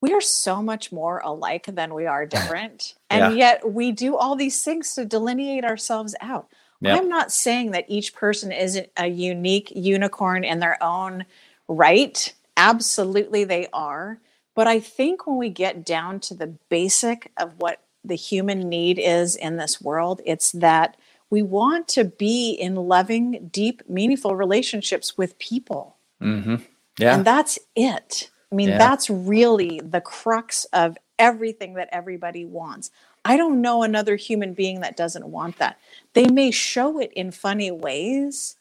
we 0.00 0.12
are 0.12 0.20
so 0.20 0.62
much 0.62 0.92
more 0.92 1.18
alike 1.18 1.66
than 1.66 1.94
we 1.94 2.06
are 2.06 2.26
different. 2.26 2.94
and 3.08 3.36
yeah. 3.36 3.38
yet 3.38 3.72
we 3.72 3.92
do 3.92 4.16
all 4.16 4.36
these 4.36 4.62
things 4.62 4.94
to 4.94 5.04
delineate 5.04 5.64
ourselves 5.64 6.14
out. 6.20 6.48
Yep. 6.82 6.98
I'm 6.98 7.08
not 7.08 7.30
saying 7.30 7.72
that 7.72 7.84
each 7.88 8.14
person 8.14 8.52
isn't 8.52 8.88
a 8.96 9.06
unique 9.06 9.70
unicorn 9.76 10.44
in 10.44 10.60
their 10.60 10.82
own 10.82 11.26
right. 11.68 12.32
Absolutely, 12.56 13.44
they 13.44 13.68
are. 13.72 14.18
But 14.54 14.66
I 14.66 14.80
think 14.80 15.26
when 15.26 15.36
we 15.36 15.50
get 15.50 15.84
down 15.84 16.20
to 16.20 16.34
the 16.34 16.46
basic 16.46 17.30
of 17.36 17.52
what 17.58 17.82
the 18.02 18.14
human 18.14 18.60
need 18.60 18.98
is 18.98 19.36
in 19.36 19.58
this 19.58 19.80
world, 19.80 20.22
it's 20.24 20.52
that 20.52 20.96
we 21.30 21.42
want 21.42 21.88
to 21.88 22.04
be 22.04 22.52
in 22.52 22.74
loving, 22.74 23.48
deep, 23.52 23.82
meaningful 23.88 24.36
relationships 24.36 25.16
with 25.16 25.38
people. 25.38 25.96
Mm-hmm. 26.20 26.56
Yeah. 26.98 27.14
And 27.14 27.24
that's 27.24 27.58
it. 27.76 28.30
I 28.52 28.54
mean, 28.54 28.70
yeah. 28.70 28.78
that's 28.78 29.08
really 29.08 29.80
the 29.82 30.00
crux 30.00 30.64
of 30.72 30.98
everything 31.18 31.74
that 31.74 31.88
everybody 31.92 32.44
wants. 32.44 32.90
I 33.24 33.36
don't 33.36 33.60
know 33.60 33.82
another 33.82 34.16
human 34.16 34.54
being 34.54 34.80
that 34.80 34.96
doesn't 34.96 35.26
want 35.26 35.58
that. 35.58 35.78
They 36.14 36.26
may 36.26 36.50
show 36.50 36.98
it 36.98 37.12
in 37.12 37.30
funny 37.30 37.70
ways, 37.70 38.56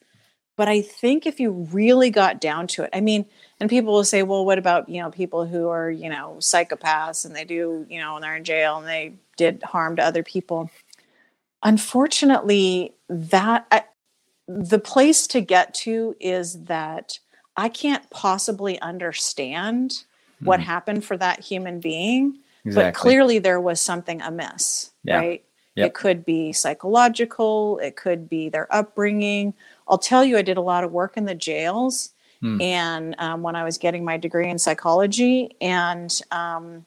but 0.58 0.67
I 0.67 0.82
think 0.82 1.25
if 1.25 1.39
you 1.39 1.51
really 1.71 2.10
got 2.12 2.41
down 2.41 2.67
to 2.67 2.84
it, 2.84 2.89
I 2.93 2.99
mean, 2.99 3.25
and 3.60 3.69
people 3.69 3.93
will 3.93 4.03
say, 4.03 4.23
well, 4.23 4.45
what 4.45 4.58
about, 4.58 4.89
you 4.89 5.01
know, 5.01 5.10
people 5.10 5.45
who 5.45 5.69
are, 5.69 5.89
you 5.89 6.10
know, 6.10 6.36
psychopaths 6.39 7.25
and 7.25 7.36
they 7.36 7.45
do, 7.45 7.86
you 7.89 7.99
know, 7.99 8.15
and 8.15 8.23
they're 8.23 8.36
in 8.36 8.43
jail 8.43 8.77
and 8.77 8.88
they 8.88 9.13
did 9.38 9.63
harm 9.63 9.95
to 9.95 10.03
other 10.03 10.21
people. 10.21 10.69
Unfortunately, 11.63 12.93
that 13.10 13.67
I, 13.72 13.84
the 14.48 14.80
place 14.80 15.28
to 15.28 15.41
get 15.41 15.74
to 15.76 16.15
is 16.19 16.63
that 16.65 17.19
I 17.58 17.69
can't 17.69 18.10
possibly 18.10 18.80
understand 18.82 19.91
mm-hmm. 19.91 20.45
what 20.45 20.60
happened 20.60 21.04
for 21.04 21.17
that 21.17 21.41
human 21.41 21.80
being, 21.80 22.39
exactly. 22.65 22.91
but 22.91 22.93
clearly 22.95 23.39
there 23.39 23.60
was 23.60 23.82
something 23.82 24.22
amiss, 24.22 24.91
yeah. 25.04 25.17
right? 25.17 25.43
Yep. 25.76 25.88
It 25.88 25.93
could 25.93 26.26
be 26.26 26.52
psychological, 26.52 27.80
it 27.80 27.95
could 27.95 28.30
be 28.30 28.50
their 28.50 28.74
upbringing. 28.74 29.54
I'll 29.88 29.98
tell 29.98 30.26
you, 30.26 30.38
I 30.38 30.41
did 30.41 30.58
a 30.58 30.62
lot 30.62 30.84
of 30.84 30.91
work 30.91 31.15
in 31.15 31.26
the 31.26 31.36
jails. 31.36 32.12
Mm. 32.43 32.62
And 32.62 33.15
um, 33.17 33.41
when 33.41 33.56
I 33.56 33.63
was 33.63 33.78
getting 33.78 34.06
my 34.06 34.17
degree 34.17 34.50
in 34.50 34.60
psychology, 34.60 35.56
and 35.60 36.22
um, 36.32 36.86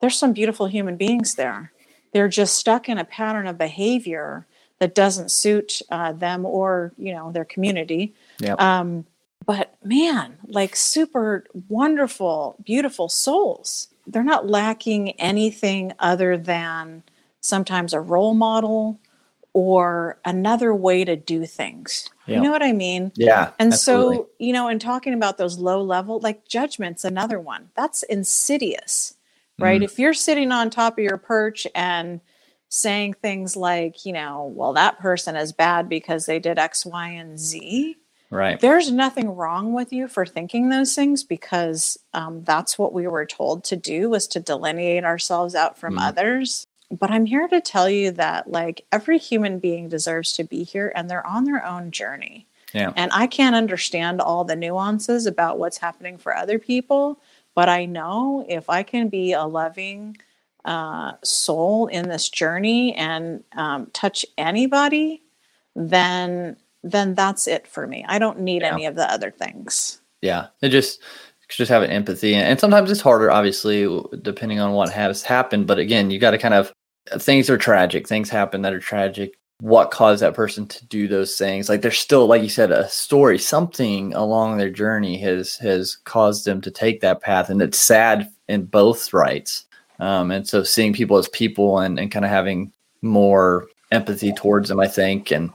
there's 0.00 0.16
some 0.16 0.32
beautiful 0.32 0.66
human 0.66 0.96
beings 0.96 1.34
there. 1.34 1.72
They're 2.12 2.28
just 2.28 2.56
stuck 2.56 2.88
in 2.88 2.98
a 2.98 3.04
pattern 3.04 3.46
of 3.46 3.58
behavior 3.58 4.46
that 4.78 4.94
doesn't 4.94 5.30
suit 5.30 5.80
uh, 5.90 6.12
them 6.12 6.44
or 6.44 6.92
you 6.98 7.12
know 7.12 7.32
their 7.32 7.44
community. 7.44 8.14
Yep. 8.38 8.60
Um, 8.60 9.06
but 9.44 9.74
man, 9.82 10.38
like 10.46 10.76
super 10.76 11.44
wonderful, 11.68 12.56
beautiful 12.64 13.08
souls. 13.08 13.88
They're 14.06 14.22
not 14.22 14.48
lacking 14.48 15.12
anything 15.12 15.92
other 15.98 16.36
than 16.36 17.02
sometimes 17.40 17.92
a 17.92 18.00
role 18.00 18.34
model 18.34 19.00
or 19.52 20.18
another 20.24 20.74
way 20.74 21.04
to 21.04 21.14
do 21.14 21.44
things. 21.44 22.08
Yeah. 22.26 22.36
You 22.36 22.42
know 22.42 22.50
what 22.50 22.62
I 22.62 22.72
mean? 22.72 23.12
Yeah. 23.14 23.50
And 23.58 23.72
absolutely. 23.72 24.16
so, 24.16 24.28
you 24.38 24.52
know, 24.52 24.68
in 24.68 24.78
talking 24.78 25.12
about 25.12 25.38
those 25.38 25.58
low 25.58 25.82
level, 25.82 26.20
like 26.20 26.48
judgment's 26.48 27.04
another 27.04 27.38
one. 27.38 27.70
That's 27.76 28.02
insidious, 28.04 29.14
right? 29.58 29.80
Mm. 29.80 29.84
If 29.84 29.98
you're 29.98 30.14
sitting 30.14 30.52
on 30.52 30.70
top 30.70 30.98
of 30.98 31.04
your 31.04 31.18
perch 31.18 31.66
and 31.74 32.20
saying 32.68 33.14
things 33.14 33.56
like, 33.56 34.06
you 34.06 34.12
know, 34.12 34.52
well, 34.54 34.72
that 34.72 34.98
person 34.98 35.36
is 35.36 35.52
bad 35.52 35.88
because 35.88 36.26
they 36.26 36.38
did 36.38 36.58
X, 36.58 36.86
Y, 36.86 37.08
and 37.08 37.38
Z, 37.38 37.96
Right. 38.32 38.58
There's 38.58 38.90
nothing 38.90 39.28
wrong 39.36 39.74
with 39.74 39.92
you 39.92 40.08
for 40.08 40.24
thinking 40.24 40.70
those 40.70 40.94
things 40.94 41.22
because 41.22 41.98
um, 42.14 42.44
that's 42.44 42.78
what 42.78 42.94
we 42.94 43.06
were 43.06 43.26
told 43.26 43.62
to 43.64 43.76
do 43.76 44.08
was 44.08 44.26
to 44.28 44.40
delineate 44.40 45.04
ourselves 45.04 45.54
out 45.54 45.76
from 45.76 45.96
mm. 45.96 46.00
others. 46.00 46.66
But 46.90 47.10
I'm 47.10 47.26
here 47.26 47.46
to 47.46 47.60
tell 47.60 47.90
you 47.90 48.10
that 48.12 48.50
like 48.50 48.86
every 48.90 49.18
human 49.18 49.58
being 49.58 49.90
deserves 49.90 50.32
to 50.34 50.44
be 50.44 50.64
here 50.64 50.90
and 50.96 51.10
they're 51.10 51.26
on 51.26 51.44
their 51.44 51.64
own 51.64 51.90
journey. 51.90 52.46
Yeah. 52.72 52.94
And 52.96 53.10
I 53.12 53.26
can't 53.26 53.54
understand 53.54 54.22
all 54.22 54.44
the 54.44 54.56
nuances 54.56 55.26
about 55.26 55.58
what's 55.58 55.76
happening 55.76 56.16
for 56.16 56.34
other 56.34 56.58
people, 56.58 57.20
but 57.54 57.68
I 57.68 57.84
know 57.86 58.44
if 58.48 58.70
I 58.70 58.82
can 58.82 59.08
be 59.08 59.32
a 59.32 59.44
loving, 59.44 60.16
uh, 60.64 61.12
soul 61.24 61.86
in 61.88 62.08
this 62.08 62.28
journey 62.28 62.94
and 62.94 63.42
um, 63.56 63.86
touch 63.92 64.24
anybody, 64.38 65.22
then 65.74 66.56
then 66.84 67.14
that's 67.14 67.46
it 67.46 67.66
for 67.66 67.86
me. 67.86 68.04
I 68.08 68.18
don't 68.18 68.40
need 68.40 68.62
Yeah. 68.62 68.72
any 68.72 68.86
of 68.86 68.96
the 68.96 69.10
other 69.10 69.30
things. 69.30 70.00
Yeah, 70.20 70.48
it 70.62 70.70
just 70.70 71.00
just 71.48 71.70
having 71.70 71.90
empathy, 71.90 72.34
and 72.34 72.58
sometimes 72.58 72.90
it's 72.90 73.00
harder, 73.02 73.30
obviously, 73.30 73.86
depending 74.22 74.58
on 74.58 74.72
what 74.72 74.90
has 74.90 75.22
happened. 75.22 75.66
But 75.66 75.78
again, 75.78 76.10
you 76.10 76.18
got 76.18 76.30
to 76.32 76.38
kind 76.38 76.54
of 76.54 76.72
things 77.20 77.50
are 77.50 77.58
tragic. 77.58 78.08
Things 78.08 78.30
happen 78.30 78.62
that 78.62 78.72
are 78.72 78.80
tragic. 78.80 79.34
What 79.62 79.92
caused 79.92 80.22
that 80.22 80.34
person 80.34 80.66
to 80.66 80.86
do 80.86 81.06
those 81.06 81.36
things? 81.36 81.68
Like 81.68 81.82
there's 81.82 81.98
still, 81.98 82.26
like 82.26 82.42
you 82.42 82.48
said, 82.48 82.72
a 82.72 82.88
story. 82.88 83.38
Something 83.38 84.12
along 84.12 84.56
their 84.56 84.70
journey 84.70 85.18
has 85.18 85.56
has 85.56 85.96
caused 86.04 86.44
them 86.44 86.60
to 86.62 86.70
take 86.70 87.00
that 87.00 87.20
path, 87.20 87.48
and 87.48 87.62
it's 87.62 87.80
sad 87.80 88.28
in 88.48 88.64
both 88.64 89.12
rights. 89.12 89.64
Um, 90.00 90.32
and 90.32 90.48
so 90.48 90.64
seeing 90.64 90.92
people 90.92 91.16
as 91.16 91.28
people 91.28 91.78
and, 91.78 91.98
and 91.98 92.10
kind 92.10 92.24
of 92.24 92.30
having 92.30 92.72
more 93.02 93.68
empathy 93.92 94.32
towards 94.32 94.68
them, 94.68 94.80
I 94.80 94.88
think, 94.88 95.30
and 95.30 95.50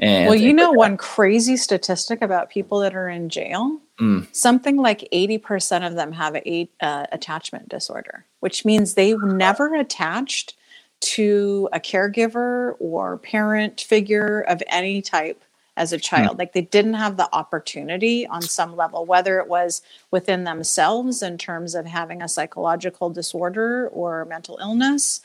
and 0.00 0.26
well, 0.26 0.34
you 0.34 0.52
know, 0.52 0.72
one 0.72 0.96
crazy 0.96 1.56
statistic 1.56 2.22
about 2.22 2.50
people 2.50 2.80
that 2.80 2.96
are 2.96 3.08
in 3.08 3.28
jail 3.28 3.80
Mm. 4.00 4.26
something 4.34 4.76
like 4.76 5.08
80% 5.12 5.86
of 5.86 5.94
them 5.94 6.10
have 6.10 6.34
a 6.34 6.68
uh, 6.80 7.06
attachment 7.12 7.68
disorder, 7.68 8.26
which 8.40 8.64
means 8.64 8.94
they 8.94 9.14
never 9.14 9.76
attached 9.76 10.56
to 11.00 11.68
a 11.72 11.80
caregiver 11.80 12.74
or 12.78 13.18
parent 13.18 13.80
figure 13.80 14.40
of 14.40 14.62
any 14.68 15.02
type 15.02 15.44
as 15.76 15.92
a 15.92 15.96
hmm. 15.96 16.00
child. 16.00 16.38
Like 16.38 16.52
they 16.52 16.62
didn't 16.62 16.94
have 16.94 17.16
the 17.16 17.28
opportunity 17.34 18.26
on 18.26 18.42
some 18.42 18.76
level, 18.76 19.04
whether 19.04 19.38
it 19.38 19.48
was 19.48 19.82
within 20.10 20.44
themselves 20.44 21.22
in 21.22 21.38
terms 21.38 21.74
of 21.74 21.86
having 21.86 22.22
a 22.22 22.28
psychological 22.28 23.10
disorder 23.10 23.88
or 23.88 24.24
mental 24.24 24.58
illness, 24.60 25.20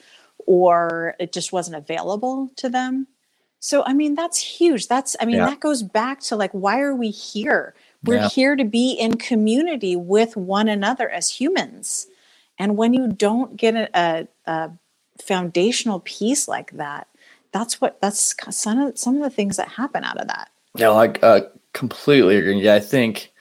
or 0.45 1.15
it 1.19 1.31
just 1.31 1.51
wasn't 1.51 1.77
available 1.77 2.51
to 2.57 2.69
them. 2.69 3.07
So, 3.59 3.83
I 3.85 3.93
mean, 3.93 4.15
that's 4.15 4.41
huge. 4.41 4.87
That's, 4.87 5.17
I 5.19 5.25
mean, 5.25 5.37
Yeah. 5.37 5.47
that 5.47 5.59
goes 5.59 5.83
back 5.83 6.21
to 6.21 6.35
like, 6.35 6.51
why 6.51 6.79
are 6.79 6.95
we 6.95 7.09
here? 7.09 7.73
We're 8.05 8.15
Yeah. 8.15 8.29
here 8.29 8.55
to 8.55 8.63
be 8.63 8.93
in 8.93 9.17
community 9.17 9.97
with 9.97 10.37
one 10.37 10.69
another 10.69 11.09
as 11.09 11.29
humans. 11.29 12.07
And 12.57 12.77
when 12.77 12.93
you 12.93 13.07
don't 13.07 13.57
get 13.57 13.75
a, 13.75 13.89
a, 13.93 14.27
a 14.51 14.71
foundational 15.21 16.01
piece 16.01 16.47
like 16.47 16.71
that, 16.71 17.07
that's 17.51 17.81
what 17.81 17.99
that's 18.01 18.35
some 18.51 18.79
of 18.79 18.97
some 18.97 19.17
of 19.17 19.23
the 19.23 19.29
things 19.29 19.57
that 19.57 19.67
happen 19.67 20.03
out 20.03 20.17
of 20.17 20.27
that. 20.27 20.49
Yeah, 20.75 20.89
like 20.89 21.21
uh, 21.23 21.41
completely 21.73 22.37
agree. 22.37 22.61
Yeah, 22.61 22.75
I 22.75 22.79
think 22.79 23.31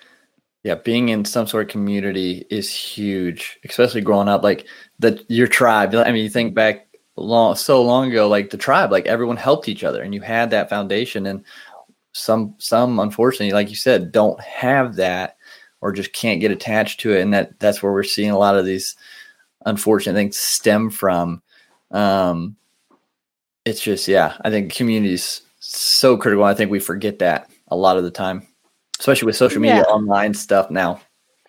yeah, 0.65 0.75
being 0.75 1.09
in 1.09 1.25
some 1.25 1.47
sort 1.47 1.65
of 1.67 1.71
community 1.71 2.47
is 2.51 2.73
huge, 2.73 3.59
especially 3.65 4.01
growing 4.01 4.29
up. 4.29 4.43
Like 4.43 4.67
the 4.99 5.25
your 5.29 5.47
tribe. 5.47 5.95
I 5.95 6.11
mean, 6.11 6.25
you 6.25 6.31
think 6.31 6.55
back 6.55 6.89
long 7.17 7.55
so 7.57 7.83
long 7.83 8.11
ago, 8.11 8.29
like 8.29 8.51
the 8.51 8.57
tribe, 8.57 8.91
like 8.93 9.07
everyone 9.07 9.37
helped 9.37 9.69
each 9.69 9.85
other, 9.85 10.03
and 10.03 10.15
you 10.15 10.21
had 10.21 10.51
that 10.51 10.71
foundation. 10.71 11.27
And 11.27 11.45
some 12.13 12.55
some 12.59 12.99
unfortunately, 12.99 13.53
like 13.53 13.71
you 13.71 13.77
said, 13.77 14.13
don't 14.13 14.41
have 14.41 14.97
that, 14.97 15.37
or 15.81 15.93
just 15.93 16.13
can't 16.13 16.41
get 16.41 16.51
attached 16.51 17.01
to 17.01 17.13
it, 17.13 17.21
and 17.21 17.33
that 17.35 17.59
that's 17.61 17.83
where 17.83 17.93
we're 17.93 18.03
seeing 18.03 18.31
a 18.31 18.39
lot 18.39 18.57
of 18.57 18.65
these 18.65 18.97
unfortunate 19.67 20.15
things 20.15 20.37
stem 20.37 20.91
from. 20.91 21.43
Um, 21.91 22.57
it's 23.65 23.81
just 23.83 24.09
yeah, 24.09 24.37
I 24.43 24.51
think 24.51 24.73
communities 24.75 25.43
so 25.61 26.17
critical. 26.17 26.45
I 26.45 26.55
think 26.55 26.71
we 26.71 26.81
forget 26.81 27.19
that 27.19 27.51
a 27.69 27.77
lot 27.77 27.97
of 27.97 28.05
the 28.05 28.11
time, 28.11 28.47
especially 29.01 29.27
with 29.27 29.37
social 29.37 29.61
media, 29.61 29.77
Yeah. 29.79 29.83
online 29.95 30.35
stuff 30.35 30.71
now. 30.71 31.01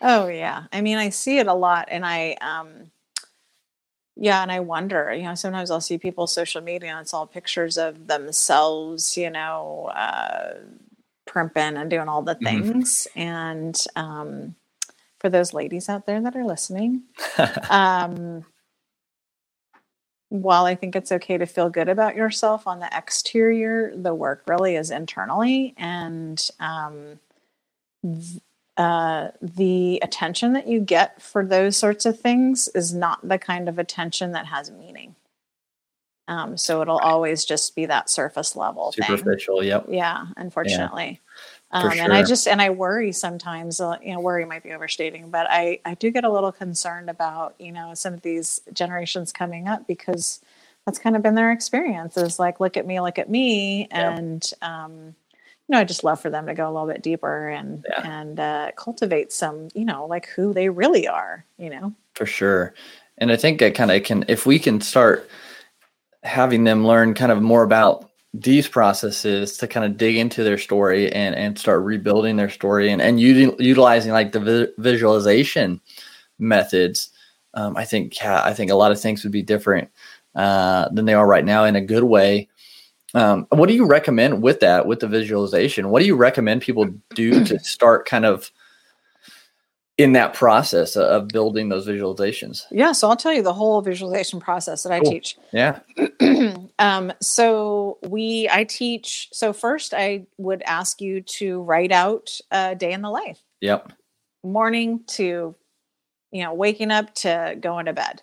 Oh 0.01 0.27
yeah. 0.27 0.65
I 0.71 0.81
mean, 0.81 0.97
I 0.97 1.09
see 1.09 1.39
it 1.39 1.47
a 1.47 1.53
lot 1.53 1.87
and 1.91 2.05
I 2.05 2.33
um 2.41 2.91
yeah, 4.21 4.41
and 4.41 4.51
I 4.51 4.59
wonder, 4.59 5.13
you 5.13 5.23
know, 5.23 5.35
sometimes 5.35 5.71
I'll 5.71 5.79
see 5.79 5.97
people 5.97 6.27
social 6.27 6.61
media 6.61 6.89
and 6.89 6.99
it's 6.99 7.13
all 7.13 7.25
pictures 7.25 7.77
of 7.77 8.07
themselves, 8.07 9.15
you 9.17 9.29
know, 9.29 9.85
uh 9.95 10.55
primping 11.25 11.77
and 11.77 11.89
doing 11.89 12.09
all 12.09 12.21
the 12.23 12.35
Mhm. 12.35 12.43
things. 12.43 13.07
And 13.15 13.81
um 13.95 14.55
for 15.19 15.29
those 15.29 15.53
ladies 15.53 15.89
out 15.89 16.05
there 16.05 16.21
that 16.21 16.35
are 16.35 16.45
listening, 16.45 17.03
um 17.69 18.45
while 20.29 20.65
I 20.65 20.75
think 20.75 20.95
it's 20.95 21.11
okay 21.11 21.37
to 21.37 21.45
feel 21.45 21.69
good 21.69 21.89
about 21.89 22.15
yourself 22.15 22.67
on 22.67 22.79
the 22.79 22.89
exterior, 22.95 23.91
the 23.95 24.13
work 24.13 24.43
really 24.47 24.75
is 24.75 24.91
internally. 24.91 25.73
And 25.77 26.41
um, 26.59 27.19
th- 28.03 28.41
uh, 28.77 29.29
the 29.41 29.99
attention 30.01 30.53
that 30.53 30.67
you 30.67 30.79
get 30.79 31.21
for 31.21 31.43
those 31.43 31.75
sorts 31.75 32.05
of 32.05 32.19
things 32.19 32.69
is 32.69 32.93
not 32.93 33.27
the 33.27 33.37
kind 33.37 33.67
of 33.67 33.77
attention 33.77 34.31
that 34.31 34.45
has 34.45 34.71
meaning. 34.71 35.15
Um, 36.29 36.57
so 36.57 36.81
it'll 36.81 36.99
always 36.99 37.43
just 37.43 37.75
be 37.75 37.87
that 37.87 38.07
surface 38.07 38.55
level 38.55 38.91
thing. 38.91 39.17
Superficial. 39.17 39.63
Yep. 39.63 39.87
Yeah, 39.89 40.27
unfortunately. 40.37 41.19
Um, 41.71 41.91
and 41.99 42.11
I 42.13 42.23
just 42.23 42.47
and 42.47 42.61
I 42.61 42.71
worry 42.71 43.11
sometimes. 43.11 43.79
Uh, 43.79 43.97
you 44.03 44.13
know, 44.13 44.19
worry 44.19 44.43
might 44.45 44.63
be 44.63 44.71
overstating, 44.71 45.29
but 45.29 45.45
I 45.49 45.79
I 45.85 45.93
do 45.95 46.09
get 46.11 46.23
a 46.23 46.29
little 46.31 46.51
concerned 46.51 47.09
about 47.09 47.53
you 47.59 47.71
know 47.71 47.93
some 47.93 48.13
of 48.13 48.21
these 48.21 48.61
generations 48.73 49.31
coming 49.31 49.67
up 49.67 49.85
because 49.87 50.41
that's 50.85 50.97
kind 50.97 51.15
of 51.15 51.21
been 51.21 51.35
their 51.35 51.51
experience. 51.51 52.17
Is 52.17 52.39
like 52.39 52.59
look 52.59 52.75
at 52.77 52.87
me, 52.87 52.99
look 53.01 53.19
at 53.19 53.29
me, 53.29 53.87
Yeah. 53.91 54.15
and 54.17 54.51
um, 54.63 54.93
you 55.67 55.73
know 55.73 55.77
I 55.79 55.83
just 55.83 56.03
love 56.03 56.19
for 56.19 56.31
them 56.31 56.47
to 56.47 56.55
go 56.55 56.65
a 56.67 56.73
little 56.73 56.87
bit 56.87 57.03
deeper 57.03 57.49
and 57.49 57.85
Yeah. 57.87 58.19
and 58.21 58.39
uh, 58.39 58.71
cultivate 58.75 59.31
some 59.31 59.67
you 59.75 59.85
know 59.85 60.07
like 60.07 60.25
who 60.27 60.53
they 60.53 60.69
really 60.69 61.07
are. 61.07 61.45
You 61.59 61.69
know. 61.69 61.93
for 62.15 62.25
sure 62.25 62.73
and 63.19 63.31
i 63.31 63.35
think 63.37 63.61
it 63.61 63.75
kind 63.75 63.91
of 63.91 64.03
can 64.03 64.25
if 64.27 64.45
we 64.45 64.57
can 64.59 64.81
start 64.81 65.29
having 66.23 66.63
them 66.65 66.85
learn 66.85 67.13
kind 67.13 67.31
of 67.31 67.41
more 67.41 67.63
about 67.63 68.08
these 68.33 68.67
processes 68.67 69.57
to 69.57 69.67
kind 69.67 69.85
of 69.85 69.97
dig 69.97 70.15
into 70.15 70.43
their 70.43 70.57
story 70.57 71.11
and 71.13 71.35
and 71.35 71.57
start 71.57 71.83
rebuilding 71.83 72.35
their 72.35 72.49
story 72.49 72.91
and 72.91 73.01
and 73.01 73.19
uti- 73.19 73.63
utilizing 73.63 74.11
like 74.11 74.31
the 74.31 74.39
vi- 74.39 74.73
visualization 74.77 75.81
methods 76.37 77.09
um, 77.55 77.75
i 77.75 77.83
think 77.83 78.15
yeah, 78.19 78.43
i 78.43 78.53
think 78.53 78.69
a 78.69 78.75
lot 78.75 78.91
of 78.91 79.01
things 79.01 79.23
would 79.23 79.31
be 79.31 79.41
different 79.41 79.89
uh, 80.35 80.87
than 80.89 81.05
they 81.05 81.13
are 81.13 81.27
right 81.27 81.45
now 81.45 81.63
in 81.63 81.75
a 81.75 81.81
good 81.81 82.03
way. 82.03 82.47
Um, 83.15 83.47
what 83.49 83.67
do 83.67 83.75
you 83.75 83.85
recommend 83.85 84.43
with 84.43 84.59
that 84.59 84.85
with 84.85 84.99
the 84.99 85.07
visualization? 85.07 85.89
What 85.89 85.99
do 85.99 86.05
you 86.05 86.15
recommend 86.15 86.61
people 86.61 86.85
do 87.15 87.43
to 87.45 87.59
start 87.59 88.07
kind 88.07 88.25
of 88.25 88.51
in 89.99 90.13
that 90.13 90.33
process 90.33 90.95
of- 90.95 91.27
building 91.27 91.69
those 91.69 91.85
visualizations 91.87 92.63
Yeah. 92.71 92.93
So 92.93 93.09
I'll 93.09 93.15
tell 93.17 93.33
you 93.33 93.43
the 93.43 93.53
whole 93.53 93.81
visualization 93.81 94.39
process 94.39 94.83
that 94.83 94.91
I 94.91 94.99
Cool. 95.01 95.11
teach. 95.11 95.37
yeah 95.51 95.79
um, 96.79 97.11
so 97.21 97.97
we, 98.07 98.47
I 98.51 98.63
teach. 98.63 99.29
So 99.33 99.51
first, 99.53 99.93
I 99.93 100.25
would 100.37 100.61
ask 100.63 101.01
you 101.01 101.21
to 101.39 101.61
write 101.61 101.91
out 101.91 102.29
a 102.51 102.75
day 102.75 102.93
in 102.93 103.01
the 103.01 103.09
life, 103.09 103.39
Yep. 103.61 103.91
morning 104.43 105.01
to, 105.17 105.55
you 106.31 106.43
know, 106.43 106.53
waking 106.53 106.91
up 106.91 107.13
to 107.15 107.57
going 107.59 107.85
to 107.87 107.93
bed, 107.93 108.21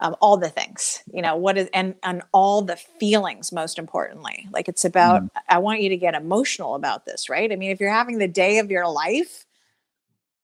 um, 0.00 0.14
all 0.20 0.36
the 0.36 0.48
things. 0.50 1.02
You 1.12 1.22
know 1.22 1.34
what 1.36 1.58
is 1.58 1.68
and 1.74 1.94
and 2.04 2.22
all 2.32 2.62
the 2.62 2.76
feelings. 2.76 3.50
Most 3.52 3.78
importantly, 3.78 4.46
like 4.52 4.68
it's 4.68 4.84
about. 4.84 5.22
I 5.48 5.58
want 5.58 5.80
you 5.80 5.88
to 5.88 5.96
get 5.96 6.14
emotional 6.14 6.74
about 6.76 7.04
this, 7.06 7.28
right? 7.28 7.50
I 7.50 7.56
mean, 7.56 7.70
if 7.72 7.80
you're 7.80 7.90
having 7.90 8.18
the 8.18 8.28
day 8.28 8.58
of 8.58 8.70
your 8.70 8.86
life. 8.88 9.44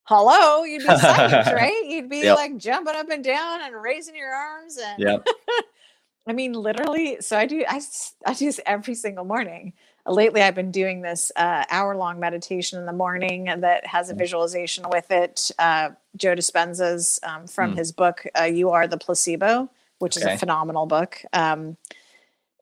Hello, 0.05 0.65
you'd 0.65 0.83
be 0.83 0.89
psyched, 0.89 1.53
right? 1.55 1.83
You'd 1.87 2.09
be 2.11 2.23
Yep. 2.23 2.37
like 2.37 2.57
jumping 2.59 2.95
up 2.95 3.09
and 3.11 3.25
down 3.25 3.63
and 3.63 3.75
raising 3.81 4.15
your 4.15 4.33
arms 4.35 4.77
and 4.79 5.03
Yep. 5.03 5.27
I 6.27 6.33
mean, 6.33 6.55
literally. 6.55 7.19
So 7.21 7.37
I 7.37 7.45
do. 7.47 7.65
I 7.69 7.83
I 8.27 8.33
do 8.35 8.47
this 8.47 8.59
every 8.65 8.95
single 8.95 9.25
morning. 9.27 9.75
Lately, 10.07 10.41
I've 10.43 10.55
been 10.55 10.71
doing 10.71 11.03
this 11.03 11.31
uh, 11.37 11.65
hour-long 11.71 12.19
meditation 12.21 12.79
in 12.79 12.87
the 12.87 12.93
morning 12.95 13.45
that 13.45 13.87
has 13.87 14.09
a 14.11 14.15
Mm. 14.15 14.19
visualization 14.19 14.87
with 14.91 15.11
it. 15.11 15.51
Uh, 15.59 15.91
Joe 16.17 16.35
Dispenza's 16.35 17.21
um, 17.23 17.47
from 17.47 17.73
Mm. 17.75 17.77
his 17.79 17.93
book 17.93 18.27
uh, 18.39 18.45
"You 18.45 18.71
Are 18.71 18.87
the 18.87 18.97
Placebo," 18.97 19.69
which 19.99 20.17
is 20.17 20.23
a 20.23 20.39
phenomenal 20.39 20.87
book. 20.87 21.23
Um, 21.35 21.77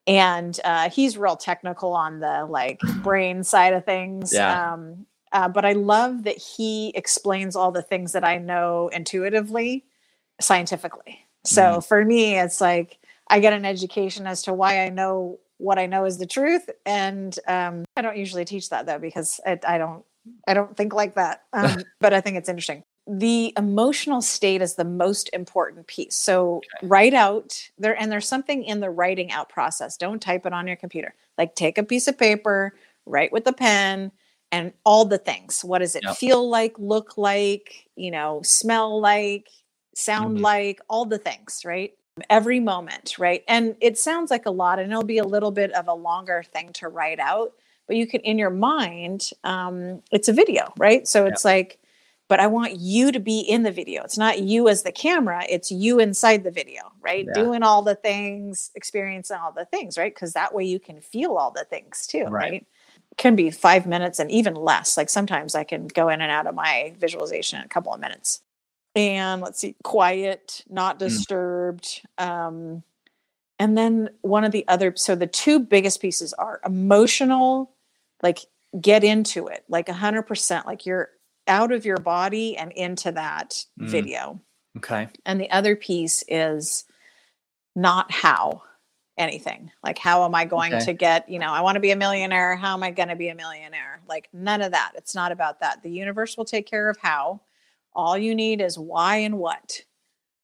and 0.07 0.59
uh, 0.65 0.89
he's 0.89 1.17
real 1.17 1.37
technical 1.37 1.93
on 1.93 2.19
the 2.19 2.45
like 2.45 2.81
brain 3.01 3.43
side 3.45 3.71
of 3.73 3.85
things. 3.85 4.33
Yeah. 4.33 4.73
Um, 4.73 5.05
uh, 5.33 5.49
but 5.49 5.65
I 5.65 5.73
love 5.73 6.23
that 6.23 6.37
he 6.37 6.91
explains 6.95 7.55
all 7.55 7.71
the 7.71 7.81
things 7.81 8.13
that 8.13 8.23
I 8.23 8.37
know 8.37 8.89
intuitively, 8.93 9.83
scientifically. 10.39 11.25
So 11.45 11.61
Mm. 11.61 11.85
for 11.85 12.05
me, 12.05 12.39
it's 12.39 12.61
like 12.61 12.97
I 13.27 13.39
get 13.39 13.53
an 13.53 13.65
education 13.65 14.27
as 14.27 14.43
to 14.43 14.53
why 14.53 14.85
I 14.85 14.89
know 14.89 15.39
what 15.57 15.79
I 15.79 15.85
know 15.85 16.05
is 16.05 16.17
the 16.17 16.25
truth, 16.25 16.69
and 16.85 17.37
um, 17.47 17.85
I 17.95 18.01
don't 18.01 18.17
usually 18.17 18.45
teach 18.45 18.69
that 18.69 18.85
though 18.85 18.99
because 18.99 19.39
I, 19.45 19.59
I 19.67 19.77
don't 19.77 20.03
I 20.47 20.53
don't 20.53 20.75
think 20.75 20.93
like 20.93 21.15
that. 21.15 21.43
Um, 21.53 21.83
but 21.99 22.13
I 22.13 22.21
think 22.21 22.37
it's 22.37 22.49
interesting. 22.49 22.83
The 23.07 23.53
emotional 23.57 24.21
state 24.21 24.61
is 24.61 24.75
the 24.75 24.85
most 24.85 25.29
important 25.33 25.87
piece. 25.87 26.15
So 26.15 26.61
write 26.81 27.13
out 27.13 27.69
there, 27.77 27.99
and 27.99 28.11
there's 28.11 28.27
something 28.27 28.63
in 28.63 28.79
the 28.79 28.89
writing 28.89 29.31
out 29.31 29.49
process. 29.49 29.97
Don't 29.97 30.21
type 30.21 30.45
it 30.45 30.53
on 30.53 30.67
your 30.67 30.77
computer. 30.77 31.13
Like 31.37 31.55
take 31.55 31.77
a 31.77 31.83
piece 31.83 32.07
of 32.07 32.17
paper, 32.17 32.73
write 33.05 33.33
with 33.33 33.45
a 33.47 33.53
pen, 33.53 34.11
and 34.53 34.71
all 34.85 35.03
the 35.05 35.17
things. 35.17 35.65
What 35.65 35.79
does 35.79 35.95
it 35.95 36.03
Yep. 36.03 36.15
feel 36.17 36.47
like? 36.49 36.75
Look 36.77 37.17
like? 37.17 37.89
You 37.95 38.11
know, 38.11 38.41
smell 38.43 39.01
like? 39.01 39.49
Sound 39.95 40.37
Mhm. 40.37 40.41
like? 40.41 40.79
All 40.89 41.05
the 41.05 41.17
things, 41.17 41.63
right? 41.65 41.93
every 42.29 42.59
moment, 42.59 43.17
right? 43.17 43.43
And 43.47 43.75
it 43.81 43.97
sounds 43.97 44.29
like 44.29 44.45
a 44.45 44.51
lot, 44.51 44.77
and 44.77 44.91
it'll 44.91 45.03
be 45.03 45.17
a 45.17 45.23
little 45.23 45.49
bit 45.49 45.71
of 45.73 45.87
a 45.87 45.93
longer 45.95 46.43
thing 46.53 46.71
to 46.73 46.87
write 46.87 47.19
out, 47.19 47.53
but 47.87 47.95
you 47.95 48.05
can, 48.05 48.21
in 48.21 48.37
your 48.37 48.51
mind, 48.51 49.31
um, 49.43 50.03
it's 50.11 50.27
a 50.29 50.33
video, 50.33 50.71
right? 50.77 51.07
So 51.07 51.25
it's 51.25 51.43
like, 51.43 51.79
but 52.29 52.39
I 52.39 52.45
want 52.45 52.75
you 52.77 53.11
to 53.11 53.19
be 53.19 53.39
in 53.39 53.63
the 53.63 53.71
video. 53.71 54.03
It's 54.03 54.17
not 54.17 54.39
you 54.43 54.69
as 54.69 54.83
the 54.83 54.91
camera, 54.91 55.43
it's 55.49 55.71
you 55.71 55.99
inside 55.99 56.43
the 56.43 56.51
video, 56.51 56.83
right? 57.01 57.25
Yeah. 57.25 57.33
Doing 57.33 57.63
all 57.63 57.81
the 57.81 57.95
things, 57.95 58.69
experiencing 58.75 59.37
all 59.37 59.51
the 59.51 59.65
things, 59.65 59.97
right? 59.97 60.13
Because 60.13 60.33
that 60.33 60.53
way 60.53 60.65
you 60.65 60.79
can 60.79 61.01
feel 61.01 61.33
all 61.37 61.49
the 61.51 61.65
things 61.65 62.05
too, 62.05 62.25
Right. 62.25 62.51
right? 62.51 62.67
Can 63.17 63.35
be 63.35 63.51
five 63.51 63.85
minutes 63.85 64.19
and 64.19 64.31
even 64.31 64.55
less. 64.55 64.97
Like 64.97 65.09
sometimes 65.09 65.55
I 65.55 65.63
can 65.63 65.87
go 65.87 66.09
in 66.09 66.21
and 66.21 66.31
out 66.31 66.47
of 66.47 66.55
my 66.55 66.93
visualization 66.99 67.59
in 67.59 67.65
a 67.65 67.69
couple 67.69 67.93
of 67.93 67.99
minutes. 67.99 68.41
And 68.95 69.41
let's 69.41 69.59
see, 69.59 69.75
quiet, 69.83 70.63
not 70.69 70.99
disturbed. 70.99 72.01
Um, 72.17 72.83
and 73.59 73.77
then 73.77 74.09
one 74.21 74.43
of 74.43 74.51
the 74.51 74.67
other, 74.67 74.93
so 74.95 75.15
the 75.15 75.27
two 75.27 75.59
biggest 75.59 76.01
pieces 76.01 76.33
are 76.33 76.59
emotional, 76.65 77.71
like 78.21 78.39
get 78.79 79.03
into 79.03 79.47
it, 79.47 79.63
like 79.69 79.89
a 79.89 79.93
hundred 79.93 80.23
percent, 80.23 80.65
like 80.65 80.85
you're 80.85 81.09
out 81.47 81.71
of 81.71 81.85
your 81.85 81.97
body 81.97 82.57
and 82.57 82.71
into 82.71 83.11
that 83.11 83.65
Mm. 83.79 83.89
video. 83.89 84.39
Okay. 84.77 85.07
And 85.25 85.39
the 85.39 85.51
other 85.51 85.75
piece 85.75 86.23
is 86.27 86.85
not 87.75 88.11
how 88.11 88.63
anything. 89.17 89.71
Like, 89.83 89.97
how 89.97 90.25
am 90.25 90.33
I 90.35 90.45
going 90.45 90.73
Okay. 90.73 90.85
to 90.85 90.93
get, 90.93 91.29
you 91.29 91.39
know, 91.39 91.51
I 91.51 91.61
want 91.61 91.75
to 91.75 91.79
be 91.79 91.91
a 91.91 91.95
millionaire. 91.95 92.55
How 92.55 92.73
am 92.73 92.83
I 92.83 92.91
going 92.91 93.09
to 93.09 93.15
be 93.15 93.29
a 93.29 93.35
millionaire? 93.35 94.01
Like, 94.07 94.29
none 94.33 94.61
of 94.61 94.71
that. 94.71 94.93
It's 94.95 95.13
not 95.15 95.31
about 95.31 95.59
that. 95.59 95.83
The 95.83 95.91
universe 95.91 96.35
will 96.37 96.45
take 96.45 96.65
care 96.67 96.89
of 96.89 96.97
how. 96.97 97.41
All 97.93 98.17
you 98.17 98.33
need 98.33 98.59
is 98.61 98.77
why 98.79 99.17
and 99.17 99.37
what. 99.37 99.83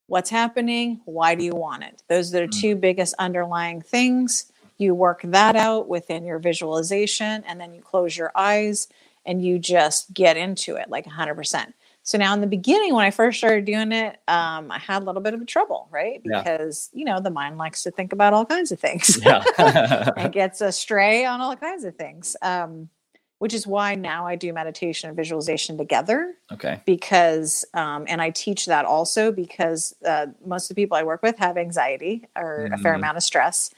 What's 0.08 0.30
happening? 0.30 1.02
Why 1.06 1.36
do 1.36 1.44
you 1.44 1.54
want 1.56 1.84
it? 1.84 2.04
Those 2.08 2.34
are 2.34 2.42
the 2.42 2.48
Mm. 2.48 2.62
two 2.62 2.76
biggest 2.76 3.16
underlying 3.20 3.82
things. 3.82 4.52
You 4.78 4.96
work 4.96 5.22
that 5.24 5.56
out 5.56 5.88
within 5.90 6.26
your 6.26 6.40
visualization, 6.40 7.44
and 7.46 7.60
then 7.60 7.74
you 7.74 7.82
close 7.82 8.16
your 8.18 8.32
eyes 8.36 8.88
and 9.26 9.44
you 9.44 9.60
just 9.60 10.14
get 10.14 10.38
into 10.38 10.76
it 10.76 10.90
like 10.90 11.06
100%. 11.06 11.74
So 12.10 12.18
now 12.18 12.34
in 12.34 12.42
the 12.42 12.48
beginning, 12.48 12.96
when 12.96 13.06
I 13.06 13.12
first 13.12 13.38
started 13.38 13.66
doing 13.66 13.92
it, 13.92 14.20
um, 14.28 14.72
I 14.72 14.80
had 14.80 15.04
a 15.04 15.06
little 15.06 15.22
bit 15.22 15.36
of 15.36 15.46
trouble, 15.46 15.88
right? 15.92 16.20
Yeah. 16.26 16.42
Because, 16.42 16.90
you 16.92 17.06
know, 17.06 17.20
the 17.20 17.30
mind 17.30 17.60
likes 17.60 17.84
to 17.84 17.92
think 17.92 18.14
about 18.14 18.34
all 18.34 18.48
kinds 18.48 18.72
of 18.72 18.80
things 18.80 19.20
Yeah. 19.24 19.44
and 20.18 20.34
gets 20.34 20.60
astray 20.60 21.24
on 21.26 21.40
all 21.40 21.56
kinds 21.56 21.84
of 21.84 21.96
things. 21.98 22.36
Um, 22.42 22.90
which 23.38 23.54
is 23.54 23.68
why 23.68 23.94
now 23.94 24.26
I 24.26 24.38
do 24.38 24.52
meditation 24.52 25.08
and 25.08 25.16
visualization 25.16 25.78
together 25.78 26.34
okay. 26.52 26.82
because, 26.84 27.64
um, 27.76 28.06
and 28.08 28.24
I 28.24 28.32
teach 28.32 28.66
that 28.66 28.86
also 28.86 29.32
because 29.32 29.96
uh, 30.04 30.26
most 30.44 30.66
of 30.72 30.76
the 30.76 30.82
people 30.82 30.98
I 30.98 31.04
work 31.04 31.22
with 31.22 31.38
have 31.38 31.58
anxiety 31.58 32.26
or 32.36 32.72
a 32.74 32.78
fair 32.80 32.94
Mhm. 32.94 32.98
amount 32.98 33.18
of 33.18 33.24
stress 33.24 33.70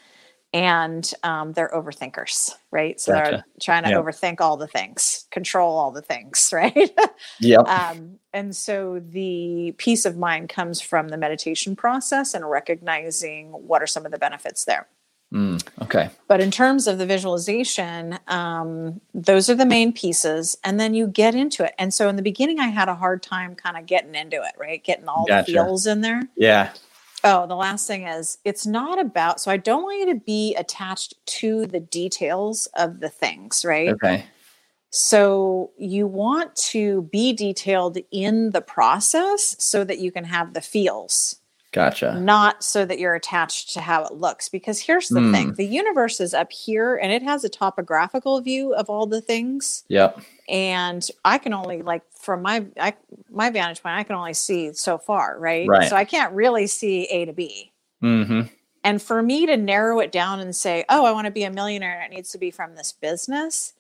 and 0.54 1.10
um, 1.24 1.54
they're 1.54 1.70
overthinkers, 1.74 2.52
right? 2.72 3.00
So 3.00 3.14
they're 3.14 3.46
trying 3.62 3.84
to 3.84 3.92
Yeah. 3.92 3.96
overthink 3.98 4.42
all 4.42 4.58
the 4.58 4.68
things, 4.68 5.26
control 5.32 5.78
all 5.78 5.92
the 5.92 6.02
things, 6.02 6.50
right? 6.54 6.92
yeah. 7.40 7.60
um, 7.60 8.20
and 8.34 8.56
so 8.56 9.00
the 9.00 9.74
peace 9.78 10.06
of 10.06 10.18
mind 10.18 10.50
comes 10.50 10.82
from 10.82 11.08
the 11.10 11.18
meditation 11.18 11.76
process 11.76 12.34
and 12.34 12.50
recognizing 12.50 13.50
what 13.52 13.82
are 13.82 13.88
some 13.88 14.06
of 14.06 14.12
the 14.12 14.18
benefits 14.18 14.66
there. 14.66 14.88
Mm, 15.34 15.66
okay. 15.84 16.10
But 16.28 16.42
in 16.42 16.52
terms 16.52 16.88
of 16.88 16.98
the 16.98 17.06
visualization, 17.06 18.20
um, 18.28 19.00
those 19.14 19.50
are 19.50 19.56
the 19.56 19.66
main 19.66 19.94
pieces. 19.94 20.58
And 20.66 20.78
then 20.78 20.94
you 20.94 21.08
get 21.08 21.36
into 21.36 21.64
it. 21.64 21.74
And 21.80 21.94
so 21.94 22.10
in 22.10 22.18
the 22.18 22.22
beginning, 22.22 22.60
I 22.60 22.68
had 22.68 22.90
a 22.90 22.96
hard 22.96 23.24
time 23.24 23.56
kind 23.56 23.78
of 23.78 23.86
getting 23.86 24.14
into 24.14 24.36
it, 24.38 24.52
right? 24.60 24.84
Getting 24.84 25.08
all 25.08 25.26
Gotcha. 25.26 25.46
the 25.50 25.54
feels 25.54 25.88
in 25.88 26.02
there. 26.02 26.24
Yeah. 26.36 26.72
Oh, 27.24 27.46
the 27.46 27.56
last 27.56 27.88
thing 27.88 28.08
is 28.08 28.40
it's 28.46 28.66
not 28.66 29.00
about, 29.00 29.40
so 29.40 29.52
I 29.52 29.58
don't 29.58 29.84
want 29.84 30.00
you 30.00 30.14
to 30.14 30.20
be 30.20 30.56
attached 30.56 31.14
to 31.40 31.68
the 31.68 31.80
details 31.80 32.68
of 32.76 33.00
the 33.00 33.10
things, 33.10 33.64
right? 33.64 33.90
Okay. 33.90 34.26
So 34.90 35.72
you 35.78 36.08
want 36.08 36.56
to 36.58 37.04
be 37.12 37.32
detailed 37.34 37.98
in 38.12 38.50
the 38.50 38.62
process 38.62 39.56
so 39.60 39.84
that 39.84 40.00
you 40.00 40.12
can 40.12 40.26
have 40.26 40.54
the 40.54 40.62
feels, 40.62 41.41
Gotcha. 41.72 42.20
not 42.20 42.64
so 42.64 42.84
that 42.86 43.00
you're 43.00 43.16
attached 43.16 43.74
to 43.74 43.82
how 43.82 44.04
it 44.04 44.14
looks. 44.14 44.50
Because 44.50 44.80
here's 44.80 45.08
the 45.08 45.22
Hmm. 45.22 45.32
thing 45.34 45.54
the 45.54 45.66
universe 45.66 46.20
is 46.20 46.34
up 46.34 46.52
here 46.52 46.96
and 46.98 47.12
it 47.12 47.24
has 47.24 47.44
a 47.44 47.50
topographical 47.50 48.42
view 48.42 48.74
of 48.74 48.90
all 48.90 49.06
the 49.06 49.22
things. 49.22 49.84
Yep. 49.88 50.20
And 50.50 51.08
I 51.24 51.38
can 51.38 51.54
only, 51.54 51.82
like, 51.82 52.04
from 52.12 52.42
my 52.42 52.66
I, 52.80 52.94
my 53.30 53.50
vantage 53.50 53.82
point, 53.82 53.96
I 53.96 54.04
can 54.04 54.16
only 54.16 54.34
see 54.34 54.74
so 54.74 54.98
far, 54.98 55.38
right? 55.40 55.68
Right. 55.68 55.90
So 55.90 55.96
I 55.96 56.04
can't 56.06 56.34
really 56.34 56.68
see 56.68 57.06
A 57.06 57.26
to 57.26 57.34
B. 57.34 57.72
Mm-hmm. 58.04 58.42
And 58.84 59.02
for 59.02 59.22
me 59.22 59.46
to 59.46 59.56
narrow 59.58 60.00
it 60.00 60.12
down 60.12 60.40
and 60.40 60.56
say, 60.56 60.84
oh, 60.90 61.06
I 61.06 61.12
want 61.12 61.26
to 61.26 61.32
be 61.32 61.44
a 61.44 61.52
millionaire 61.52 62.02
and 62.02 62.12
it 62.12 62.16
needs 62.16 62.32
to 62.32 62.38
be 62.38 62.50
from 62.52 62.76
this 62.76 62.92
business 62.92 63.74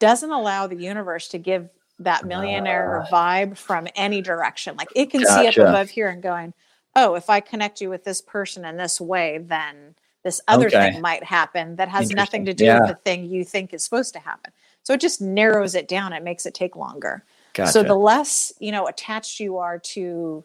doesn't 0.00 0.30
allow 0.30 0.66
the 0.66 0.76
universe 0.76 1.28
to 1.28 1.38
give 1.38 1.68
that 2.00 2.24
millionaire 2.24 3.06
vibe 3.10 3.56
from 3.56 3.88
any 3.96 4.20
direction. 4.20 4.76
Like 4.76 4.88
it 4.94 5.10
can 5.10 5.24
see 5.24 5.46
up 5.46 5.56
above 5.56 5.90
here 5.90 6.08
and 6.08 6.22
going, 6.22 6.54
oh, 6.98 7.14
if 7.14 7.30
I 7.30 7.40
connect 7.40 7.80
you 7.80 7.90
with 7.90 8.04
this 8.04 8.20
person 8.20 8.64
in 8.64 8.76
this 8.76 9.00
way, 9.00 9.38
then 9.38 9.94
this 10.24 10.40
other 10.48 10.66
Okay. 10.66 10.90
thing 10.90 11.00
might 11.00 11.22
happen 11.22 11.76
that 11.76 11.88
has 11.88 12.10
nothing 12.10 12.44
to 12.44 12.52
do 12.52 12.64
Interesting. 12.64 12.88
with 12.88 12.96
the 12.96 13.02
thing 13.04 13.24
you 13.26 13.44
think 13.44 13.72
is 13.72 13.84
supposed 13.84 14.12
to 14.14 14.18
happen. 14.20 14.52
So 14.82 14.92
it 14.94 15.00
just 15.00 15.20
narrows 15.20 15.74
it 15.74 15.86
down. 15.86 16.12
It 16.12 16.24
makes 16.24 16.44
it 16.44 16.54
take 16.54 16.74
longer. 16.74 17.24
Gotcha. 17.54 17.72
So 17.72 17.82
the 17.82 17.94
less, 17.94 18.52
you 18.58 18.72
know, 18.72 18.86
attached 18.88 19.38
you 19.38 19.58
are 19.58 19.78
to 19.78 20.44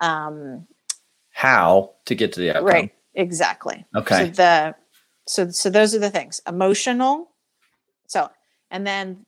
um 0.00 0.66
How 1.32 1.92
to 2.04 2.14
get 2.14 2.32
to 2.34 2.40
the 2.40 2.50
outcome. 2.50 2.66
Right. 2.66 2.94
Exactly. 3.14 3.84
Okay. 3.96 4.18
So 4.26 4.26
the 4.30 4.74
so 5.26 5.50
so 5.50 5.70
those 5.70 5.94
are 5.94 6.00
the 6.00 6.10
things. 6.10 6.40
Emotional. 6.46 7.30
So 8.08 8.28
and 8.70 8.86
then 8.86 9.24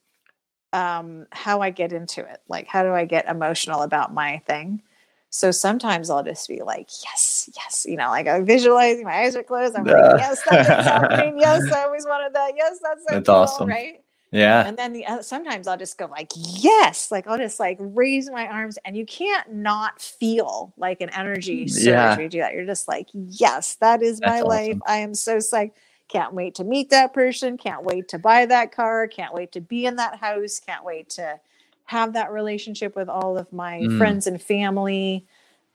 um 0.72 1.26
how 1.32 1.62
I 1.62 1.70
get 1.70 1.92
into 1.92 2.20
it. 2.20 2.40
Like 2.48 2.66
how 2.66 2.82
do 2.82 2.92
I 2.92 3.06
get 3.06 3.26
emotional 3.28 3.82
about 3.82 4.12
my 4.12 4.42
thing? 4.46 4.82
So 5.30 5.50
sometimes 5.50 6.08
I'll 6.08 6.22
just 6.22 6.48
be 6.48 6.62
like, 6.62 6.88
yes, 7.04 7.50
yes, 7.56 7.84
you 7.88 7.96
know, 7.96 8.08
like 8.08 8.26
I'm 8.28 8.46
visualizing, 8.46 9.04
my 9.04 9.22
eyes 9.22 9.36
are 9.36 9.42
closed. 9.42 9.76
I'm 9.76 9.86
Uh. 9.86 9.92
like, 9.92 10.20
yes, 10.20 10.42
that's 10.48 10.68
happening. 10.68 11.38
Yes, 11.38 11.70
I 11.72 11.84
always 11.84 12.06
wanted 12.06 12.32
that. 12.34 12.52
Yes, 12.56 12.78
that's 12.82 13.02
so 13.04 13.14
That's 13.14 13.26
cool, 13.28 13.34
awesome. 13.36 13.68
right? 13.68 14.02
Yeah. 14.32 14.66
And 14.66 14.76
then 14.76 14.92
the 14.92 15.06
other, 15.06 15.22
sometimes 15.22 15.66
I'll 15.68 15.76
just 15.76 15.98
go 15.98 16.06
like, 16.06 16.30
yes, 16.36 17.10
like 17.10 17.26
I'll 17.26 17.38
just 17.38 17.60
like 17.60 17.76
raise 17.80 18.30
my 18.30 18.46
arms, 18.48 18.78
and 18.84 18.96
you 18.96 19.04
can't 19.06 19.52
not 19.52 20.00
feel 20.00 20.72
like 20.76 21.00
an 21.00 21.10
energy 21.10 21.68
surge 21.68 21.84
Yeah. 21.86 22.10
when 22.16 22.20
you 22.24 22.28
do 22.28 22.38
that. 22.38 22.52
You're 22.54 22.66
just 22.66 22.88
like, 22.88 23.08
yes, 23.12 23.76
that 23.76 24.02
is 24.02 24.20
my 24.20 24.28
That's 24.38 24.44
life. 24.44 24.68
awesome. 24.68 24.82
I 24.86 24.96
am 24.98 25.14
so 25.14 25.36
psyched. 25.36 25.72
Can't 26.08 26.34
wait 26.34 26.54
to 26.56 26.64
meet 26.64 26.90
that 26.90 27.12
person. 27.12 27.56
Can't 27.58 27.82
wait 27.82 28.08
to 28.08 28.18
buy 28.18 28.46
that 28.46 28.72
car. 28.72 29.06
Can't 29.08 29.34
wait 29.34 29.52
to 29.52 29.60
be 29.60 29.86
in 29.86 29.96
that 29.96 30.16
house. 30.18 30.60
Can't 30.60 30.84
wait 30.84 31.08
to 31.10 31.38
have 31.86 32.12
that 32.12 32.32
relationship 32.32 32.94
with 32.96 33.08
all 33.08 33.38
of 33.38 33.52
my 33.52 33.80
Mm. 33.80 33.98
friends 33.98 34.26
and 34.26 34.40
family. 34.42 35.26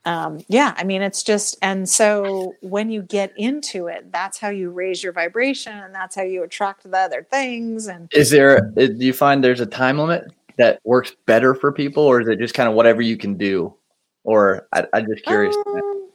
Um, 0.04 0.40
yeah, 0.48 0.74
I 0.78 0.84
mean, 0.84 1.02
it's 1.04 1.22
just, 1.22 1.58
and 1.62 1.88
so 1.88 2.56
when 2.62 2.90
you 2.90 3.04
get 3.04 3.32
into 3.38 3.88
it, 3.88 4.12
that's 4.12 4.40
how 4.40 4.50
you 4.50 4.72
raise 4.72 5.04
your 5.04 5.14
vibration 5.14 5.78
and 5.78 5.94
that's 5.94 6.16
how 6.16 6.24
you 6.24 6.44
attract 6.44 6.90
the 6.90 6.98
other 6.98 7.24
things. 7.30 7.88
And 7.88 8.10
Is 8.12 8.30
there? 8.32 8.58
uh, 8.78 8.88
Do 8.88 8.96
you 9.06 9.14
find 9.14 9.44
there's 9.44 9.60
a 9.62 9.66
time 9.66 10.00
limit 10.00 10.26
that 10.58 10.80
works 10.84 11.16
better 11.28 11.54
for 11.54 11.72
people, 11.72 12.04
or 12.04 12.20
is 12.20 12.28
it 12.28 12.40
just 12.40 12.54
kind 12.56 12.68
of 12.68 12.76
whatever 12.76 13.02
you 13.02 13.16
can 13.16 13.38
do? 13.38 13.76
Or 14.24 14.68
I, 14.74 14.86
I'm 14.94 15.06
just 15.08 15.24
curious. 15.24 15.56
Um, 15.68 16.10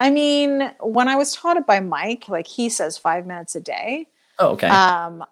I 0.00 0.10
mean, 0.10 0.72
when 0.80 1.08
I 1.08 1.16
was 1.16 1.34
taught 1.34 1.56
it 1.56 1.66
by 1.66 1.80
Mike, 1.80 2.28
like 2.28 2.46
he 2.46 2.68
says 2.68 2.96
five 2.96 3.26
minutes 3.26 3.54
a 3.54 3.60
day. 3.60 4.08
oh, 4.38 4.50
okay. 4.50 4.68
Um, 4.68 5.24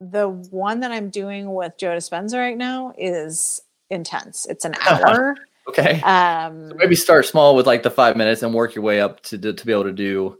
the 0.00 0.28
one 0.28 0.80
that 0.80 0.90
I'm 0.92 1.10
doing 1.10 1.52
with 1.54 1.74
Joe 1.78 1.96
Dispenza 1.96 2.38
right 2.38 2.56
now 2.56 2.92
is 2.98 3.60
intense. 3.90 4.46
It's 4.46 4.64
an 4.64 4.74
hour. 4.86 5.36
okay. 5.68 6.00
um, 6.02 6.72
Maybe 6.76 6.94
start 6.96 7.26
small 7.26 7.56
with 7.56 7.66
like 7.66 7.82
the 7.82 7.90
five 7.90 8.16
minutes 8.16 8.42
and 8.42 8.52
work 8.54 8.74
your 8.74 8.84
way 8.84 9.00
up 9.00 9.20
to 9.24 9.38
to, 9.38 9.52
to 9.52 9.66
be 9.66 9.72
able 9.72 9.84
to 9.84 9.92
do. 9.92 10.36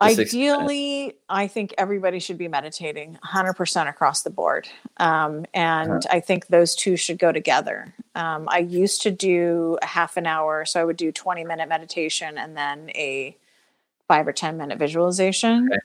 the 0.00 0.10
60 0.14 0.38
minutes. 0.38 0.60
ideally, 0.60 1.14
I 1.28 1.48
think 1.48 1.74
everybody 1.76 2.20
should 2.20 2.38
be 2.38 2.46
meditating 2.46 3.18
100% 3.24 3.88
across 3.88 4.22
the 4.22 4.30
board. 4.30 4.68
Um, 4.98 5.44
and 5.54 5.90
Uh-huh. 5.90 6.16
I 6.16 6.20
think 6.20 6.46
those 6.46 6.76
two 6.76 6.96
should 6.96 7.18
go 7.18 7.32
together. 7.32 7.92
Um, 8.14 8.46
I 8.48 8.58
used 8.58 9.02
to 9.02 9.10
do 9.10 9.76
a 9.82 9.86
half 9.86 10.16
an 10.16 10.26
hour, 10.26 10.64
so 10.64 10.80
I 10.80 10.84
would 10.84 10.96
do 10.96 11.10
20 11.10 11.42
minute 11.44 11.68
meditation 11.68 12.38
and 12.38 12.56
then 12.56 12.90
a 12.90 13.36
five 14.06 14.26
or 14.28 14.32
10 14.32 14.56
minute 14.56 14.78
visualization. 14.78 15.68
Okay. 15.70 15.80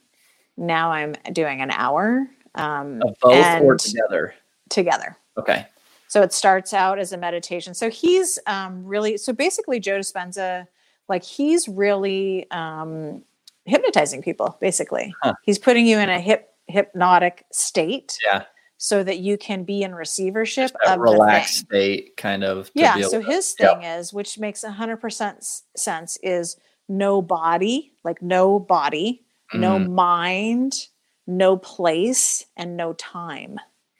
Now 0.56 0.92
I'm 0.92 1.14
doing 1.32 1.60
an 1.60 1.72
hour 1.72 2.28
um, 2.54 3.02
Of 3.02 3.18
both 3.20 3.60
or 3.62 3.76
together. 3.76 4.34
together. 4.70 5.16
Okay. 5.36 5.66
So 6.08 6.22
it 6.22 6.32
starts 6.32 6.72
out 6.72 6.98
as 6.98 7.12
a 7.12 7.16
meditation. 7.18 7.74
So 7.74 7.90
he's 7.90 8.38
um, 8.46 8.84
really, 8.84 9.16
so 9.16 9.32
basically, 9.32 9.80
Joe 9.80 9.98
Dispenza, 9.98 10.66
like 11.08 11.24
he's 11.24 11.68
really 11.68 12.48
um, 12.52 13.22
hypnotizing 13.64 14.22
people, 14.22 14.56
basically. 14.60 15.12
Huh. 15.22 15.34
He's 15.42 15.58
putting 15.58 15.86
you 15.86 15.98
in 15.98 16.08
a 16.08 16.20
hip, 16.20 16.50
hypnotic 16.68 17.44
state 17.50 18.16
Yeah. 18.24 18.44
so 18.76 19.02
that 19.02 19.18
you 19.18 19.36
can 19.36 19.64
be 19.64 19.82
in 19.82 19.92
receivership 19.94 20.70
of 20.86 21.00
relaxed 21.00 21.68
the 21.68 21.74
thing. 21.74 21.96
state, 21.98 22.16
kind 22.16 22.44
of. 22.44 22.70
Yeah. 22.74 23.00
So 23.00 23.20
to- 23.20 23.26
his 23.26 23.52
thing 23.52 23.82
is, 23.82 24.12
which 24.12 24.38
makes 24.38 24.62
100% 24.62 25.62
sense, 25.76 26.18
is 26.22 26.56
no 26.88 27.22
body, 27.22 27.92
like 28.04 28.22
no 28.22 28.60
body, 28.60 29.24
no 29.52 29.78
Mm. 29.78 29.90
mind, 29.90 30.86
no 31.26 31.56
place, 31.56 32.44
and 32.56 32.76
no 32.76 32.92
time. 32.94 33.58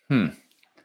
Hmm. 0.08 0.26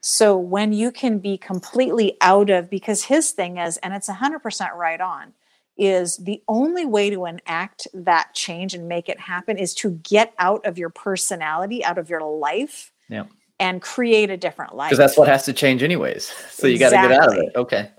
So 0.02 0.38
when 0.38 0.72
you 0.72 0.92
can 0.92 1.20
be 1.20 1.38
completely 1.38 2.18
out 2.22 2.50
of, 2.50 2.70
because 2.70 3.04
his 3.04 3.32
thing 3.32 3.58
is, 3.58 3.78
and 3.78 3.94
it's 3.94 4.08
100% 4.08 4.74
right 4.76 5.02
on, 5.02 5.34
is 5.78 6.18
the 6.18 6.42
only 6.48 6.86
way 6.86 7.10
to 7.10 7.26
enact 7.26 7.88
that 7.94 8.34
change 8.34 8.74
and 8.74 8.88
make 8.88 9.10
it 9.10 9.20
happen 9.20 9.58
is 9.58 9.74
to 9.74 9.92
get 10.04 10.34
out 10.38 10.66
of 10.66 10.78
your 10.78 10.90
personality, 10.90 11.84
out 11.84 11.98
of 11.98 12.10
your 12.10 12.22
life, 12.22 12.92
Yep. 13.10 13.30
and 13.60 13.82
create 13.82 14.30
a 14.30 14.38
different 14.38 14.76
life. 14.76 14.90
Because 14.90 14.98
that's 15.00 15.18
what 15.18 15.28
has 15.28 15.44
to 15.46 15.54
change 15.54 15.84
anyways. 15.84 16.26
So 16.52 16.68
you 16.68 16.78
got 16.78 16.90
to 16.90 16.96
get 16.96 17.12
out 17.12 17.30
of 17.30 17.44
it. 17.44 17.52
Okay. 17.56 17.90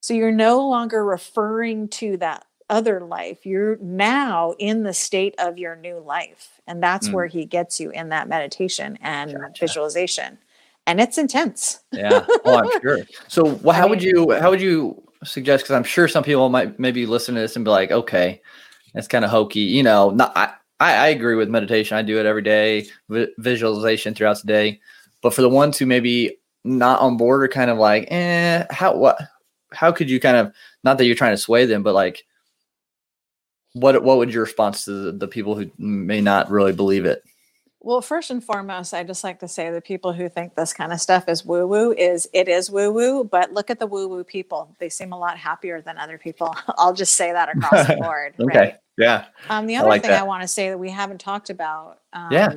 So 0.00 0.14
you're 0.14 0.32
no 0.32 0.68
longer 0.68 1.04
referring 1.04 1.88
to 1.88 2.16
that 2.18 2.44
other 2.70 3.00
life. 3.00 3.46
You're 3.46 3.76
now 3.78 4.54
in 4.58 4.82
the 4.82 4.92
state 4.94 5.34
of 5.38 5.58
your 5.58 5.74
new 5.76 5.98
life. 5.98 6.60
And 6.66 6.82
that's 6.82 7.08
Mm. 7.08 7.12
where 7.14 7.26
he 7.26 7.44
gets 7.44 7.80
you 7.80 7.90
in 7.90 8.10
that 8.10 8.28
meditation 8.28 8.98
and 9.00 9.32
Gotcha. 9.34 9.60
visualization. 9.60 10.38
And 10.86 11.00
it's 11.00 11.18
intense. 11.18 11.80
Yeah. 11.92 12.24
Oh, 12.44 12.58
I'm 12.58 12.80
sure. 12.80 13.00
So, 13.28 13.56
wh- 13.64 13.74
how 13.74 13.88
would 13.88 14.00
mean- 14.00 14.08
you 14.16 14.30
how 14.38 14.50
would 14.50 14.60
you 14.60 15.02
suggest? 15.24 15.64
Because 15.64 15.76
I'm 15.76 15.84
sure 15.84 16.08
some 16.08 16.24
people 16.24 16.48
might 16.48 16.78
maybe 16.78 17.06
listen 17.06 17.34
to 17.34 17.40
this 17.40 17.56
and 17.56 17.64
be 17.64 17.70
like, 17.70 17.90
okay, 17.90 18.40
that's 18.94 19.08
kind 19.08 19.24
of 19.24 19.30
hokey. 19.30 19.60
You 19.60 19.82
know, 19.82 20.10
not 20.10 20.32
I, 20.36 20.52
I 20.80 20.94
I 20.96 21.08
agree 21.08 21.34
with 21.36 21.48
meditation. 21.48 21.96
I 21.96 22.02
do 22.02 22.18
it 22.18 22.26
every 22.26 22.42
day. 22.42 22.86
Vi- 23.08 23.28
visualization 23.38 24.14
throughout 24.14 24.40
the 24.40 24.46
day. 24.46 24.80
But 25.22 25.34
for 25.34 25.42
the 25.42 25.48
ones 25.50 25.76
who 25.78 25.86
maybe 25.86 26.38
not 26.64 27.00
on 27.00 27.16
board 27.16 27.42
or 27.42 27.48
kind 27.48 27.70
of 27.70 27.78
like, 27.78 28.08
eh, 28.10 28.64
how 28.70 28.96
what 28.96 29.18
how 29.72 29.92
could 29.92 30.08
you 30.08 30.20
kind 30.20 30.36
of 30.36 30.52
not 30.84 30.96
that 30.98 31.04
you're 31.06 31.16
trying 31.16 31.32
to 31.34 31.36
sway 31.42 31.66
them, 31.66 31.82
but 31.82 31.94
like 31.94 32.24
what 33.72 34.02
what 34.02 34.18
would 34.18 34.32
your 34.32 34.44
response 34.44 34.84
to 34.84 34.90
the, 34.92 35.12
the 35.12 35.28
people 35.28 35.54
who 35.54 35.70
may 35.78 36.20
not 36.20 36.50
really 36.50 36.72
believe 36.72 37.04
it? 37.04 37.22
Well, 37.80 38.00
first 38.00 38.30
and 38.30 38.42
foremost, 38.42 38.92
I 38.92 39.04
just 39.04 39.22
like 39.22 39.38
to 39.40 39.48
say 39.48 39.70
the 39.70 39.80
people 39.80 40.12
who 40.12 40.28
think 40.28 40.54
this 40.56 40.72
kind 40.72 40.92
of 40.92 41.00
stuff 41.00 41.28
is 41.28 41.44
woo 41.44 41.66
woo 41.66 41.92
is 41.92 42.28
it 42.32 42.48
is 42.48 42.70
woo 42.70 42.92
woo, 42.92 43.24
but 43.24 43.52
look 43.52 43.70
at 43.70 43.78
the 43.78 43.86
woo 43.86 44.08
woo 44.08 44.24
people. 44.24 44.74
They 44.80 44.88
seem 44.88 45.12
a 45.12 45.18
lot 45.18 45.38
happier 45.38 45.80
than 45.80 45.96
other 45.96 46.18
people. 46.18 46.54
I'll 46.78 46.92
just 46.92 47.14
say 47.14 47.32
that 47.32 47.56
across 47.56 47.86
the 47.86 47.96
board. 48.02 48.34
Okay. 48.40 48.58
Right? 48.58 48.74
Yeah. 48.98 49.26
Um, 49.48 49.66
the 49.66 49.76
I 49.76 49.80
other 49.80 49.88
like 49.90 50.02
thing 50.02 50.10
I 50.10 50.24
want 50.24 50.42
to 50.42 50.48
say 50.48 50.70
that 50.70 50.78
we 50.78 50.90
haven't 50.90 51.20
talked 51.20 51.50
about, 51.50 52.00
um, 52.12 52.32
Yeah. 52.32 52.52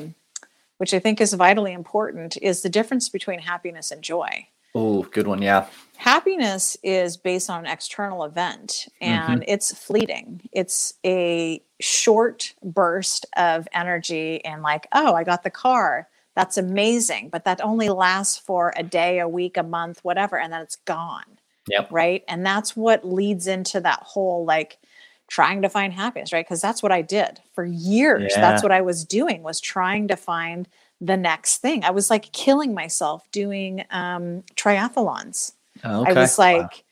which 0.78 0.94
I 0.96 1.00
think 1.00 1.22
is 1.22 1.34
vitally 1.34 1.72
important, 1.72 2.36
is 2.42 2.64
the 2.64 2.70
difference 2.70 3.08
between 3.08 3.40
happiness 3.40 3.92
and 3.92 4.02
joy. 4.02 4.48
Oh, 4.74 5.04
good 5.04 5.28
one. 5.28 5.42
Yeah. 5.44 5.68
Happiness 6.02 6.76
is 6.82 7.16
based 7.16 7.48
on 7.50 7.66
an 7.66 7.72
external 7.72 8.24
event 8.24 8.88
Mm-hmm. 9.02 9.32
and 9.34 9.44
it's 9.48 9.72
fleeting. 9.78 10.42
It's 10.52 10.96
a 11.06 11.62
short 11.80 12.56
burst 12.64 13.28
of 13.38 13.68
energy 13.74 14.44
and, 14.44 14.64
like, 14.64 14.88
oh, 14.94 15.14
I 15.14 15.24
got 15.24 15.44
the 15.44 15.52
car. 15.52 16.08
That's 16.36 16.58
amazing. 16.58 17.30
But 17.30 17.46
that 17.46 17.62
only 17.62 17.90
lasts 17.90 18.40
for 18.40 18.74
a 18.76 18.82
day, 18.84 19.20
a 19.20 19.28
week, 19.28 19.58
a 19.58 19.64
month, 19.64 20.00
whatever. 20.04 20.40
And 20.40 20.52
then 20.52 20.62
it's 20.62 20.78
gone 20.78 21.38
Yep. 21.68 21.90
right 21.92 22.24
and 22.28 22.44
that's 22.44 22.76
what 22.76 23.06
leads 23.08 23.46
into 23.46 23.80
that 23.82 24.00
whole 24.02 24.44
like 24.46 24.80
trying 25.28 25.62
to 25.62 25.70
find 25.70 25.94
happiness 25.94 26.34
right 26.34 26.44
because 26.44 26.60
that's 26.60 26.82
what 26.82 26.92
i 26.92 27.04
did 27.04 27.40
for 27.54 27.64
years 27.64 28.34
that's 28.42 28.64
what 28.64 28.72
i 28.72 28.82
was 28.82 29.06
doing 29.06 29.44
was 29.44 29.60
trying 29.62 30.08
to 30.08 30.16
find 30.16 30.68
the 31.00 31.16
next 31.16 31.58
thing 31.60 31.84
i 31.84 31.92
was 31.92 32.10
like 32.10 32.32
killing 32.32 32.74
myself 32.74 33.30
doing 33.32 33.86
um 33.92 34.42
triathlons 34.56 35.52
Okay. 35.86 36.04
i 36.06 36.14
was 36.14 36.38
Wow. 36.38 36.40
like 36.40 36.86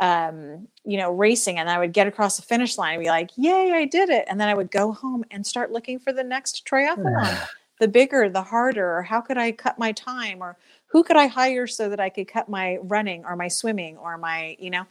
um 0.00 0.68
you 0.84 0.98
know 0.98 1.12
racing 1.12 1.58
and 1.58 1.70
i 1.70 1.78
would 1.78 1.92
get 1.92 2.06
across 2.06 2.36
the 2.36 2.42
finish 2.42 2.78
line 2.78 2.94
and 2.94 3.02
be 3.02 3.08
like 3.08 3.30
yay 3.36 3.72
i 3.74 3.84
did 3.86 4.10
it 4.10 4.24
and 4.28 4.40
then 4.40 4.48
i 4.48 4.54
would 4.54 4.70
go 4.70 4.92
home 4.92 5.24
and 5.30 5.46
start 5.46 5.72
looking 5.72 5.98
for 5.98 6.12
the 6.12 6.24
next 6.24 6.66
triathlon 6.66 7.40
the 7.80 7.88
bigger 7.88 8.28
the 8.28 8.42
harder 8.42 8.98
or 8.98 9.02
how 9.02 9.20
could 9.20 9.38
i 9.38 9.52
cut 9.52 9.78
my 9.78 9.92
time 9.92 10.42
or 10.42 10.56
who 10.86 11.04
could 11.04 11.16
i 11.16 11.26
hire 11.26 11.66
so 11.66 11.88
that 11.88 12.00
i 12.00 12.10
could 12.10 12.28
cut 12.28 12.48
my 12.48 12.78
running 12.84 13.24
or 13.24 13.36
my 13.36 13.48
swimming 13.48 13.96
or 13.98 14.18
my 14.18 14.56
you 14.60 14.70
know 14.70 14.84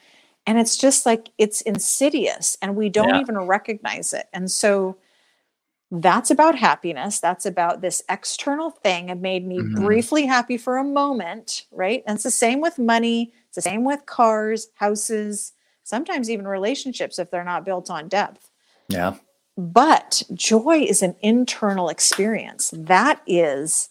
and 0.47 0.59
it's 0.59 0.77
just 0.77 1.05
like 1.05 1.29
it's 1.37 1.61
insidious 1.61 2.57
and 2.61 2.75
we 2.75 2.89
don't 2.89 3.15
Yeah. 3.15 3.17
even 3.17 3.37
recognize 3.37 4.13
it 4.13 4.27
and 4.33 4.51
so 4.51 4.97
that's 5.91 6.31
about 6.31 6.55
happiness. 6.55 7.19
That's 7.19 7.45
about 7.45 7.81
this 7.81 8.03
external 8.09 8.71
thing. 8.71 9.09
It 9.09 9.19
made 9.19 9.45
me 9.45 9.59
Mhm. 9.59 9.75
briefly 9.75 10.25
happy 10.25 10.57
for 10.57 10.77
a 10.77 10.83
moment 10.83 11.65
right? 11.71 12.03
And 12.07 12.15
it's 12.15 12.23
the 12.23 12.31
same 12.31 12.59
with 12.61 12.77
money. 12.79 13.31
It's 13.47 13.55
the 13.55 13.61
same 13.61 13.83
with 13.83 14.05
cars 14.05 14.67
houses 14.75 15.53
sometimes 15.83 16.29
even 16.31 16.47
relationships 16.47 17.19
if 17.19 17.29
they're 17.29 17.43
not 17.43 17.63
built 17.65 17.89
on 17.89 18.07
depth. 18.07 18.49
Yeah. 18.87 19.15
but 19.57 20.21
joy 20.33 20.79
is 20.81 21.01
an 21.01 21.15
internal 21.21 21.87
experience. 21.87 22.73
That 22.75 23.21
is 23.25 23.89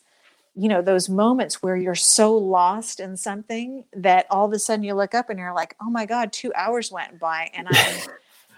you 0.57 0.69
know 0.69 0.83
those 0.83 1.09
moments 1.09 1.63
where 1.63 1.75
you're 1.77 1.95
so 1.97 2.37
lost 2.37 3.01
in 3.01 3.17
something 3.17 3.85
that 3.93 4.27
all 4.31 4.47
of 4.47 4.53
a 4.53 4.59
sudden 4.59 4.85
you 4.85 4.95
look 4.95 5.15
up 5.15 5.29
and 5.31 5.39
you're 5.39 5.55
like 5.55 5.75
oh 5.81 5.91
my 5.91 6.07
god 6.07 6.33
two 6.33 6.53
hours 6.55 6.93
went 6.93 7.19
by 7.19 7.51
and 7.55 7.67
i'm 7.73 8.01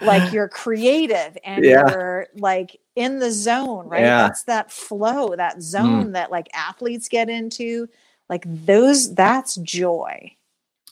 like 0.01 0.33
you're 0.33 0.49
creative 0.49 1.37
and 1.45 1.65
Yeah. 1.65 1.89
you're 1.91 2.27
like 2.37 2.79
in 2.97 3.19
the 3.19 3.31
zone 3.31 3.89
right 3.89 4.03
Yeah. 4.03 4.25
Mm. 4.25 4.27
that's 4.29 4.43
that 4.45 4.71
flow 4.73 5.35
that 5.37 5.63
zone 5.63 6.13
that 6.13 6.31
like 6.31 6.49
athletes 6.55 7.09
get 7.09 7.29
into 7.29 7.89
like 8.29 8.45
those 8.67 9.15
that's 9.15 9.57
joy 9.57 10.33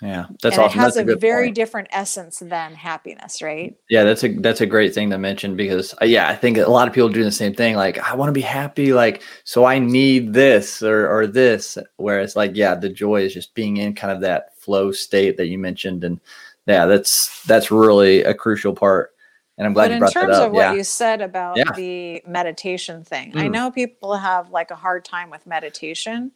Yeah. 0.03 0.27
That's 0.43 0.57
and 0.57 0.65
awesome. 0.67 0.79
it 0.79 0.83
has 0.83 0.95
That's 0.95 1.09
a, 1.09 1.13
a, 1.13 1.17
very 1.17 1.47
point. 1.49 1.55
different 1.57 1.89
essence 1.93 2.39
than 2.41 2.75
happiness 2.75 3.41
right 3.43 3.75
Yeah, 3.91 4.05
that's 4.05 4.25
a 4.25 4.29
that's 4.41 4.61
a 4.61 4.67
great 4.67 4.93
thing 4.95 5.09
to 5.11 5.19
mention 5.19 5.57
because 5.57 5.95
uh, 6.03 6.05
yeah, 6.05 6.29
I 6.29 6.35
think 6.37 6.59
a 6.59 6.67
lot 6.71 6.89
of 6.89 6.95
people 6.95 7.09
do 7.09 7.25
the 7.25 7.31
same 7.33 7.55
thing. 7.55 7.77
Like, 7.77 7.99
I 7.99 8.15
want 8.17 8.29
to 8.29 8.33
be 8.33 8.41
happy, 8.43 8.93
like, 8.93 9.23
so 9.45 9.65
I 9.65 9.79
need 9.79 10.33
this 10.33 10.83
or 10.83 11.09
or 11.09 11.27
this. 11.27 11.79
Whereas, 11.97 12.35
like, 12.37 12.53
yeah, 12.55 12.75
the 12.75 12.89
joy 12.89 13.23
is 13.23 13.33
just 13.35 13.55
being 13.55 13.77
in 13.79 13.95
kind 13.95 14.13
of 14.13 14.21
that 14.23 14.59
flow 14.59 14.93
state 14.93 15.37
that 15.37 15.47
you 15.47 15.59
mentioned, 15.59 16.05
and 16.05 16.21
yeah, 16.67 16.87
that's 16.87 17.43
that's 17.45 17.71
really 17.71 18.23
a 18.23 18.35
crucial 18.35 18.75
part. 18.75 19.11
And 19.57 19.67
I'm 19.67 19.73
glad 19.73 19.85
but 19.85 19.91
you 19.91 19.95
in 19.97 20.01
brought 20.01 20.15
that 20.15 20.21
terms 20.23 20.39
up. 20.39 20.47
of 20.49 20.53
what 20.53 20.63
Yeah, 20.63 20.75
you 20.75 20.85
said 20.85 21.21
about 21.23 21.57
Yeah. 21.59 21.73
the 21.77 22.23
meditation 22.27 23.05
thing 23.05 23.33
i 23.37 23.47
Mm. 23.47 23.53
know 23.53 23.71
people 23.71 24.17
have 24.17 24.51
like 24.51 24.71
a 24.73 24.75
hard 24.77 25.05
time 25.05 25.31
with 25.31 25.47
meditation 25.47 26.33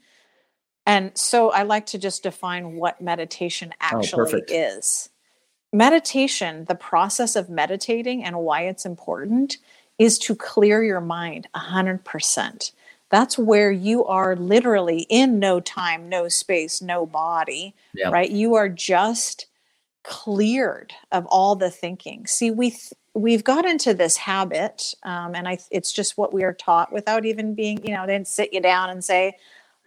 and 0.86 1.10
so 1.18 1.50
i 1.50 1.62
like 1.64 1.86
to 1.86 1.98
just 1.98 2.22
define 2.22 2.76
what 2.76 3.00
meditation 3.00 3.74
actually 3.80 4.42
Oh, 4.48 4.54
is 4.54 5.08
meditation 5.72 6.64
the 6.66 6.74
process 6.76 7.36
of 7.36 7.50
meditating 7.50 8.22
and 8.24 8.38
why 8.38 8.62
it's 8.62 8.86
important 8.86 9.58
is 9.98 10.18
to 10.20 10.34
clear 10.36 10.82
your 10.84 11.00
mind 11.00 11.48
100% 11.56 12.72
that's 13.10 13.36
where 13.38 13.72
you 13.72 14.04
are 14.04 14.36
literally 14.36 15.06
in 15.08 15.38
no 15.40 15.58
time 15.60 16.08
no 16.08 16.28
space 16.28 16.80
no 16.80 17.04
body 17.04 17.74
Yeah. 17.94 18.10
right 18.10 18.30
you 18.30 18.54
are 18.54 18.68
just 18.68 19.46
cleared 20.08 20.94
of 21.12 21.26
all 21.26 21.54
the 21.54 21.70
thinking. 21.70 22.26
See 22.26 22.50
we 22.50 22.70
th- 22.70 22.94
we've 23.12 23.44
got 23.44 23.66
into 23.66 23.92
this 23.92 24.16
habit 24.16 24.94
um, 25.02 25.34
and 25.34 25.48
i 25.48 25.58
it's 25.70 25.92
just 25.92 26.16
what 26.16 26.32
we 26.32 26.44
are 26.44 26.54
taught 26.54 26.92
without 26.92 27.24
even 27.24 27.54
being 27.54 27.84
you 27.84 27.92
know 27.92 28.06
they 28.06 28.12
didn't 28.12 28.28
sit 28.28 28.52
you 28.52 28.60
down 28.60 28.90
and 28.90 29.04
say 29.04 29.36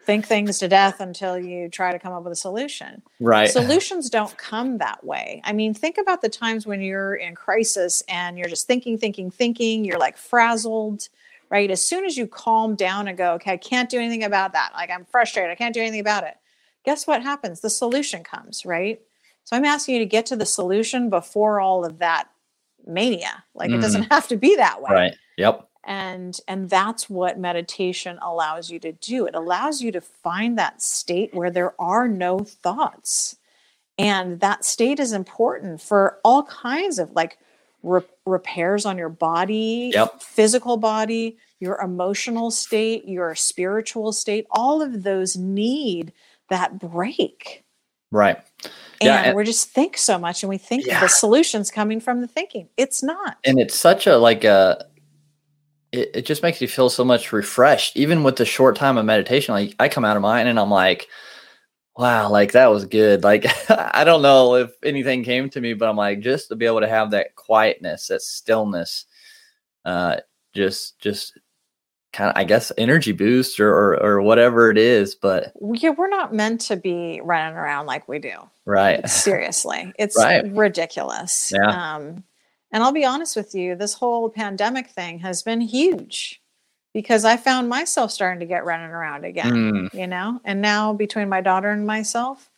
think 0.03 0.25
things 0.25 0.59
to 0.59 0.67
death 0.67 0.99
until 0.99 1.39
you 1.39 1.69
try 1.69 1.91
to 1.91 1.99
come 1.99 2.11
up 2.11 2.23
with 2.23 2.33
a 2.33 2.35
solution. 2.35 3.03
Right. 3.19 3.49
solutions 3.59 4.09
don't 4.09 4.35
come 4.37 4.79
that 4.79 5.03
way. 5.03 5.41
I 5.43 5.53
mean 5.53 5.73
think 5.73 5.97
about 5.97 6.21
the 6.21 6.29
times 6.29 6.67
when 6.67 6.81
you're 6.81 7.15
in 7.15 7.35
crisis 7.35 8.03
and 8.07 8.37
you're 8.37 8.49
just 8.49 8.67
thinking 8.67 8.97
thinking 8.97 9.31
thinking 9.31 9.85
you're 9.85 9.99
like 9.99 10.17
frazzled 10.17 11.09
right? 11.49 11.69
As 11.69 11.85
soon 11.85 12.05
as 12.05 12.17
you 12.17 12.27
calm 12.27 12.75
down 12.75 13.07
and 13.07 13.17
go 13.17 13.33
okay 13.33 13.53
i 13.53 13.57
can't 13.57 13.89
do 13.89 13.97
anything 13.97 14.23
about 14.23 14.53
that. 14.53 14.71
Like 14.73 14.91
i'm 14.91 15.05
frustrated. 15.05 15.51
I 15.51 15.55
can't 15.55 15.73
do 15.73 15.81
anything 15.81 15.99
about 15.99 16.23
it. 16.25 16.35
Guess 16.83 17.07
what 17.07 17.23
happens? 17.23 17.61
The 17.61 17.69
solution 17.69 18.23
comes 18.23 18.65
right 18.65 19.01
so 19.43 19.55
i'm 19.55 19.65
asking 19.65 19.95
you 19.95 19.99
to 19.99 20.05
get 20.05 20.25
to 20.25 20.35
the 20.35 20.45
solution 20.45 21.09
before 21.09 21.59
all 21.59 21.85
of 21.85 21.99
that 21.99 22.27
mania. 22.85 23.43
Like 23.53 23.69
it 23.69 23.73
mm-hmm. 23.73 23.81
doesn't 23.81 24.03
have 24.11 24.27
to 24.29 24.37
be 24.37 24.55
that 24.55 24.81
way. 24.81 24.91
Right. 24.91 25.15
Yep. 25.37 25.67
and 25.83 26.39
and 26.47 26.69
that's 26.69 27.09
what 27.09 27.39
meditation 27.39 28.19
allows 28.21 28.69
you 28.69 28.79
to 28.79 28.91
do. 28.91 29.25
It 29.25 29.35
allows 29.35 29.81
you 29.81 29.91
to 29.93 30.01
find 30.01 30.57
that 30.57 30.81
state 30.81 31.33
where 31.33 31.49
there 31.49 31.79
are 31.81 32.07
no 32.07 32.39
thoughts. 32.39 33.37
And 33.97 34.39
that 34.39 34.65
state 34.65 34.99
is 34.99 35.13
important 35.13 35.81
for 35.81 36.19
all 36.23 36.43
kinds 36.43 36.97
of 36.97 37.11
like 37.11 37.37
re- 37.83 38.01
repairs 38.25 38.85
on 38.85 38.97
your 38.97 39.09
body 39.09 39.91
Yep. 39.93 40.21
physical 40.21 40.77
body 40.77 41.37
your 41.59 41.79
emotional 41.79 42.51
state 42.51 43.05
your 43.05 43.35
spiritual 43.35 44.11
state. 44.11 44.47
All 44.51 44.81
of 44.81 45.03
those 45.03 45.35
need 45.35 46.13
that 46.49 46.79
break 46.79 47.63
Right. 48.11 48.37
and 48.63 48.71
Yeah, 49.01 49.33
we 49.33 49.43
just 49.43 49.69
think 49.69 49.97
so 49.97 50.19
much 50.19 50.43
and 50.43 50.49
we 50.49 50.57
think 50.57 50.85
Yeah. 50.85 50.99
the 50.99 51.07
solution's 51.09 51.71
coming 51.71 51.99
from 51.99 52.21
the 52.21 52.27
thinking 52.27 52.67
it's 52.77 53.01
not 53.01 53.37
and 53.43 53.59
it's 53.59 53.75
such 53.75 54.05
a 54.07 54.17
like 54.17 54.43
a 54.43 54.85
it, 55.91 56.11
it 56.13 56.25
just 56.25 56.43
makes 56.43 56.61
you 56.61 56.67
feel 56.67 56.89
so 56.89 57.03
much 57.03 57.33
refreshed 57.33 57.97
even 57.97 58.23
with 58.23 58.35
the 58.35 58.45
short 58.45 58.75
time 58.75 58.97
of 58.97 59.05
meditation 59.05 59.53
like 59.53 59.75
i 59.79 59.87
come 59.89 60.05
out 60.05 60.15
of 60.17 60.21
mine 60.21 60.47
and 60.47 60.59
i'm 60.59 60.69
like 60.69 61.07
Wow, 61.97 62.29
like 62.29 62.53
that 62.53 62.67
was 62.71 62.85
good. 62.85 63.23
Like 63.23 63.45
I 63.69 64.03
don't 64.05 64.21
know 64.21 64.55
if 64.55 64.71
anything 64.83 65.23
came 65.23 65.49
to 65.49 65.61
me, 65.61 65.73
but 65.73 65.89
I'm 65.89 65.97
like 65.97 66.21
just 66.21 66.47
to 66.47 66.55
be 66.55 66.65
able 66.65 66.79
to 66.79 66.87
have 66.87 67.11
that 67.11 67.35
quietness, 67.35 68.07
that 68.07 68.21
stillness, 68.21 69.05
uh, 69.83 70.17
just 70.53 70.99
just 70.99 71.37
kind 72.13 72.29
of 72.29 72.37
I 72.37 72.43
guess 72.43 72.71
energy 72.77 73.11
boost 73.13 73.59
or, 73.59 73.69
or 73.73 74.03
or 74.03 74.21
whatever 74.21 74.69
it 74.69 74.77
is. 74.77 75.15
But 75.15 75.53
Yeah, 75.61 75.91
we're 75.91 76.09
not 76.09 76.33
meant 76.33 76.61
to 76.61 76.75
be 76.75 77.21
running 77.23 77.55
around 77.57 77.85
like 77.85 78.07
we 78.07 78.19
do. 78.19 78.33
right, 78.65 79.07
Seriously, 79.09 79.93
it's 79.97 80.17
Right. 80.17 80.45
ridiculous. 80.53 81.51
Yeah. 81.55 81.95
Um, 81.95 82.23
and 82.73 82.83
I'll 82.83 82.91
be 82.93 83.05
honest 83.05 83.35
with 83.35 83.53
you, 83.55 83.75
this 83.75 83.93
whole 83.93 84.29
pandemic 84.29 84.89
thing 84.89 85.19
has 85.19 85.43
been 85.43 85.59
huge 85.61 86.41
because 86.93 87.25
I 87.25 87.37
found 87.37 87.67
myself 87.69 88.11
starting 88.11 88.39
to 88.41 88.45
get 88.45 88.65
running 88.65 88.89
around 88.91 89.25
again, 89.25 89.51
Mm, 89.51 89.93
you 89.93 90.07
know? 90.07 90.39
And 90.45 90.61
now 90.61 90.93
between 90.93 91.27
my 91.29 91.41
daughter 91.41 91.69
and 91.69 91.85
myself, 91.87 92.49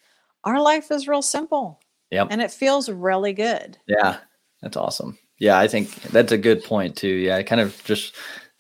our 0.43 0.59
life 0.61 0.91
is 0.91 1.07
real 1.07 1.21
simple. 1.21 1.79
Yep. 2.11 2.27
And 2.29 2.41
it 2.41 2.51
feels 2.51 2.89
really 2.89 3.33
good. 3.33 3.77
yeah, 3.87 4.17
that's 4.61 4.77
awesome. 4.77 5.17
Yeah, 5.39 5.57
I 5.57 5.67
think 5.67 5.91
that's 6.03 6.31
a 6.31 6.37
good 6.37 6.63
point 6.63 6.95
too. 6.95 7.07
Yeah, 7.07 7.41
kind 7.41 7.59
of 7.61 7.83
just 7.83 8.13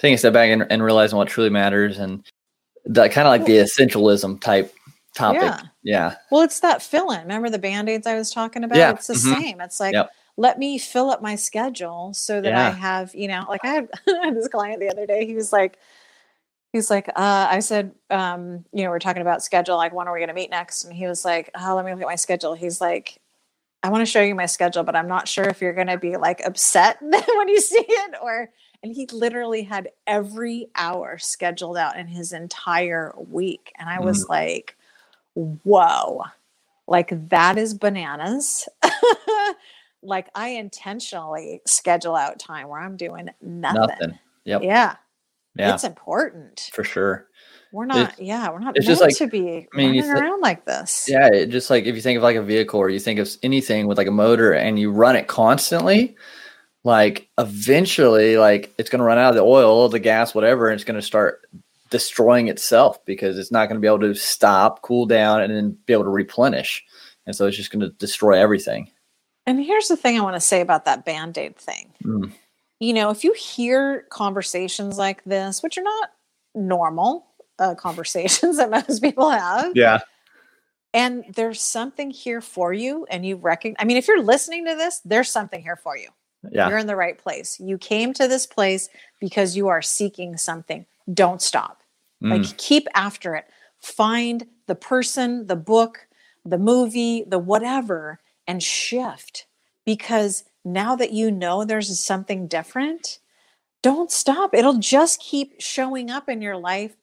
taking 0.03 0.15
a 0.15 0.17
step 0.17 0.33
back 0.33 0.49
and, 0.49 0.67
and 0.69 0.83
realizing 0.83 1.17
what 1.17 1.29
truly 1.29 1.49
matters 1.49 1.97
and 1.97 2.23
that 2.85 3.13
kind 3.13 3.25
of 3.25 3.31
like 3.31 3.45
the 3.45 3.57
essentialism 3.57 4.41
type 4.41 4.73
topic. 5.15 5.41
Yeah. 5.41 5.61
Yeah, 5.85 6.15
Well, 6.29 6.41
it's 6.41 6.59
that 6.59 6.81
fill 6.81 7.11
in. 7.11 7.21
Remember 7.21 7.49
the 7.49 7.59
band 7.59 7.89
aids 7.89 8.05
I 8.05 8.15
was 8.15 8.31
talking 8.31 8.63
about? 8.65 8.77
Yeah, 8.77 8.91
It's 8.91 9.07
the 9.07 9.13
mhm. 9.13 9.39
same. 9.41 9.61
It's 9.61 9.79
like, 9.79 9.93
Yep. 9.93 10.09
let 10.35 10.59
me 10.59 10.77
fill 10.77 11.09
up 11.09 11.21
my 11.21 11.35
schedule 11.35 12.13
so 12.13 12.41
that 12.41 12.53
I 12.53 12.69
have, 12.71 13.15
you 13.15 13.29
know, 13.29 13.45
like 13.47 13.63
I 13.63 13.67
had, 13.67 13.89
I 14.07 14.25
had 14.25 14.35
this 14.35 14.49
client 14.49 14.81
the 14.81 14.89
other 14.89 15.05
day. 15.05 15.25
He 15.25 15.35
was 15.35 15.53
like, 15.53 15.77
he's 16.73 16.89
like, 16.89 17.07
uh, 17.09 17.47
I 17.49 17.59
said, 17.59 17.93
um, 18.09 18.65
you 18.73 18.83
know, 18.83 18.89
we're 18.89 18.99
talking 18.99 19.21
about 19.21 19.43
schedule. 19.43 19.77
Like, 19.77 19.93
when 19.93 20.07
are 20.07 20.13
we 20.13 20.19
going 20.19 20.29
to 20.29 20.33
meet 20.33 20.49
next? 20.49 20.83
And 20.83 20.93
he 20.93 21.07
was 21.07 21.23
like, 21.23 21.49
oh, 21.57 21.75
let 21.75 21.85
me 21.85 21.91
look 21.91 22.01
at 22.01 22.07
my 22.07 22.15
schedule. 22.15 22.53
He's 22.53 22.81
like, 22.81 23.19
I 23.83 23.89
want 23.89 24.01
to 24.01 24.09
show 24.09 24.21
you 24.21 24.33
my 24.33 24.45
schedule, 24.45 24.83
but 24.83 24.95
I'm 24.95 25.09
not 25.09 25.27
sure 25.27 25.43
if 25.43 25.61
you're 25.61 25.73
going 25.73 25.87
to 25.87 25.97
be 25.97 26.15
like 26.17 26.41
upset 26.45 26.97
when 27.01 27.49
you 27.49 27.59
see 27.59 27.85
it 27.87 28.15
or. 28.21 28.49
And 28.81 28.93
he 28.93 29.07
literally 29.13 29.63
had 29.63 29.91
every 30.07 30.67
hour 30.75 31.17
scheduled 31.17 31.77
out 31.77 31.97
in 31.97 32.05
his 32.05 32.33
entire 32.33 33.13
week. 33.15 33.71
And 33.79 33.87
I 33.87 34.01
was 34.01 34.25
mm. 34.25 34.29
like, 34.29 34.75
whoa, 35.35 36.23
like 36.85 37.29
that 37.29 37.57
is 37.57 37.73
bananas. 37.73 38.67
like 40.03 40.27
I 40.35 40.49
intentionally 40.49 41.61
schedule 41.65 42.15
out 42.15 42.39
time 42.39 42.67
where 42.67 42.81
I'm 42.81 42.97
doing 42.97 43.29
nothing. 43.41 43.81
nothing. 43.81 44.19
Yep. 44.43 44.63
Yeah, 44.63 44.95
Yeah, 45.55 45.73
it's 45.73 45.85
important. 45.85 46.69
for 46.73 46.83
sure. 46.83 47.27
We're 47.73 47.85
not, 47.85 48.21
yeah, 48.21 48.51
we're 48.51 48.59
not 48.59 48.77
it's 48.77 48.85
meant 48.85 48.99
just 48.99 49.01
like- 49.01 49.17
to 49.17 49.27
be 49.27 49.67
I 49.73 49.75
mean, 49.75 49.87
running 49.87 50.03
thi- 50.03 50.09
around 50.09 50.41
like 50.41 50.65
this. 50.65 51.07
Yeah, 51.09 51.27
it 51.27 51.47
just 51.47 51.71
like 51.71 51.85
if 51.85 51.95
you 51.95 52.01
think 52.01 52.17
of 52.17 52.23
like 52.23 52.35
a 52.35 52.43
vehicle 52.43 52.79
or 52.79 52.87
you 52.87 52.99
think 52.99 53.19
of 53.19 53.29
anything 53.41 53.87
with 53.87 53.97
like 53.97 54.07
a 54.07 54.11
motor 54.11 54.53
and 54.53 54.77
you 54.77 54.91
run 54.91 55.15
it 55.15 55.27
constantly, 55.27 56.15
like 56.83 57.27
eventually 57.39 58.37
like 58.37 58.71
it's 58.77 58.91
going 58.91 58.99
to 58.99 59.05
run 59.05 59.17
out 59.17 59.29
of 59.29 59.35
the 59.35 59.41
oil, 59.41 59.89
the 59.89 59.97
gas, 59.97 60.35
whatever, 60.35 60.69
and 60.69 60.75
it's 60.75 60.83
going 60.83 60.99
to 60.99 61.05
start 61.05 61.41
destroying 61.89 62.47
itself 62.47 63.03
because 63.05 63.39
it's 63.39 63.51
not 63.51 63.67
going 63.69 63.75
to 63.75 63.81
be 63.81 63.87
able 63.87 63.99
to 64.01 64.13
stop, 64.13 64.83
cool 64.83 65.07
down, 65.07 65.41
and 65.41 65.51
then 65.51 65.75
be 65.87 65.93
able 65.93 66.03
to 66.03 66.09
replenish. 66.11 66.83
And 67.25 67.35
so 67.35 67.47
it's 67.47 67.57
just 67.57 67.71
going 67.71 67.79
to 67.81 67.89
destroy 67.89 68.39
everything. 68.39 68.91
And 69.47 69.59
here's 69.63 69.87
the 69.87 69.97
thing 69.97 70.19
I 70.19 70.23
want 70.23 70.35
to 70.35 70.39
say 70.41 70.61
about 70.61 70.85
that 70.85 71.05
band 71.05 71.39
aid 71.39 71.55
thing. 71.55 71.91
Mm. 72.03 72.31
You 72.79 72.93
know, 72.93 73.09
if 73.09 73.23
you 73.23 73.33
hear 73.33 74.05
conversations 74.11 74.97
like 74.99 75.23
this, 75.23 75.63
which 75.63 75.77
are 75.77 75.83
not 75.83 76.11
normal 76.55 77.25
uh, 77.59 77.75
conversations 77.75 78.57
that 78.57 78.69
most 78.69 79.01
people 79.01 79.29
have, 79.29 79.71
Yeah. 79.75 79.99
and 80.93 81.23
there's 81.35 81.61
something 81.61 82.11
here 82.11 82.41
for 82.41 82.73
you, 82.73 83.05
and 83.09 83.25
you 83.25 83.35
recognize, 83.37 83.77
I 83.79 83.85
mean, 83.85 83.97
if 83.97 84.07
you're 84.07 84.21
listening 84.23 84.65
to 84.65 84.75
this, 84.75 85.01
there's 85.05 85.29
something 85.29 85.61
here 85.61 85.75
for 85.75 85.97
you. 85.97 86.09
Yeah. 86.51 86.67
You're 86.67 86.77
in 86.77 86.87
the 86.87 86.95
right 86.95 87.17
place. 87.17 87.59
You 87.59 87.77
came 87.77 88.13
to 88.15 88.27
this 88.27 88.45
place 88.45 88.89
because 89.21 89.55
you 89.55 89.69
are 89.69 89.81
seeking 89.81 90.35
something. 90.35 90.85
Don't 91.13 91.41
stop. 91.41 91.81
Mm. 92.21 92.37
Like 92.45 92.57
keep 92.57 92.87
after 92.93 93.35
it. 93.35 93.45
Find 93.79 94.45
the 94.67 94.75
person, 94.75 95.47
the 95.47 95.55
book, 95.55 96.05
the 96.43 96.57
movie, 96.57 97.23
the 97.25 97.39
whatever, 97.39 98.19
and 98.45 98.61
shift. 98.61 99.45
Because 99.85 100.43
now 100.65 100.95
that 100.97 101.13
you 101.13 101.31
know 101.31 101.63
there's 101.63 101.97
something 101.97 102.47
different, 102.47 103.19
don't 103.81 104.11
stop. 104.11 104.53
It'll 104.53 104.79
just 104.79 105.21
keep 105.21 105.55
showing 105.59 106.09
up 106.11 106.27
in 106.27 106.41
your 106.41 106.57
life, 106.57 106.95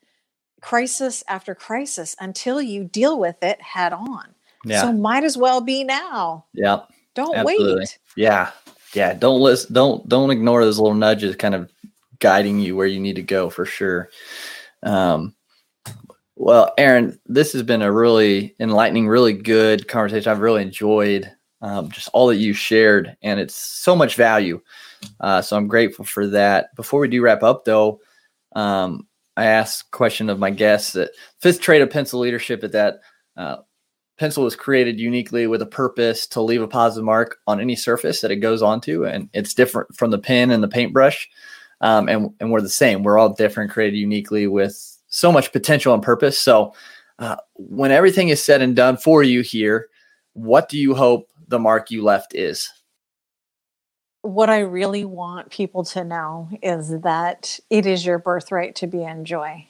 crisis 0.61 1.23
after 1.29 1.55
crisis, 1.55 2.17
until 2.21 2.61
you 2.61 2.85
deal 2.85 3.19
with 3.19 3.43
it 3.43 3.61
head 3.61 3.93
on. 3.93 4.35
yeah. 4.65 4.83
So 4.83 4.93
might 4.93 5.25
as 5.25 5.37
well 5.37 5.61
be 5.61 5.85
now. 5.85 6.45
yeah. 6.55 6.81
Don't 7.15 7.37
Absolutely. 7.37 7.81
wait. 7.81 7.99
Yeah. 8.17 8.53
Yeah. 8.95 9.15
Don't 9.15 9.41
listen. 9.41 9.75
Don't 9.75 10.09
don't 10.09 10.31
ignore 10.31 10.65
those 10.65 10.79
little 10.79 10.95
nudges 10.95 11.35
kind 11.37 11.55
of 11.55 11.71
guiding 12.21 12.61
you 12.61 12.77
where 12.77 12.87
you 12.87 13.01
need 13.01 13.17
to 13.17 13.23
go 13.23 13.51
for 13.51 13.65
sure. 13.65 14.11
Um 14.83 15.35
well, 16.37 16.73
Aaron, 16.79 17.21
this 17.27 17.53
has 17.53 17.63
been 17.63 17.83
a 17.83 17.93
really 17.93 18.55
enlightening, 18.61 19.07
really 19.07 19.35
good 19.35 19.87
conversation. 19.89 20.33
I've 20.33 20.41
really 20.41 20.63
enjoyed 20.63 21.31
um, 21.61 21.91
just 21.91 22.09
all 22.15 22.29
that 22.29 22.37
you 22.37 22.55
shared, 22.55 23.15
and 23.23 23.39
it's 23.39 23.55
so 23.55 23.95
much 23.95 24.15
value. 24.17 24.59
Uh, 25.21 25.43
so 25.43 25.55
I'm 25.55 25.69
grateful 25.69 26.07
for 26.07 26.27
that. 26.29 26.75
Before 26.77 27.01
we 27.01 27.09
do 27.09 27.21
wrap 27.21 27.43
up, 27.43 27.67
though, 27.67 28.01
um, 28.57 29.07
I 29.41 29.47
asked 29.47 29.91
question 29.91 30.29
of 30.29 30.39
my 30.39 30.51
guests 30.51 30.93
that 30.93 31.13
fifth 31.41 31.61
trait 31.61 31.81
of 31.81 31.91
pencil 31.91 32.21
leadership 32.21 32.63
is 32.63 32.73
that 32.73 33.01
uh, 33.37 33.57
pencil 34.19 34.45
was 34.45 34.55
created 34.55 35.01
uniquely 35.01 35.47
with 35.47 35.63
a 35.63 35.67
purpose 35.67 36.27
to 36.29 36.43
leave 36.43 36.61
a 36.61 36.69
positive 36.69 37.05
mark 37.05 37.39
on 37.47 37.59
any 37.59 37.75
surface 37.75 38.21
that 38.21 38.31
it 38.31 38.37
goes 38.37 38.61
onto 38.61 39.07
and 39.07 39.31
it's 39.33 39.55
different 39.55 39.97
from 39.97 40.11
the 40.11 40.19
pen 40.19 40.51
and 40.51 40.63
the 40.63 40.69
paintbrush 40.69 41.27
um, 41.81 42.09
and, 42.09 42.29
and 42.39 42.51
we're 42.53 42.61
the 42.61 42.69
same. 42.69 43.03
We're 43.03 43.17
all 43.17 43.33
different 43.33 43.71
created 43.71 43.97
uniquely 43.97 44.47
with 44.47 44.99
so 45.09 45.33
much 45.33 45.53
potential 45.53 45.95
and 45.95 46.03
purpose. 46.03 46.39
So 46.39 46.75
uh, 47.19 47.37
when 47.55 47.93
everything 47.93 48.29
is 48.29 48.45
said 48.45 48.61
and 48.61 48.77
done 48.77 48.99
for 48.99 49.23
you 49.23 49.41
here 49.41 49.89
what 50.35 50.69
do 50.69 50.79
you 50.79 50.95
hope 50.95 51.29
the 51.49 51.59
mark 51.59 51.91
you 51.91 52.03
left 52.03 52.35
is 52.35 52.71
what 54.23 54.51
I 54.51 54.61
really 54.61 55.05
want 55.05 55.51
people 55.51 55.85
to 55.85 56.05
know 56.05 56.49
is 56.63 57.01
that 57.01 57.59
it 57.71 57.87
is 57.87 58.05
your 58.05 58.19
birthright 58.19 58.75
to 58.77 58.87
be 58.87 59.03
in 59.03 59.25
joy 59.25 59.67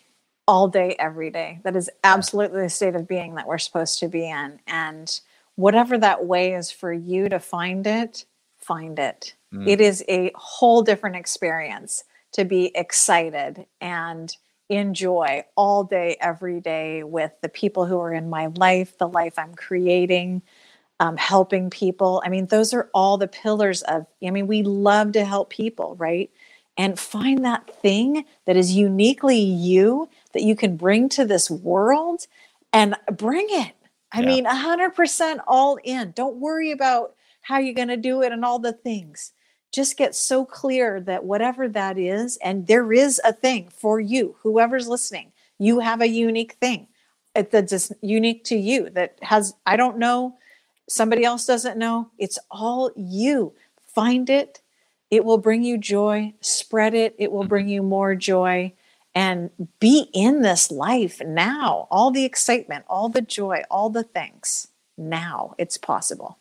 all 0.48 0.66
day, 0.66 0.96
every 0.98 1.30
day. 1.30 1.60
That 1.62 1.76
is 1.76 1.88
absolutely 2.02 2.62
the 2.62 2.70
state 2.70 2.96
of 2.96 3.06
being 3.06 3.36
that 3.36 3.46
we're 3.46 3.58
supposed 3.58 4.00
to 4.00 4.08
be 4.08 4.28
in. 4.28 4.60
And 4.66 5.20
whatever 5.54 5.96
that 5.98 6.26
way 6.26 6.54
is 6.54 6.70
for 6.70 6.92
you 6.92 7.28
to 7.28 7.38
find 7.38 7.86
it, 7.86 8.24
find 8.58 8.98
it. 8.98 9.34
Mm. 9.54 9.68
It 9.68 9.80
is 9.80 10.04
a 10.08 10.32
whole 10.34 10.82
different 10.82 11.16
experience 11.16 12.02
to 12.32 12.44
be 12.44 12.72
excited 12.74 13.66
and 13.80 14.36
enjoy 14.68 15.44
all 15.56 15.84
day, 15.84 16.16
every 16.20 16.60
day 16.60 17.02
with 17.02 17.32
the 17.42 17.48
people 17.48 17.86
who 17.86 17.98
are 17.98 18.12
in 18.12 18.30
my 18.30 18.46
life, 18.56 18.98
the 18.98 19.08
life 19.08 19.38
I'm 19.38 19.54
creating 19.54 20.42
um, 21.00 21.18
helping 21.18 21.70
people. 21.70 22.22
I 22.26 22.30
mean, 22.30 22.48
those 22.48 22.74
are 22.74 22.90
all 22.94 23.18
the 23.18 23.28
pillars 23.28 23.82
of, 23.84 24.06
I 24.26 24.30
mean, 24.30 24.48
we 24.48 24.64
love 24.64 25.12
to 25.14 25.26
help 25.26 25.50
people, 25.50 25.96
right? 25.96 26.30
And 26.78 27.00
find 27.00 27.44
that 27.46 27.70
thing 27.82 28.26
that 28.46 28.56
is 28.56 28.74
uniquely 28.74 29.40
you 29.40 30.10
that 30.34 30.44
you 30.44 30.56
can 30.56 30.76
bring 30.78 31.10
to 31.10 31.26
this 31.26 31.50
world 31.50 32.26
and 32.72 32.96
bring 33.12 33.48
it. 33.50 33.74
I 34.12 34.22
Yeah. 34.22 34.22
mean, 34.22 34.46
100% 34.46 35.40
all 35.48 35.78
in. 35.84 36.12
Don't 36.16 36.38
worry 36.38 36.72
about 36.72 37.16
how 37.42 37.58
you're 37.60 37.74
going 37.74 37.88
to 37.90 37.98
do 37.98 38.22
it 38.22 38.32
and 38.32 38.44
all 38.44 38.60
the 38.60 38.74
things. 38.74 39.32
Just 39.72 39.98
get 39.98 40.16
so 40.16 40.46
clear 40.46 41.00
that 41.02 41.24
whatever 41.26 41.68
that 41.68 41.98
is, 41.98 42.38
and 42.38 42.68
there 42.68 42.92
is 42.94 43.20
a 43.24 43.34
thing 43.34 43.70
for 43.76 44.00
you, 44.00 44.36
whoever's 44.42 44.88
listening, 44.88 45.32
you 45.60 45.80
have 45.80 46.02
a 46.02 46.08
unique 46.08 46.54
thing 46.54 46.88
that's 47.34 47.92
unique 48.02 48.44
to 48.46 48.56
you 48.56 48.90
that 48.92 49.18
has, 49.22 49.54
I 49.66 49.76
don't 49.76 49.98
know, 49.98 50.34
somebody 50.90 51.24
else 51.24 51.46
doesn't 51.46 51.78
know. 51.78 52.10
It's 52.18 52.38
all 52.50 52.90
you. 52.96 53.54
Find 53.94 54.28
it. 54.28 54.60
It 55.10 55.24
will 55.24 55.38
bring 55.38 55.62
you 55.62 55.78
joy. 55.78 56.34
Spread 56.40 56.94
it. 56.94 57.14
It 57.18 57.32
will 57.32 57.44
bring 57.44 57.68
you 57.68 57.82
more 57.82 58.14
joy. 58.14 58.72
And 59.14 59.50
be 59.80 60.08
in 60.12 60.42
this 60.42 60.70
life 60.70 61.20
now. 61.24 61.88
All 61.90 62.10
the 62.10 62.24
excitement, 62.24 62.84
all 62.88 63.08
the 63.08 63.22
joy, 63.22 63.62
all 63.70 63.90
the 63.90 64.04
things. 64.04 64.68
Now 64.96 65.54
it's 65.58 65.78
possible. 65.78 66.38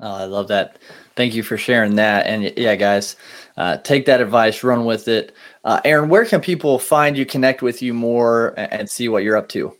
Oh, 0.00 0.14
I 0.14 0.24
love 0.24 0.48
that. 0.48 0.78
Thank 1.14 1.34
you 1.34 1.44
for 1.44 1.56
sharing 1.56 1.94
that. 1.96 2.26
And 2.26 2.52
yeah, 2.56 2.74
guys, 2.74 3.14
uh, 3.56 3.76
take 3.78 4.06
that 4.06 4.20
advice, 4.20 4.64
run 4.64 4.84
with 4.84 5.06
it. 5.06 5.32
Uh, 5.64 5.80
Aaron, 5.84 6.08
where 6.08 6.24
can 6.24 6.40
people 6.40 6.80
find 6.80 7.16
you, 7.16 7.24
connect 7.24 7.62
with 7.62 7.82
you 7.82 7.94
more, 7.94 8.54
and 8.56 8.90
see 8.90 9.08
what 9.08 9.22
you're 9.22 9.36
up 9.36 9.48
to? 9.50 9.76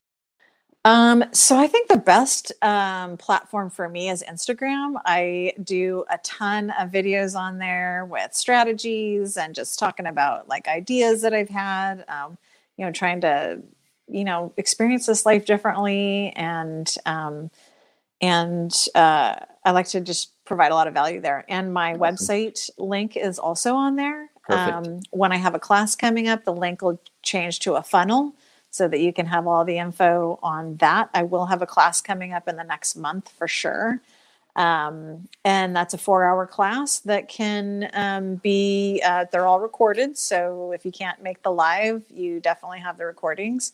Um, 0.84 1.24
so 1.32 1.56
I 1.56 1.68
think 1.68 1.88
the 1.88 1.98
best 1.98 2.52
um, 2.60 3.16
platform 3.16 3.70
for 3.70 3.88
me 3.88 4.10
is 4.10 4.24
Instagram. 4.28 4.94
I 5.04 5.52
do 5.62 6.04
a 6.10 6.18
ton 6.18 6.70
of 6.70 6.90
videos 6.90 7.36
on 7.36 7.58
there 7.58 8.04
with 8.04 8.34
strategies 8.34 9.36
and 9.36 9.54
just 9.54 9.78
talking 9.78 10.06
about 10.06 10.48
like 10.48 10.66
ideas 10.66 11.22
that 11.22 11.32
I've 11.32 11.48
had. 11.48 12.04
Um, 12.08 12.36
you 12.76 12.84
know, 12.84 12.92
trying 12.92 13.20
to 13.20 13.62
you 14.08 14.24
know 14.24 14.52
experience 14.56 15.06
this 15.06 15.24
life 15.24 15.46
differently 15.46 16.32
and 16.34 16.92
um, 17.06 17.50
and 18.20 18.72
uh, 18.94 19.36
I 19.64 19.70
like 19.70 19.88
to 19.88 20.00
just 20.00 20.32
provide 20.44 20.72
a 20.72 20.74
lot 20.74 20.88
of 20.88 20.94
value 20.94 21.20
there. 21.20 21.44
And 21.48 21.72
my 21.72 21.94
website 21.94 22.70
link 22.78 23.16
is 23.16 23.38
also 23.38 23.74
on 23.74 23.96
there. 23.96 24.30
Um, 24.48 25.00
when 25.10 25.32
I 25.32 25.36
have 25.36 25.54
a 25.54 25.58
class 25.60 25.94
coming 25.94 26.28
up, 26.28 26.44
the 26.44 26.52
link 26.52 26.82
will 26.82 27.00
change 27.22 27.60
to 27.60 27.74
a 27.74 27.82
funnel 27.82 28.34
so 28.72 28.88
that 28.88 29.00
you 29.00 29.12
can 29.12 29.26
have 29.26 29.46
all 29.46 29.64
the 29.64 29.78
info 29.78 30.38
on 30.42 30.76
that. 30.78 31.10
I 31.12 31.22
will 31.22 31.46
have 31.46 31.60
a 31.60 31.66
class 31.66 32.00
coming 32.00 32.32
up 32.32 32.48
in 32.48 32.56
the 32.56 32.64
next 32.64 32.96
month 32.96 33.30
for 33.36 33.46
sure. 33.46 34.00
Um, 34.56 35.28
and 35.44 35.76
that's 35.76 35.92
a 35.94 35.98
four 35.98 36.24
hour 36.24 36.46
class 36.46 36.98
that 37.00 37.28
can 37.28 37.90
um, 37.92 38.36
be, 38.36 39.02
uh, 39.04 39.26
they're 39.30 39.46
all 39.46 39.60
recorded. 39.60 40.16
So 40.16 40.72
if 40.72 40.86
you 40.86 40.92
can't 40.92 41.22
make 41.22 41.42
the 41.42 41.52
live, 41.52 42.02
you 42.10 42.40
definitely 42.40 42.80
have 42.80 42.96
the 42.96 43.04
recordings. 43.04 43.72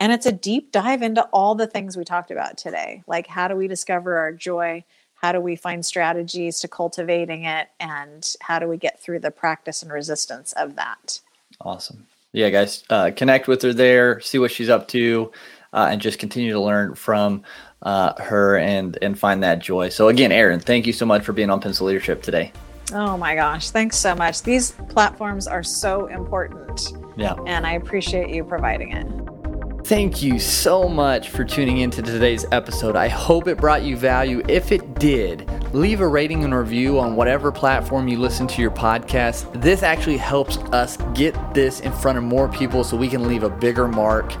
And 0.00 0.12
it's 0.12 0.26
a 0.26 0.32
deep 0.32 0.72
dive 0.72 1.02
into 1.02 1.22
all 1.26 1.54
the 1.54 1.66
things 1.68 1.96
we 1.96 2.04
talked 2.04 2.32
about 2.32 2.58
today. 2.58 3.04
Like, 3.06 3.28
how 3.28 3.46
do 3.46 3.54
we 3.54 3.68
discover 3.68 4.18
our 4.18 4.32
joy? 4.32 4.84
How 5.14 5.30
do 5.30 5.40
we 5.40 5.54
find 5.54 5.86
strategies 5.86 6.58
to 6.60 6.68
cultivating 6.68 7.44
it? 7.44 7.68
And 7.78 8.34
how 8.40 8.58
do 8.58 8.66
we 8.66 8.78
get 8.78 8.98
through 9.00 9.20
the 9.20 9.30
practice 9.30 9.82
and 9.82 9.92
resistance 9.92 10.52
of 10.54 10.74
that? 10.76 11.20
Awesome. 11.60 12.06
Yeah, 12.32 12.50
guys, 12.50 12.84
uh, 12.90 13.10
connect 13.16 13.48
with 13.48 13.62
her 13.62 13.72
there, 13.72 14.20
see 14.20 14.38
what 14.38 14.50
she's 14.50 14.68
up 14.68 14.86
to, 14.88 15.32
uh, 15.72 15.88
and 15.90 16.00
just 16.00 16.18
continue 16.18 16.52
to 16.52 16.60
learn 16.60 16.94
from 16.94 17.42
uh, 17.82 18.20
her 18.22 18.58
and 18.58 18.98
and 19.02 19.18
find 19.18 19.42
that 19.42 19.58
joy. 19.58 19.88
So 19.88 20.08
again, 20.08 20.32
Aaron, 20.32 20.60
thank 20.60 20.86
you 20.86 20.92
so 20.92 21.06
much 21.06 21.24
for 21.24 21.32
being 21.32 21.50
on 21.50 21.60
Pencil 21.60 21.86
Leadership 21.86 22.22
today. 22.22 22.52
Oh 22.92 23.16
my 23.16 23.34
gosh, 23.34 23.70
thanks 23.70 23.96
so 23.96 24.14
much. 24.14 24.42
These 24.42 24.72
platforms 24.88 25.46
are 25.46 25.62
so 25.62 26.06
important. 26.06 26.92
Yeah. 27.16 27.34
And 27.46 27.66
I 27.66 27.72
appreciate 27.72 28.30
you 28.30 28.44
providing 28.44 28.92
it. 28.92 29.39
Thank 29.84 30.22
you 30.22 30.38
so 30.38 30.88
much 30.88 31.30
for 31.30 31.44
tuning 31.44 31.78
into 31.78 32.00
today's 32.00 32.44
episode. 32.52 32.94
I 32.94 33.08
hope 33.08 33.48
it 33.48 33.58
brought 33.58 33.82
you 33.82 33.96
value. 33.96 34.42
If 34.46 34.70
it 34.70 34.94
did, 35.00 35.50
leave 35.74 36.00
a 36.00 36.06
rating 36.06 36.44
and 36.44 36.54
review 36.54 37.00
on 37.00 37.16
whatever 37.16 37.50
platform 37.50 38.06
you 38.06 38.18
listen 38.18 38.46
to 38.48 38.62
your 38.62 38.70
podcast. 38.70 39.50
This 39.60 39.82
actually 39.82 40.18
helps 40.18 40.58
us 40.72 40.96
get 41.14 41.34
this 41.54 41.80
in 41.80 41.92
front 41.92 42.18
of 42.18 42.24
more 42.24 42.48
people 42.48 42.84
so 42.84 42.96
we 42.96 43.08
can 43.08 43.26
leave 43.26 43.42
a 43.42 43.50
bigger 43.50 43.88
mark. 43.88 44.32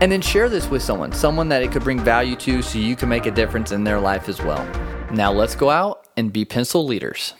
And 0.00 0.12
then 0.12 0.20
share 0.20 0.48
this 0.48 0.68
with 0.68 0.82
someone, 0.82 1.10
someone 1.12 1.48
that 1.48 1.62
it 1.62 1.72
could 1.72 1.82
bring 1.82 1.98
value 1.98 2.36
to 2.36 2.62
so 2.62 2.78
you 2.78 2.94
can 2.94 3.08
make 3.08 3.26
a 3.26 3.32
difference 3.32 3.72
in 3.72 3.82
their 3.82 3.98
life 3.98 4.28
as 4.28 4.40
well. 4.40 4.64
Now 5.10 5.32
let's 5.32 5.56
go 5.56 5.70
out 5.70 6.06
and 6.16 6.32
be 6.32 6.44
pencil 6.44 6.86
leaders. 6.86 7.34